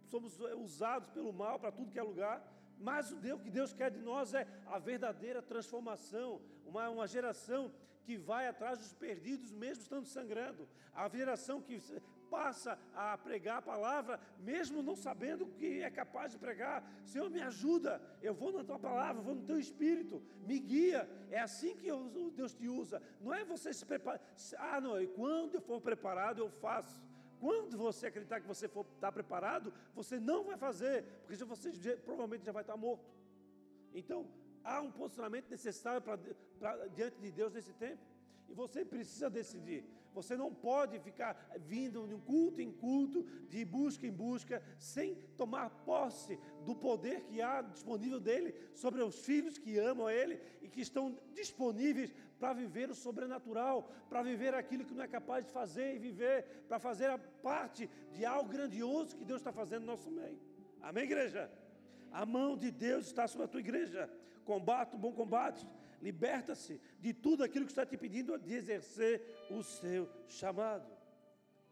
somos 0.04 0.38
usados 0.38 1.08
pelo 1.10 1.32
mal 1.32 1.58
para 1.58 1.72
tudo 1.72 1.90
que 1.90 1.98
é 1.98 2.02
lugar. 2.02 2.50
Mas 2.78 3.12
o 3.12 3.16
Deus 3.16 3.40
que 3.40 3.50
Deus 3.50 3.72
quer 3.72 3.90
de 3.90 4.00
nós 4.00 4.34
é 4.34 4.46
a 4.66 4.78
verdadeira 4.78 5.40
transformação, 5.42 6.40
uma, 6.64 6.88
uma 6.88 7.06
geração 7.06 7.72
que 8.04 8.16
vai 8.16 8.46
atrás 8.46 8.78
dos 8.78 8.92
perdidos, 8.92 9.50
mesmo 9.50 9.82
estando 9.82 10.06
sangrando, 10.06 10.68
a 10.92 11.08
geração 11.08 11.60
que 11.60 11.80
passa 12.30 12.78
a 12.94 13.16
pregar 13.16 13.58
a 13.58 13.62
palavra, 13.62 14.20
mesmo 14.38 14.82
não 14.82 14.96
sabendo 14.96 15.46
que 15.46 15.82
é 15.82 15.90
capaz 15.90 16.32
de 16.32 16.38
pregar. 16.38 16.78
Senhor, 17.04 17.28
me 17.30 17.40
ajuda, 17.40 18.00
eu 18.22 18.34
vou 18.34 18.52
na 18.52 18.64
tua 18.64 18.78
palavra, 18.78 19.22
vou 19.22 19.34
no 19.34 19.46
teu 19.50 19.58
espírito, 19.58 20.22
me 20.46 20.58
guia. 20.58 21.08
É 21.30 21.40
assim 21.40 21.76
que 21.76 21.86
eu, 21.86 22.32
Deus 22.34 22.54
te 22.54 22.68
usa. 22.68 23.02
Não 23.20 23.32
é 23.32 23.44
você 23.44 23.72
se 23.72 23.84
preparar. 23.84 24.20
Ah, 24.58 24.80
não, 24.80 25.00
e 25.00 25.06
quando 25.06 25.56
eu 25.56 25.60
for 25.60 25.80
preparado, 25.80 26.38
eu 26.38 26.50
faço. 26.50 27.02
Quando 27.40 27.76
você 27.76 28.06
acreditar 28.06 28.40
que 28.40 28.46
você 28.46 28.66
for 28.68 28.86
estar 28.94 29.12
preparado, 29.12 29.72
você 29.94 30.18
não 30.18 30.44
vai 30.44 30.56
fazer, 30.56 31.04
porque 31.26 31.36
você 31.44 31.96
provavelmente 31.96 32.44
já 32.44 32.52
vai 32.52 32.62
estar 32.62 32.76
morto. 32.76 33.04
Então, 33.92 34.26
há 34.62 34.80
um 34.80 34.90
posicionamento 34.90 35.50
necessário 35.50 36.00
para, 36.00 36.18
para 36.58 36.88
diante 36.88 37.20
de 37.20 37.30
Deus 37.30 37.52
nesse 37.52 37.72
tempo. 37.74 38.02
E 38.48 38.54
você 38.54 38.84
precisa 38.84 39.28
decidir. 39.28 39.84
Você 40.14 40.36
não 40.36 40.54
pode 40.54 40.98
ficar 41.00 41.32
vindo 41.66 42.06
de 42.06 42.14
um 42.14 42.20
culto 42.20 42.62
em 42.62 42.70
culto, 42.70 43.24
de 43.48 43.64
busca 43.64 44.06
em 44.06 44.12
busca, 44.12 44.62
sem 44.78 45.16
tomar 45.36 45.68
posse 45.84 46.38
do 46.64 46.74
poder 46.74 47.22
que 47.22 47.42
há 47.42 47.60
disponível 47.60 48.20
dele 48.20 48.54
sobre 48.74 49.02
os 49.02 49.18
filhos 49.18 49.58
que 49.58 49.78
amam 49.78 50.06
a 50.06 50.14
ele 50.14 50.40
e 50.62 50.68
que 50.68 50.80
estão 50.80 51.18
disponíveis 51.34 52.14
para 52.38 52.52
viver 52.52 52.90
o 52.90 52.94
sobrenatural, 52.94 53.90
para 54.08 54.22
viver 54.22 54.54
aquilo 54.54 54.84
que 54.84 54.94
não 54.94 55.02
é 55.02 55.08
capaz 55.08 55.44
de 55.44 55.50
fazer 55.50 55.96
e 55.96 55.98
viver, 55.98 56.64
para 56.68 56.78
fazer 56.78 57.10
a 57.10 57.18
parte 57.18 57.90
de 58.12 58.24
algo 58.24 58.48
grandioso 58.48 59.16
que 59.16 59.24
Deus 59.24 59.40
está 59.40 59.52
fazendo 59.52 59.80
no 59.80 59.92
nosso 59.92 60.10
meio. 60.10 60.38
Amém, 60.80 61.04
igreja? 61.04 61.50
A 62.12 62.24
mão 62.24 62.56
de 62.56 62.70
Deus 62.70 63.06
está 63.06 63.26
sobre 63.26 63.46
a 63.46 63.48
tua 63.48 63.60
igreja. 63.60 64.08
Combate 64.44 64.94
o 64.94 64.98
bom 64.98 65.12
combate 65.12 65.66
Liberta-se 66.04 66.74
de 67.00 67.14
tudo 67.14 67.42
aquilo 67.42 67.64
que 67.64 67.72
está 67.72 67.86
te 67.86 67.96
pedindo 67.96 68.38
de 68.38 68.52
exercer 68.60 69.22
o 69.50 69.62
seu 69.62 70.02
chamado. 70.28 70.86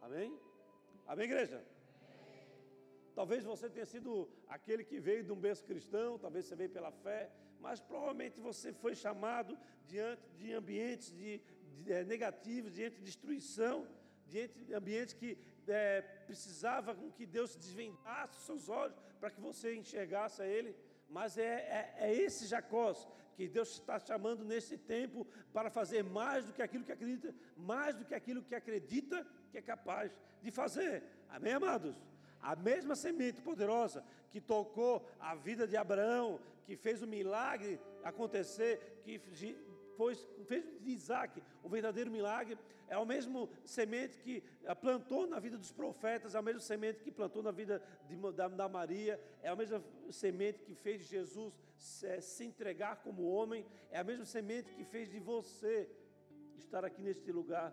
Amém? 0.01 0.31
Amém, 1.07 1.27
igreja? 1.27 1.63
Talvez 3.15 3.45
você 3.45 3.69
tenha 3.69 3.85
sido 3.85 4.27
aquele 4.49 4.85
que 4.85 4.99
veio 4.99 5.23
de 5.23 5.31
um 5.31 5.41
berço 5.47 5.67
cristão, 5.67 6.19
talvez 6.19 6.47
você 6.47 6.57
veio 6.57 6.71
pela 6.71 6.91
fé, 6.91 7.31
mas 7.61 7.79
provavelmente 7.79 8.41
você 8.41 8.73
foi 8.73 8.95
chamado 8.95 9.59
diante 9.87 10.27
de 10.39 10.55
ambientes 10.55 11.13
de, 11.13 11.43
de, 11.83 11.93
é, 11.93 12.03
negativos, 12.03 12.73
diante 12.73 12.97
de 12.97 13.03
destruição, 13.03 13.87
diante 14.27 14.65
de 14.65 14.73
ambientes 14.73 15.13
que 15.13 15.37
é, 15.69 16.01
precisava 16.27 16.97
que 17.19 17.27
Deus 17.27 17.55
desvendasse 17.55 18.41
seus 18.47 18.71
olhos 18.71 18.97
para 19.21 19.31
que 19.31 19.43
você 19.43 19.75
enxergasse 19.75 20.41
a 20.41 20.47
Ele. 20.47 20.75
Mas 21.07 21.37
é, 21.37 21.55
é, 21.79 21.95
é 22.07 22.15
esse 22.15 22.47
Jacós 22.47 23.07
que 23.37 23.49
Deus 23.49 23.71
está 23.71 23.99
chamando 23.99 24.45
nesse 24.45 24.77
tempo 24.77 25.27
para 25.53 25.71
fazer 25.71 26.03
mais 26.05 26.45
do 26.45 26.53
que 26.53 26.63
aquilo 26.63 26.85
que 26.85 26.93
acredita, 26.93 27.35
mais 27.57 27.97
do 27.97 28.05
que 28.05 28.15
aquilo 28.15 28.43
que 28.43 28.55
acredita 28.55 29.27
que 29.51 29.59
é 29.59 29.63
capaz 29.63 30.13
de 30.43 30.51
fazer. 30.51 31.03
Amém, 31.29 31.53
amados? 31.53 31.97
A 32.41 32.57
mesma 32.57 32.97
semente 32.97 33.41
poderosa 33.41 34.05
que 34.31 34.41
tocou 34.41 35.09
a 35.21 35.35
vida 35.35 35.67
de 35.67 35.77
Abraão, 35.77 36.41
que 36.67 36.77
fez 36.77 37.03
o 37.03 37.07
milagre 37.07 37.81
acontecer, 38.03 39.01
que 39.05 39.21
fez, 39.97 40.29
fez 40.47 40.65
de 40.81 40.91
Isaac 40.91 41.43
um 41.65 41.69
verdadeiro 41.69 42.11
milagre, 42.11 42.59
é 42.89 42.99
o 42.99 43.07
mesmo 43.07 43.49
semente 43.65 44.19
que 44.19 44.43
eh, 44.65 44.75
plantou 44.75 45.27
na 45.27 45.39
vida 45.39 45.57
dos 45.57 45.73
profetas, 45.73 46.35
é 46.35 46.41
o 46.41 46.43
mesmo 46.43 46.61
semente 46.61 47.01
que 47.01 47.11
plantou 47.11 47.43
na 47.43 47.51
vida 47.51 47.83
de, 48.07 48.17
da, 48.33 48.49
da, 48.49 48.69
Maria, 48.69 49.19
é 49.43 49.49
a 49.49 49.57
mesma 49.57 49.83
semente 50.11 50.63
que 50.63 50.75
fez 50.75 51.03
Jesus 51.03 51.55
se, 51.77 52.07
eh, 52.07 52.21
se 52.21 52.45
entregar 52.45 52.97
como 52.97 53.31
homem, 53.31 53.65
é 53.91 53.99
a 53.99 54.05
mesma 54.05 54.25
semente 54.25 54.75
que 54.75 54.85
fez 54.85 55.11
de 55.11 55.19
você 55.19 55.89
estar 56.57 56.85
aqui 56.85 57.03
neste 57.03 57.33
lugar 57.33 57.73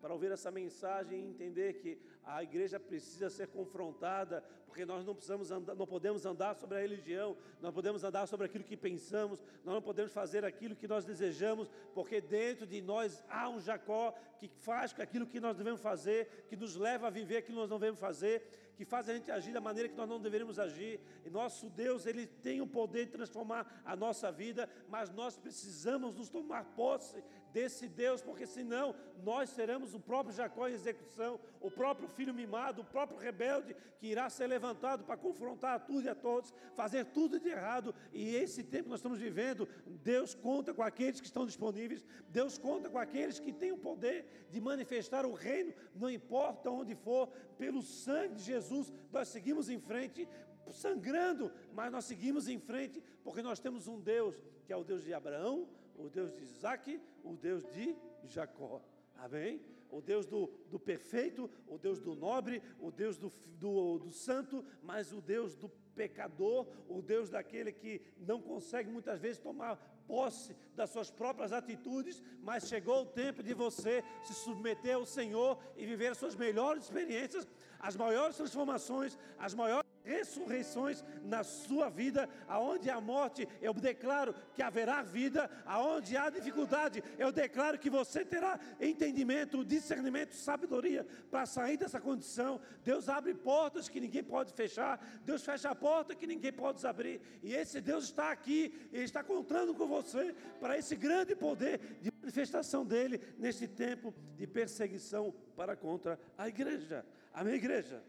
para 0.00 0.12
ouvir 0.12 0.30
essa 0.30 0.50
mensagem 0.50 1.18
e 1.18 1.28
entender 1.28 1.74
que 1.74 1.98
a 2.24 2.42
igreja 2.42 2.78
precisa 2.78 3.30
ser 3.30 3.48
confrontada 3.48 4.44
porque 4.76 4.84
nós 4.84 5.06
não 5.06 5.14
precisamos 5.14 5.50
andar, 5.50 5.74
não 5.74 5.86
podemos 5.86 6.26
andar 6.26 6.54
sobre 6.54 6.76
a 6.76 6.80
religião, 6.82 7.34
não 7.62 7.72
podemos 7.72 8.04
andar 8.04 8.26
sobre 8.26 8.44
aquilo 8.44 8.62
que 8.62 8.76
pensamos, 8.76 9.42
nós 9.64 9.74
não 9.74 9.80
podemos 9.80 10.12
fazer 10.12 10.44
aquilo 10.44 10.76
que 10.76 10.86
nós 10.86 11.02
desejamos, 11.02 11.70
porque 11.94 12.20
dentro 12.20 12.66
de 12.66 12.82
nós 12.82 13.24
há 13.26 13.48
um 13.48 13.58
Jacó 13.58 14.12
que 14.38 14.48
faz 14.48 14.94
aquilo 15.00 15.26
que 15.26 15.40
nós 15.40 15.56
devemos 15.56 15.80
fazer, 15.80 16.44
que 16.46 16.56
nos 16.56 16.76
leva 16.76 17.06
a 17.06 17.10
viver 17.10 17.38
aquilo 17.38 17.54
que 17.54 17.60
nós 17.62 17.70
não 17.70 17.78
devemos 17.78 17.98
fazer, 17.98 18.46
que 18.76 18.84
faz 18.84 19.08
a 19.08 19.14
gente 19.14 19.30
agir 19.30 19.54
da 19.54 19.62
maneira 19.62 19.88
que 19.88 19.96
nós 19.96 20.06
não 20.06 20.20
deveríamos 20.20 20.58
agir. 20.58 21.00
E 21.24 21.30
nosso 21.30 21.70
Deus, 21.70 22.04
ele 22.04 22.26
tem 22.26 22.60
o 22.60 22.66
poder 22.66 23.06
de 23.06 23.12
transformar 23.12 23.82
a 23.82 23.96
nossa 23.96 24.30
vida, 24.30 24.68
mas 24.90 25.10
nós 25.10 25.38
precisamos 25.38 26.14
nos 26.14 26.28
tomar 26.28 26.66
posse 26.76 27.24
desse 27.56 27.88
Deus, 27.88 28.20
porque 28.20 28.46
senão 28.46 28.94
nós 29.24 29.48
seremos 29.48 29.94
o 29.94 29.98
próprio 29.98 30.36
Jacó 30.36 30.68
em 30.68 30.74
execução, 30.74 31.40
o 31.58 31.70
próprio 31.70 32.06
filho 32.06 32.34
mimado, 32.34 32.82
o 32.82 32.84
próprio 32.84 33.18
rebelde 33.18 33.74
que 33.98 34.08
irá 34.08 34.28
ser 34.28 34.46
levantado 34.46 35.04
para 35.04 35.16
confrontar 35.16 35.76
a 35.76 35.78
tudo 35.78 36.04
e 36.04 36.08
a 36.10 36.14
todos, 36.14 36.52
fazer 36.74 37.06
tudo 37.06 37.40
de 37.40 37.48
errado. 37.48 37.94
E 38.12 38.36
esse 38.36 38.62
tempo 38.62 38.84
que 38.84 38.90
nós 38.90 38.98
estamos 38.98 39.18
vivendo, 39.18 39.66
Deus 39.86 40.34
conta 40.34 40.74
com 40.74 40.82
aqueles 40.82 41.18
que 41.18 41.26
estão 41.26 41.46
disponíveis, 41.46 42.04
Deus 42.28 42.58
conta 42.58 42.90
com 42.90 42.98
aqueles 42.98 43.40
que 43.40 43.54
têm 43.54 43.72
o 43.72 43.78
poder 43.78 44.48
de 44.50 44.60
manifestar 44.60 45.24
o 45.24 45.32
reino, 45.32 45.72
não 45.94 46.10
importa 46.10 46.70
onde 46.70 46.94
for, 46.94 47.28
pelo 47.56 47.80
sangue 47.80 48.34
de 48.34 48.42
Jesus, 48.42 48.92
nós 49.10 49.28
seguimos 49.28 49.70
em 49.70 49.80
frente, 49.80 50.28
sangrando, 50.68 51.50
mas 51.72 51.90
nós 51.90 52.04
seguimos 52.04 52.48
em 52.48 52.58
frente, 52.58 53.02
porque 53.24 53.40
nós 53.40 53.58
temos 53.58 53.88
um 53.88 53.98
Deus 53.98 54.36
que 54.66 54.74
é 54.74 54.76
o 54.76 54.84
Deus 54.84 55.04
de 55.04 55.14
Abraão, 55.14 55.66
o 55.98 56.08
Deus 56.08 56.32
de 56.32 56.42
Isaac, 56.42 57.00
o 57.24 57.34
Deus 57.34 57.64
de 57.72 57.96
Jacó. 58.24 58.82
Amém? 59.16 59.60
O 59.90 60.00
Deus 60.00 60.26
do, 60.26 60.48
do 60.70 60.78
perfeito, 60.78 61.50
o 61.66 61.78
Deus 61.78 62.00
do 62.00 62.14
nobre, 62.14 62.62
o 62.80 62.90
Deus 62.90 63.16
do, 63.16 63.32
do, 63.58 63.98
do 63.98 64.10
santo, 64.10 64.64
mas 64.82 65.12
o 65.12 65.20
Deus 65.20 65.54
do 65.54 65.68
pecador, 65.94 66.66
o 66.88 67.00
Deus 67.00 67.30
daquele 67.30 67.72
que 67.72 68.02
não 68.18 68.40
consegue 68.40 68.90
muitas 68.90 69.18
vezes 69.18 69.38
tomar 69.38 69.76
posse 70.06 70.56
das 70.74 70.90
suas 70.90 71.10
próprias 71.10 71.52
atitudes, 71.52 72.22
mas 72.42 72.68
chegou 72.68 73.02
o 73.02 73.06
tempo 73.06 73.42
de 73.42 73.54
você 73.54 74.04
se 74.24 74.34
submeter 74.34 74.96
ao 74.96 75.06
Senhor 75.06 75.58
e 75.76 75.86
viver 75.86 76.08
as 76.08 76.18
suas 76.18 76.34
melhores 76.34 76.84
experiências, 76.84 77.46
as 77.80 77.96
maiores 77.96 78.36
transformações, 78.36 79.18
as 79.38 79.54
maiores 79.54 79.85
ressurreições 80.06 81.04
na 81.24 81.42
sua 81.42 81.88
vida, 81.90 82.28
aonde 82.46 82.88
há 82.88 83.00
morte, 83.00 83.46
eu 83.60 83.74
declaro 83.74 84.34
que 84.54 84.62
haverá 84.62 85.02
vida, 85.02 85.50
aonde 85.64 86.16
há 86.16 86.30
dificuldade, 86.30 87.02
eu 87.18 87.32
declaro 87.32 87.78
que 87.78 87.90
você 87.90 88.24
terá 88.24 88.58
entendimento, 88.80 89.64
discernimento, 89.64 90.34
sabedoria 90.34 91.04
para 91.30 91.44
sair 91.44 91.76
dessa 91.76 92.00
condição. 92.00 92.60
Deus 92.84 93.08
abre 93.08 93.34
portas 93.34 93.88
que 93.88 94.00
ninguém 94.00 94.22
pode 94.22 94.52
fechar, 94.52 95.04
Deus 95.24 95.44
fecha 95.44 95.70
a 95.70 95.74
porta 95.74 96.14
que 96.14 96.26
ninguém 96.26 96.52
pode 96.52 96.86
abrir, 96.86 97.20
e 97.42 97.52
esse 97.52 97.80
Deus 97.80 98.04
está 98.04 98.30
aqui, 98.30 98.88
Ele 98.92 99.04
está 99.04 99.24
contando 99.24 99.74
com 99.74 99.86
você 99.86 100.34
para 100.60 100.78
esse 100.78 100.94
grande 100.94 101.34
poder 101.34 101.98
de 102.00 102.12
manifestação 102.20 102.86
dele 102.86 103.20
nesse 103.38 103.66
tempo 103.66 104.14
de 104.36 104.46
perseguição 104.46 105.34
para 105.56 105.74
contra 105.74 106.18
a 106.38 106.48
igreja. 106.48 107.04
Amém, 107.32 107.54
igreja? 107.54 108.02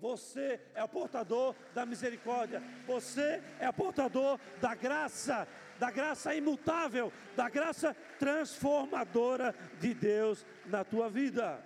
Você 0.00 0.60
é 0.74 0.84
o 0.84 0.88
portador 0.88 1.54
da 1.74 1.86
misericórdia. 1.86 2.62
Você 2.86 3.42
é 3.58 3.68
o 3.68 3.72
portador 3.72 4.38
da 4.60 4.74
graça, 4.74 5.48
da 5.78 5.90
graça 5.90 6.34
imutável, 6.34 7.12
da 7.34 7.48
graça 7.48 7.94
transformadora 8.18 9.54
de 9.80 9.94
Deus 9.94 10.44
na 10.66 10.84
tua 10.84 11.08
vida. 11.08 11.64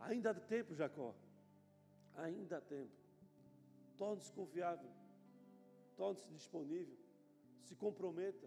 Ainda 0.00 0.30
há 0.30 0.34
tempo, 0.34 0.74
Jacó. 0.74 1.14
Ainda 2.16 2.58
há 2.58 2.60
tempo. 2.60 2.92
Torne-se 3.96 4.32
confiável. 4.32 4.90
Torne-se 5.96 6.28
disponível. 6.28 6.96
Se 7.62 7.74
comprometa. 7.74 8.46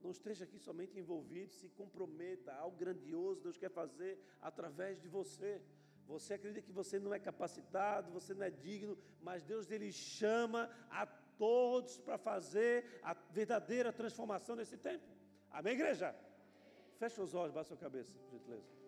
Não 0.00 0.10
esteja 0.10 0.44
aqui 0.44 0.58
somente 0.58 0.98
envolvido, 0.98 1.52
se 1.54 1.68
comprometa. 1.70 2.52
Algo 2.54 2.76
grandioso 2.76 3.40
Deus 3.40 3.56
quer 3.56 3.70
fazer 3.70 4.18
através 4.40 5.00
de 5.00 5.08
você. 5.08 5.62
Você 6.06 6.34
acredita 6.34 6.66
que 6.66 6.72
você 6.72 6.98
não 6.98 7.14
é 7.14 7.18
capacitado, 7.18 8.10
você 8.12 8.34
não 8.34 8.44
é 8.44 8.50
digno, 8.50 8.98
mas 9.20 9.42
Deus 9.42 9.70
ele 9.70 9.90
chama 9.90 10.70
a 10.90 11.06
todos 11.06 11.98
para 11.98 12.18
fazer 12.18 13.00
a 13.02 13.14
verdadeira 13.14 13.92
transformação 13.92 14.54
nesse 14.54 14.76
tempo. 14.76 15.04
Amém, 15.50 15.74
igreja? 15.74 16.14
Fecha 16.98 17.22
os 17.22 17.34
olhos, 17.34 17.52
baixa 17.52 17.74
a 17.74 17.76
sua 17.76 17.76
cabeça, 17.76 18.12
por 18.12 18.30
gentileza. 18.30 18.83